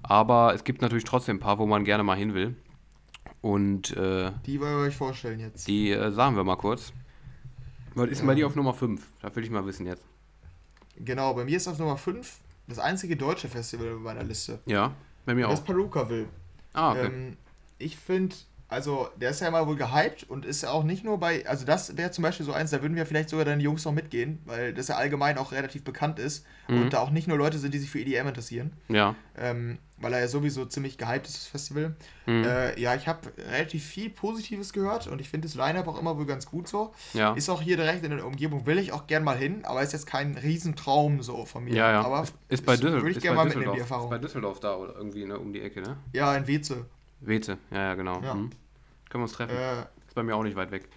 [0.03, 2.57] Aber es gibt natürlich trotzdem ein paar, wo man gerne mal hin will.
[3.41, 5.69] Und äh, Die wollen wir euch vorstellen jetzt.
[5.69, 6.93] die äh, sagen wir mal kurz.
[7.95, 9.07] Was ist denn bei dir auf Nummer 5?
[9.23, 10.05] Das will ich mal wissen jetzt.
[10.97, 14.61] Genau, bei mir ist auf Nummer 5 das einzige deutsche Festival auf meiner Liste.
[14.67, 14.93] Ja,
[15.25, 15.65] bei mir Das auch.
[15.65, 16.27] Perukaville.
[16.75, 17.07] Ah, okay.
[17.07, 17.37] Ähm,
[17.79, 18.35] ich finde,
[18.69, 21.65] also der ist ja immer wohl gehypt und ist ja auch nicht nur bei, also
[21.65, 24.41] das wäre zum Beispiel so eins, da würden wir vielleicht sogar deine Jungs noch mitgehen,
[24.45, 26.83] weil das ja allgemein auch relativ bekannt ist Mhm.
[26.83, 29.15] und da auch nicht nur Leute sind, die sich für EDM interessieren, ja.
[29.39, 31.97] ähm, weil er ja sowieso ziemlich gehypt ist, das Festival.
[32.27, 32.45] Mhm.
[32.45, 36.19] Äh, ja, ich habe relativ viel Positives gehört und ich finde das Line-Up auch immer
[36.19, 36.93] wohl ganz gut so.
[37.15, 37.33] ja.
[37.33, 39.95] Ist auch hier direkt in der Umgebung, will ich auch gern mal hin, aber ist
[39.95, 41.75] jetzt kein Riesentraum so von mir.
[41.75, 42.01] ja, ja.
[42.03, 43.77] Aber ist, ist bei, Düssel würde ich ist gerne mal mitnehmen, Düsseldorf.
[43.77, 44.11] die Ist Erfahrung.
[44.11, 45.97] bei Düsseldorf da oder irgendwie ne, um die Ecke, ne?
[46.13, 46.85] Ja, in Weze.
[47.21, 48.21] Weze, ja, ja, genau.
[48.23, 48.35] Ja.
[48.35, 48.51] Mhm.
[49.09, 49.57] Können wir uns treffen.
[49.57, 50.89] Äh, Ist bei mir auch nicht weit weg.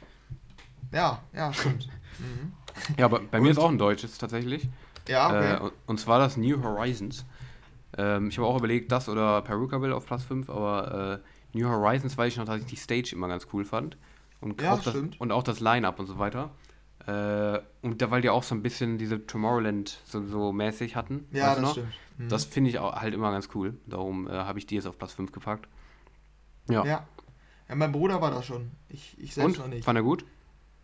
[0.92, 1.88] ja, ja, stimmt.
[2.20, 2.54] mhm.
[2.98, 4.68] Ja, aber bei mir Und- ist auch ein deutsches tatsächlich.
[5.08, 5.66] Ja, okay.
[5.68, 7.26] Äh, und, zwar das New Horizons.
[7.98, 11.22] Ähm, ich habe auch überlegt, das oder Perukaville auf Platz 5, aber
[11.54, 13.98] äh, New Horizons, weil ich noch, dass ich die Stage immer ganz cool fand.
[14.40, 15.20] Und, Ja, auch, das, stimmt.
[15.20, 16.52] und auch das Line-Up und so weiter.
[17.08, 21.28] Äh, und da, weil die auch so ein bisschen diese Tomorrowland so, so mäßig hatten.
[21.32, 21.72] ja, das noch?
[21.72, 21.94] stimmt.
[22.20, 22.30] Mhm.
[22.30, 23.74] Das finde ich auch halt immer ganz cool.
[23.88, 25.68] Darum äh, habe ich die jetzt auf Platz 5 gepackt.
[26.72, 26.86] Ja.
[26.86, 27.08] ja.
[27.70, 28.72] ja, mein Bruder war da schon.
[28.90, 29.72] Ich, ich selbst noch und?
[29.72, 29.86] nicht.
[29.86, 30.26] Fand er gut?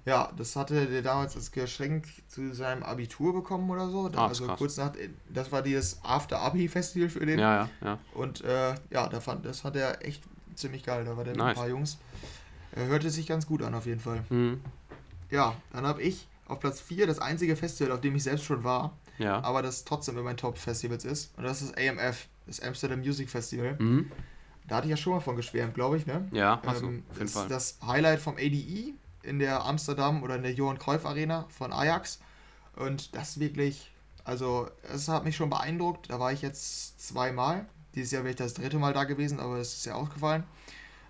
[0.05, 4.09] Ja, das hatte der damals als Geschenk zu seinem Abitur bekommen oder so.
[4.15, 4.57] Ah, also krass.
[4.57, 4.93] kurz nach,
[5.27, 7.39] das war dieses After-Abi-Festival für den.
[7.39, 7.99] Ja, ja, ja.
[8.13, 10.23] Und äh, ja, da fand, das fand er echt
[10.55, 11.03] ziemlich geil.
[11.03, 11.49] Da war der mit Nice.
[11.49, 11.97] ein paar Jungs.
[12.71, 14.23] Er hörte sich ganz gut an auf jeden Fall.
[14.29, 14.61] Mhm.
[15.29, 18.63] Ja, dann habe ich auf Platz 4 das einzige Festival, auf dem ich selbst schon
[18.63, 19.41] war, Ja.
[19.43, 21.38] aber das trotzdem in meinen Top-Festivals ist.
[21.38, 23.75] Und das ist AMF, das Amsterdam Music Festival.
[23.77, 24.09] Mhm.
[24.68, 26.28] Da hatte ich ja schon mal von geschwärmt, glaube ich, ne?
[26.32, 27.47] Ja, hast Ähm, du, auf jeden das Fall.
[27.47, 28.93] das Highlight vom ADE
[29.24, 32.20] in der Amsterdam oder in der Johann Cruyff Arena von Ajax.
[32.76, 33.91] Und das wirklich,
[34.24, 36.09] also es hat mich schon beeindruckt.
[36.09, 37.65] Da war ich jetzt zweimal.
[37.95, 40.43] Dieses Jahr wäre ich das dritte Mal da gewesen, aber es ist ja ausgefallen.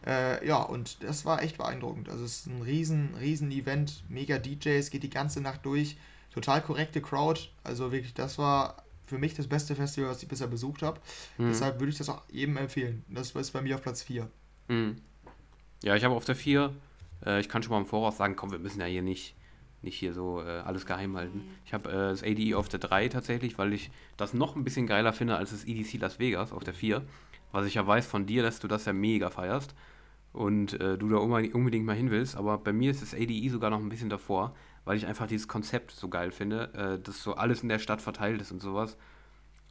[0.06, 2.10] Äh, ja, und das war echt beeindruckend.
[2.10, 5.98] Also es ist ein riesen, riesen Event, mega DJs, geht die ganze Nacht durch.
[6.32, 7.50] Total korrekte Crowd.
[7.64, 11.00] Also wirklich, das war für mich das beste Festival, was ich bisher besucht habe.
[11.38, 11.48] Mhm.
[11.48, 13.04] Deshalb würde ich das auch jedem empfehlen.
[13.10, 14.30] Das ist bei mir auf Platz 4.
[14.68, 14.98] Mhm.
[15.82, 16.74] Ja, ich habe auf der 4,
[17.26, 19.36] äh, ich kann schon mal im Voraus sagen, komm, wir müssen ja hier nicht
[19.82, 21.44] nicht hier so äh, alles geheim halten.
[21.66, 24.88] Ich habe äh, das ADE auf der 3 tatsächlich, weil ich das noch ein bisschen
[24.88, 27.04] geiler finde als das EDC Las Vegas auf der 4.
[27.52, 29.76] Was ich ja weiß von dir, dass du das ja mega feierst
[30.34, 32.36] und äh, du da unbedingt mal hin willst.
[32.36, 34.56] Aber bei mir ist das ADE sogar noch ein bisschen davor,
[34.88, 38.02] weil ich einfach dieses Konzept so geil finde, äh, dass so alles in der Stadt
[38.02, 38.96] verteilt ist und sowas.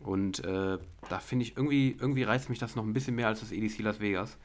[0.00, 3.40] Und äh, da finde ich irgendwie, irgendwie reizt mich das noch ein bisschen mehr als
[3.40, 4.36] das EDC Las Vegas,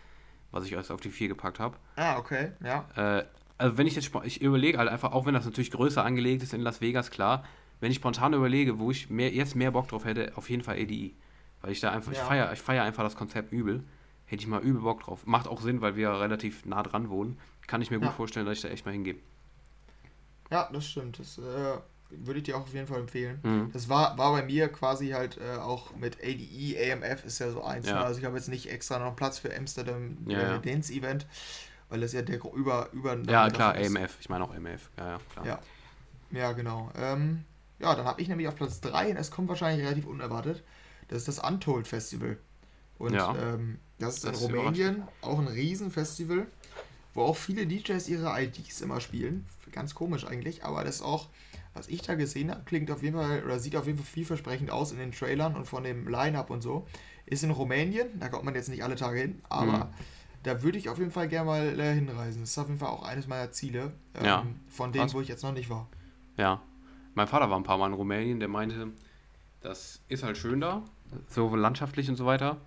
[0.52, 1.76] was ich erst auf die 4 gepackt habe.
[1.98, 2.88] Ah, okay, ja.
[2.96, 3.26] Äh,
[3.58, 6.54] also wenn ich jetzt, ich überlege halt einfach, auch wenn das natürlich größer angelegt ist
[6.54, 7.44] in Las Vegas, klar,
[7.82, 10.78] wenn ich spontan überlege, wo ich mehr, jetzt mehr Bock drauf hätte, auf jeden Fall
[10.78, 11.18] ADI.
[11.62, 12.20] Weil ich da einfach, ja.
[12.20, 13.84] ich feiere ich feier einfach das Konzept übel.
[14.24, 15.26] Hätte ich mal übel Bock drauf.
[15.26, 17.38] Macht auch Sinn, weil wir relativ nah dran wohnen.
[17.68, 18.08] Kann ich mir ja.
[18.08, 19.18] gut vorstellen, dass ich da echt mal hingehe.
[20.52, 21.18] Ja, das stimmt.
[21.18, 21.78] Das äh,
[22.10, 23.40] würde ich dir auch auf jeden Fall empfehlen.
[23.42, 23.72] Mhm.
[23.72, 27.64] Das war, war bei mir quasi halt äh, auch mit ADE, AMF ist ja so
[27.64, 27.88] eins.
[27.88, 27.96] Ja.
[27.96, 28.00] Ne?
[28.02, 31.26] Also ich habe jetzt nicht extra noch Platz für Amsterdam ja, äh, Dance Event,
[31.90, 34.18] weil das ja der über über Ja, klar, AMF.
[34.20, 34.90] Ich meine auch AMF.
[34.98, 35.46] Ja, ja, klar.
[35.46, 35.60] Ja,
[36.32, 36.92] ja genau.
[36.98, 37.46] Ähm,
[37.80, 40.64] ja, dann habe ich nämlich auf Platz 3 und es kommt wahrscheinlich relativ unerwartet.
[41.08, 42.38] Das ist das Untold Festival.
[42.98, 43.36] Und ja.
[43.36, 46.46] ähm, das ist das in Rumänien auch ein Riesenfestival
[47.14, 49.46] wo auch viele DJs ihre IDs immer spielen.
[49.72, 51.30] Ganz komisch eigentlich, aber das ist auch,
[51.74, 54.72] was ich da gesehen habe, klingt auf jeden Fall oder sieht auf jeden Fall vielversprechend
[54.72, 56.88] aus in den Trailern und von dem Line-Up und so.
[57.26, 59.90] Ist in Rumänien, da kommt man jetzt nicht alle Tage hin, aber mhm.
[60.44, 62.42] da würde ich auf jeden Fall gerne mal äh, hinreisen.
[62.42, 64.46] Das ist auf jeden Fall auch eines meiner Ziele, ähm, ja.
[64.68, 65.88] von denen, wo ich jetzt noch nicht war.
[66.36, 66.62] Ja,
[67.14, 68.92] mein Vater war ein paar Mal in Rumänien, der meinte,
[69.62, 70.84] das ist halt schön da,
[71.30, 72.58] so landschaftlich und so weiter.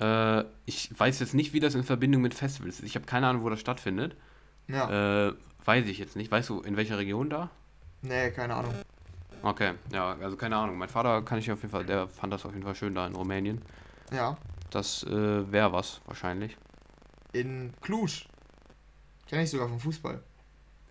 [0.00, 2.86] Äh, ich weiß jetzt nicht, wie das in Verbindung mit Festivals ist.
[2.86, 4.16] Ich habe keine Ahnung, wo das stattfindet.
[4.68, 5.28] Ja.
[5.28, 5.34] Äh,
[5.68, 6.32] weiß ich jetzt nicht.
[6.32, 7.50] Weißt du, in welcher Region da?
[8.00, 8.74] Nee, keine Ahnung.
[9.42, 10.78] Okay, ja, also keine Ahnung.
[10.78, 13.06] Mein Vater kann ich auf jeden Fall, der fand das auf jeden Fall schön da
[13.06, 13.60] in Rumänien.
[14.10, 14.36] Ja.
[14.70, 16.56] Das äh, wäre was, wahrscheinlich.
[17.32, 18.24] In Cluj.
[19.26, 20.22] Kenne ich sogar vom Fußball.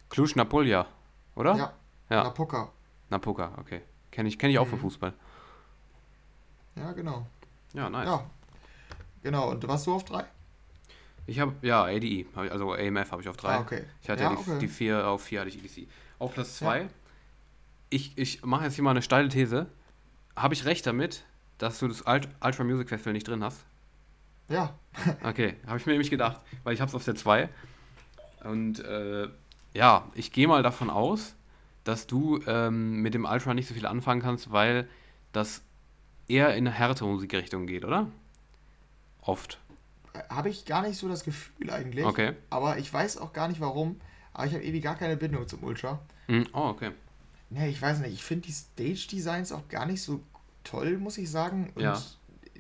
[0.09, 0.85] Cluj Napolia,
[1.35, 1.55] oder?
[1.55, 1.73] Ja.
[2.11, 2.23] ja.
[2.23, 2.71] Napoca.
[3.09, 3.81] Napoca, okay.
[4.11, 4.71] Kenne ich, kenn ich auch mhm.
[4.71, 5.13] vom Fußball.
[6.75, 7.25] Ja, genau.
[7.73, 8.05] Ja, nice.
[8.05, 8.23] Ja,
[9.23, 10.23] Genau, und warst du auf 3?
[11.27, 13.49] Ich habe, ja, ADE, also AMF habe ich auf 3.
[13.49, 13.83] Ah, okay.
[14.01, 14.59] Ich hatte ja, die, okay.
[14.59, 15.89] die 4, auf 4 hatte ich EDC.
[16.19, 16.87] Auf Platz 2, ja.
[17.89, 19.67] ich, ich mache jetzt hier mal eine steile These.
[20.37, 21.25] Habe ich recht damit,
[21.57, 23.65] dass du das Ultra Music Festival nicht drin hast?
[24.47, 24.73] Ja.
[25.23, 27.49] okay, habe ich mir nämlich gedacht, weil ich habe es auf der 2.
[28.45, 29.27] Und äh,
[29.73, 31.35] ja, ich gehe mal davon aus,
[31.83, 34.87] dass du ähm, mit dem Ultra nicht so viel anfangen kannst, weil
[35.33, 35.61] das
[36.29, 38.07] eher in eine härtere Musikrichtung geht, oder?
[39.21, 39.59] Oft.
[40.29, 42.05] Habe ich gar nicht so das Gefühl eigentlich.
[42.05, 42.33] Okay.
[42.49, 43.99] Aber ich weiß auch gar nicht warum.
[44.33, 45.99] Aber ich habe irgendwie gar keine Bindung zum Ultra.
[46.27, 46.91] Mm, oh, okay.
[47.49, 48.13] Nee, ich weiß nicht.
[48.13, 50.21] Ich finde die Stage-Designs auch gar nicht so
[50.63, 51.71] toll, muss ich sagen.
[51.75, 51.99] Und ja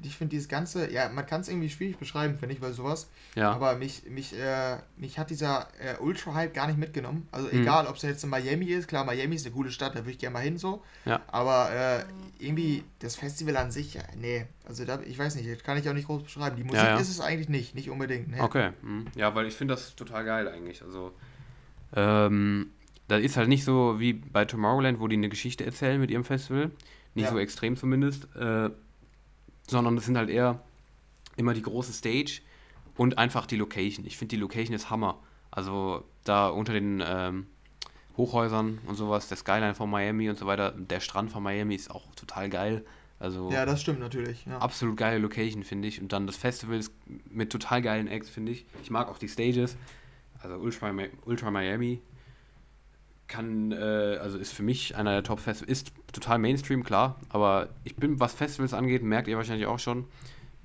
[0.03, 3.09] ich finde dieses ganze, ja, man kann es irgendwie schwierig beschreiben, finde ich, bei sowas.
[3.35, 3.51] Ja.
[3.51, 7.27] Aber mich, mich, äh, mich hat dieser äh, Ultra-Hype gar nicht mitgenommen.
[7.31, 7.61] Also mhm.
[7.61, 10.11] egal, ob es jetzt in Miami ist, klar, Miami ist eine gute Stadt, da würde
[10.11, 10.83] ich gerne mal hin so.
[11.05, 11.21] Ja.
[11.27, 12.03] Aber äh,
[12.39, 15.93] irgendwie das Festival an sich, nee, also da, ich weiß nicht, das kann ich auch
[15.93, 16.55] nicht groß beschreiben.
[16.55, 16.99] Die Musik ja, ja.
[16.99, 18.29] ist es eigentlich nicht, nicht unbedingt.
[18.29, 18.41] Nee.
[18.41, 19.05] Okay, mhm.
[19.15, 20.81] ja, weil ich finde das total geil eigentlich.
[20.81, 21.13] Also,
[21.95, 22.71] ähm,
[23.07, 26.25] das ist halt nicht so wie bei Tomorrowland, wo die eine Geschichte erzählen mit ihrem
[26.25, 26.71] Festival.
[27.15, 27.31] Nicht ja.
[27.31, 28.27] so extrem zumindest.
[28.35, 28.69] Äh,
[29.67, 30.61] sondern es sind halt eher
[31.35, 32.41] immer die große Stage
[32.95, 34.05] und einfach die Location.
[34.05, 35.19] Ich finde, die Location ist Hammer.
[35.51, 37.47] Also da unter den ähm,
[38.17, 41.91] Hochhäusern und sowas, der Skyline von Miami und so weiter, der Strand von Miami ist
[41.91, 42.85] auch total geil.
[43.19, 44.45] Also ja, das stimmt natürlich.
[44.45, 44.59] Ja.
[44.59, 46.01] Absolut geile Location, finde ich.
[46.01, 46.91] Und dann das Festival ist
[47.29, 48.65] mit total geilen Acts, finde ich.
[48.83, 49.77] Ich mag auch die Stages.
[50.39, 50.93] Also Ultra,
[51.25, 52.01] Ultra Miami
[53.27, 57.95] kann, äh, also ist für mich einer der Top-Festivals, ist total Mainstream, klar, aber ich
[57.95, 60.05] bin, was Festivals angeht, merkt ihr wahrscheinlich auch schon,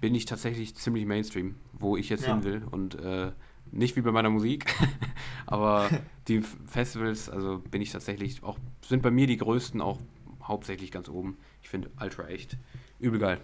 [0.01, 2.35] bin ich tatsächlich ziemlich Mainstream, wo ich jetzt ja.
[2.35, 3.33] hin will und äh,
[3.71, 4.75] nicht wie bei meiner Musik,
[5.47, 5.91] aber
[6.29, 9.99] die Festivals, also bin ich tatsächlich auch, sind bei mir die größten auch
[10.43, 11.39] hauptsächlich ganz oben.
[11.63, 12.57] Ich finde Ultra echt
[12.99, 13.41] übel geil.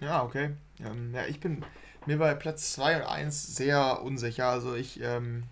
[0.00, 0.50] Ja, okay.
[0.80, 1.64] Ähm, ja, ich bin
[2.06, 4.48] mir bei Platz 2 und 1 sehr unsicher.
[4.48, 5.44] Also ich ähm,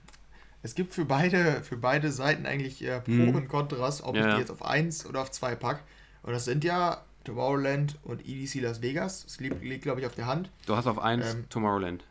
[0.63, 3.35] es gibt für beide, für beide Seiten eigentlich äh, Pro mhm.
[3.35, 5.81] und Kontras, ob ja, ich die jetzt auf 1 oder auf 2 packe.
[6.23, 9.25] Und das sind ja Tomorrowland und EDC Las Vegas.
[9.25, 10.51] Das liegt, liegt glaube ich, auf der Hand.
[10.67, 12.05] Du hast auf 1 ähm, Tomorrowland.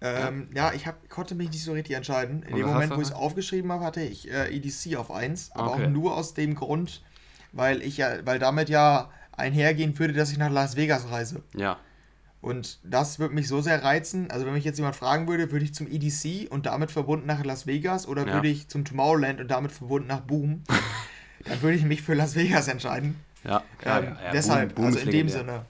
[0.00, 2.42] Ähm, ja, ich hab, konnte mich nicht so richtig entscheiden.
[2.42, 5.52] In und dem Moment, wo ich es aufgeschrieben habe, hatte ich äh, EDC auf 1,
[5.52, 5.84] aber okay.
[5.84, 7.02] auch nur aus dem Grund,
[7.52, 11.42] weil ich ja, weil damit ja einhergehen würde, dass ich nach Las Vegas reise.
[11.54, 11.78] Ja.
[12.40, 14.30] Und das würde mich so sehr reizen.
[14.30, 17.44] Also, wenn mich jetzt jemand fragen würde, würde ich zum EDC und damit verbunden nach
[17.44, 18.34] Las Vegas oder ja.
[18.34, 20.62] würde ich zum Tomorrowland und damit verbunden nach Boom,
[21.44, 23.16] dann würde ich mich für Las Vegas entscheiden.
[23.44, 25.64] Ja, ja, ähm, ja, ja deshalb, Boom, Boom also in dem Sinne.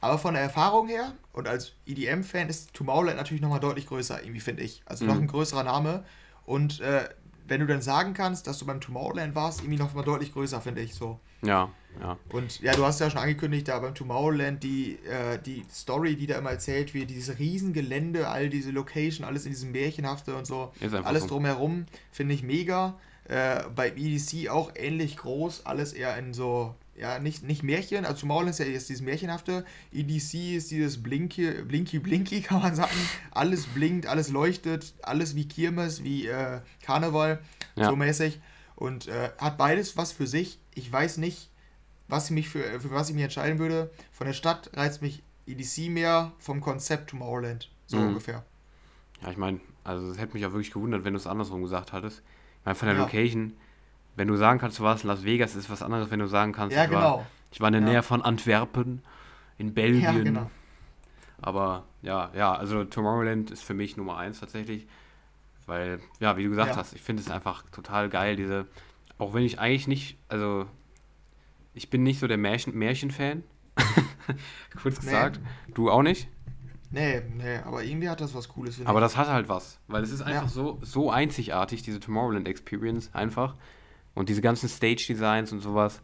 [0.00, 4.40] Aber von der Erfahrung her und als EDM-Fan ist Tomorrowland natürlich nochmal deutlich größer, irgendwie
[4.40, 4.82] finde ich.
[4.86, 5.10] Also mhm.
[5.10, 6.04] noch ein größerer Name.
[6.46, 7.08] Und äh,
[7.46, 10.60] wenn du dann sagen kannst, dass du beim Tomorrowland warst, irgendwie noch mal deutlich größer,
[10.60, 11.20] finde ich so.
[11.42, 11.70] Ja,
[12.00, 12.18] ja.
[12.30, 16.26] Und ja, du hast ja schon angekündigt, da beim Tomorrowland die, äh, die Story, die
[16.26, 20.72] da immer erzählt wird, dieses Riesengelände, all diese Location, alles in diesem Märchenhafte und so,
[21.04, 22.98] alles drumherum, finde ich mega.
[23.28, 28.22] Äh, bei EDC auch ähnlich groß, alles eher in so, ja, nicht, nicht Märchen, also
[28.22, 32.90] Tomorrowland ist ja jetzt dieses Märchenhafte, EDC ist dieses Blinky, Blinky Blinky, kann man sagen.
[33.30, 37.40] Alles blinkt, alles leuchtet, alles wie Kirmes, wie äh, Karneval,
[37.76, 37.86] Ja.
[37.90, 38.40] so mäßig.
[38.74, 40.58] Und äh, hat beides was für sich.
[40.74, 41.49] Ich weiß nicht,
[42.10, 43.90] was ich mich für, für was ich mich entscheiden würde.
[44.12, 47.70] Von der Stadt reizt mich EDC mehr, vom Konzept Tomorrowland.
[47.86, 48.08] So Mhm.
[48.08, 48.44] ungefähr.
[49.22, 51.92] Ja, ich meine, also es hätte mich auch wirklich gewundert, wenn du es andersrum gesagt
[51.92, 52.18] hattest.
[52.60, 53.02] Ich meine, von der Ja.
[53.02, 53.54] Location,
[54.16, 56.52] wenn du sagen kannst, du warst in Las Vegas, ist was anderes, wenn du sagen
[56.52, 57.26] kannst, Ja, ich, war, genau.
[57.52, 57.88] ich war in der Ja.
[57.88, 59.02] Nähe von Antwerpen,
[59.58, 60.02] in Belgien.
[60.02, 60.50] Ja, genau.
[61.42, 64.86] Aber ja, ja, also Tomorrowland ist für mich Nummer eins tatsächlich.
[65.66, 68.66] Weil, ja, wie du gesagt hast, ich finde es einfach total geil, diese,
[69.18, 70.66] auch wenn ich eigentlich nicht, also
[71.74, 73.42] ich bin nicht so der Märchen- Märchen-Fan,
[74.82, 75.04] kurz Nee.
[75.06, 75.40] gesagt.
[75.74, 76.28] Du auch nicht?
[76.92, 78.84] Nee, nee, aber irgendwie hat das was Cooles.
[78.84, 80.48] Aber das hat halt was, weil es ist einfach Ja.
[80.48, 83.54] so, so einzigartig, diese Tomorrowland Experience einfach.
[84.14, 86.02] Und diese ganzen Stage-Designs und sowas.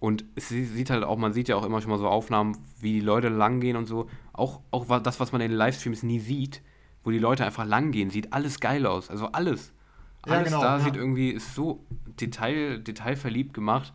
[0.00, 2.58] Und es sie- sieht halt auch, man sieht ja auch immer schon mal so Aufnahmen,
[2.80, 4.08] wie die Leute langgehen und so.
[4.34, 6.60] Auch, auch das, was man in den Livestreams nie sieht,
[7.04, 9.08] wo die Leute einfach langgehen, sieht alles geil aus.
[9.08, 9.72] Also alles.
[10.26, 10.84] Ja, Alles genau, da ja.
[10.84, 11.84] sieht irgendwie, ist so
[12.20, 13.92] detail, detailverliebt gemacht.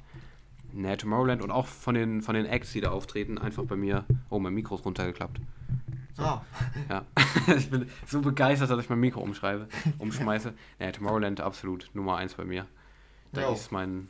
[0.74, 4.05] Ne, Tomorrowland und auch von den, von den Acts, die da auftreten, einfach bei mir.
[4.30, 5.39] Oh, mein Mikro ist runtergeklappt.
[6.18, 6.41] Ah,
[6.89, 7.05] Ja,
[7.57, 10.53] ich bin so begeistert, dass ich mein Mikro umschreibe, umschmeiße.
[10.80, 12.65] Ja, Tomorrowland absolut Nummer eins bei mir.
[13.34, 13.51] Da Ja.
[13.51, 14.09] ist mein.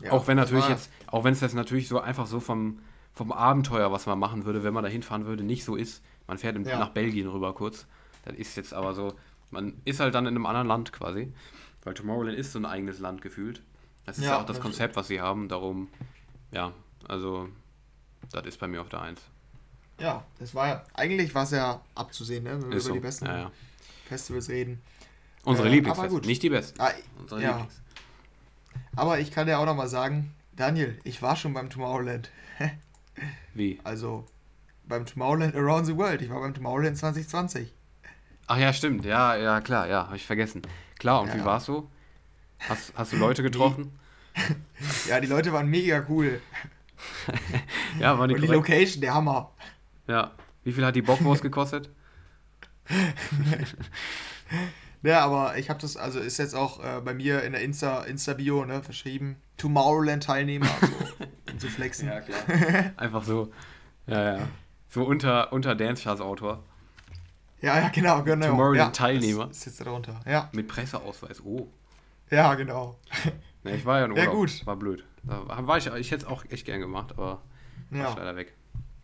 [0.00, 2.78] ja, auch wenn natürlich jetzt, auch wenn es jetzt natürlich so einfach so vom,
[3.12, 6.02] vom Abenteuer, was man machen würde, wenn man da hinfahren würde, nicht so ist.
[6.26, 6.78] Man fährt in, Ja.
[6.78, 7.86] nach Belgien rüber kurz.
[8.24, 9.14] Das ist jetzt aber so,
[9.50, 11.32] man ist halt dann in einem anderen Land quasi.
[11.82, 13.62] Weil Tomorrowland ist so ein eigenes Land gefühlt.
[14.06, 15.48] Das ist ja, Ja, auch das das Konzept, was sie haben.
[15.48, 15.88] Darum,
[16.50, 16.72] ja,
[17.08, 17.48] also,
[18.32, 19.20] das ist bei mir auf der Eins.
[19.98, 22.94] Ja, das war ja, eigentlich war es ja abzusehen, ne, wenn wir Ist über so.
[22.94, 23.50] die besten Ja, ja.
[24.08, 24.80] Festivals reden.
[25.44, 26.26] Unsere Äh, gut.
[26.26, 26.80] nicht die besten.
[26.80, 27.50] Ah, Unsere ja.
[27.50, 27.80] Lieblings.
[28.96, 32.30] aber ich kann dir auch noch mal sagen, Daniel, ich war schon beim Tomorrowland.
[33.54, 33.78] Wie?
[33.84, 34.26] Also
[34.84, 36.22] beim Tomorrowland Around the World.
[36.22, 37.72] Ich war beim Tomorrowland 2020.
[38.46, 39.04] Ach ja, stimmt.
[39.04, 40.62] Ja, ja, klar, ja, habe ich vergessen.
[40.98, 41.36] Klar, und Ja.
[41.36, 41.90] wie war's so?
[42.68, 43.98] Hast, hast du Leute getroffen?
[45.08, 46.40] Ja, die Leute waren mega cool.
[47.98, 48.46] Ja, waren die Und die?
[48.46, 49.50] Location, der Hammer.
[50.06, 50.30] Ja.
[50.62, 51.90] Wie viel hat die Bockwurst gekostet?
[55.02, 58.02] Ja, aber ich habe das, also ist jetzt auch äh, bei mir in der Insta,
[58.04, 59.36] Insta-Bio, ne, verschrieben.
[59.56, 62.08] Tomorrowland-Teilnehmer, so, um zu flexen.
[62.08, 62.38] Ja, klar.
[62.98, 63.50] Einfach so.
[64.06, 64.48] Ja, ja.
[64.90, 66.62] So unter, unter Dance Charts Autor.
[67.62, 68.48] ja, genau, genau.
[68.48, 69.40] Tomorrowland-Teilnehmer.
[69.40, 70.20] Ja, das ist jetzt darunter.
[70.26, 71.40] Ja, Mit Presseausweis.
[71.42, 71.68] Oh.
[72.30, 72.98] Ja, genau.
[73.62, 74.34] Ne, ich war ja in Ja, Urlaub.
[74.36, 74.66] gut.
[74.66, 75.04] War blöd.
[75.22, 77.42] Da war ich, ich hätte es auch echt gern gemacht, aber war
[77.90, 78.54] ich Ja, leider weg.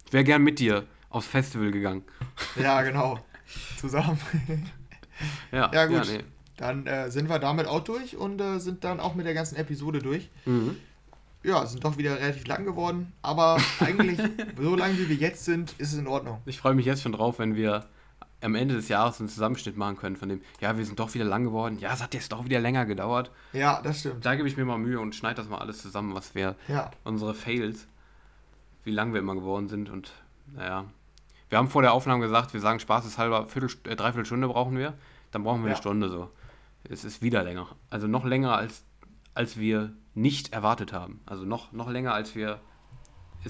[0.06, 2.04] Ich wäre gern mit dir aufs Festival gegangen.
[2.56, 3.20] ja, genau.
[3.78, 4.18] Zusammen.
[5.52, 6.06] Ja, Ja, gut.
[6.10, 6.24] nee.
[6.56, 9.56] Dann äh, sind wir damit auch durch und äh, sind dann auch mit der ganzen
[9.56, 10.30] Episode durch.
[10.46, 10.76] Mhm.
[11.42, 14.18] Ja, sind doch wieder relativ lang geworden, aber eigentlich,
[14.58, 16.40] so lang wie wir jetzt sind, ist es in Ordnung.
[16.46, 17.86] Ich freue mich jetzt schon drauf, wenn wir
[18.46, 21.24] am Ende des Jahres einen Zusammenschnitt machen können von dem, ja, wir sind doch wieder
[21.24, 23.30] lang geworden, ja, es hat jetzt doch wieder länger gedauert.
[23.52, 24.24] Ja, das stimmt.
[24.24, 26.90] Da gebe ich mir mal Mühe und schneide das mal alles zusammen, was wir, Ja,
[27.04, 27.86] unsere Fails,
[28.84, 30.12] wie lang wir immer geworden sind und
[30.54, 30.84] naja.
[31.48, 34.94] Wir haben vor der Aufnahme gesagt, wir sagen spaßeshalber, Viertel, äh, dreiviertel Stunde brauchen wir,
[35.32, 35.74] dann brauchen wir Ja.
[35.74, 36.30] eine Stunde so.
[36.88, 37.68] Es ist wieder länger.
[37.90, 38.84] Also noch länger, als,
[39.34, 41.20] als wir nicht erwartet haben.
[41.26, 42.60] Also noch, noch länger, als wir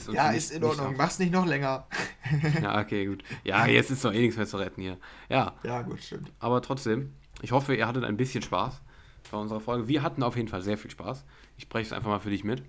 [0.08, 0.86] uns ja nicht- ist in nicht Ordnung.
[0.88, 1.86] erhofft- Mach's nicht noch länger.
[2.62, 3.22] Ja, okay, gut.
[3.44, 4.98] Ja, jetzt ist doch eh nichts mehr zu retten hier.
[5.28, 6.32] Ja, Ja, gut, stimmt.
[6.40, 7.12] aber trotzdem,
[7.42, 8.82] ich hoffe, ihr hattet ein bisschen Spaß
[9.30, 9.86] bei unserer Folge.
[9.88, 11.24] Wir hatten auf jeden Fall sehr viel Spaß.
[11.56, 12.62] Ich spreche es einfach mal für dich mit.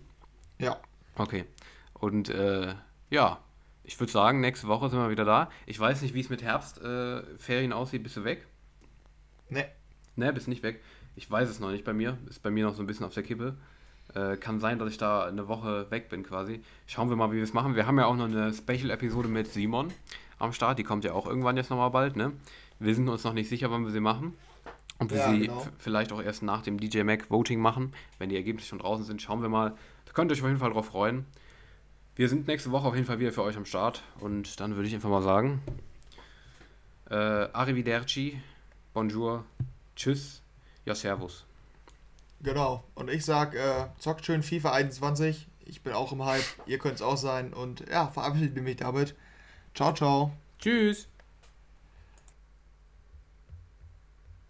[0.59, 0.79] Ja,
[1.15, 1.45] Okay.
[1.93, 2.75] Und äh,
[3.09, 3.39] ja,
[3.83, 5.49] ich würde sagen, nächste Woche sind wir wieder da.
[5.65, 8.03] Ich weiß nicht, wie es mit Herbstferien äh, aussieht.
[8.03, 8.45] Bist du weg?
[9.49, 9.65] ne,
[10.15, 10.83] Ne, bist nicht weg.
[11.15, 12.17] Ich weiß es noch nicht bei mir.
[12.29, 13.57] Ist bei mir noch so ein bisschen auf der Kippe.
[14.17, 16.61] Äh, kann sein, dass ich da eine Woche weg bin quasi.
[16.87, 17.75] Schauen wir mal, wie wir es machen.
[17.75, 19.93] Wir haben ja auch noch eine Special-Episode mit Simon
[20.39, 20.79] am Start.
[20.79, 22.31] Die kommt ja auch irgendwann jetzt nochmal bald, ne?
[22.79, 24.33] Wir sind uns noch nicht sicher, wann wir sie machen.
[24.97, 25.67] Und wir Ja, sie genau.
[25.77, 27.93] vielleicht auch erst nach dem DJ Mac Voting machen.
[28.17, 29.75] Wenn die Ergebnisse schon draußen sind, schauen wir mal.
[30.05, 31.25] Da könnt ihr euch auf jeden Fall drauf freuen.
[32.15, 34.01] Wir sind nächste Woche auf jeden Fall wieder für euch am Start.
[34.19, 35.61] Und dann würde ich einfach mal sagen:
[37.11, 38.41] äh, Arrivederci,
[38.93, 39.45] Bonjour,
[39.95, 40.41] Tschüss,
[40.85, 41.46] ja, Servus.
[42.41, 42.83] Genau.
[42.95, 45.47] Und ich sag, äh, zockt schön FIFA 21.
[45.65, 46.45] Ich bin auch im Hype.
[46.65, 47.53] Ihr könnt es auch sein.
[47.53, 49.15] Und ja, verabschiede mich damit.
[49.73, 50.31] Ciao, ciao.
[50.59, 51.07] Tschüss.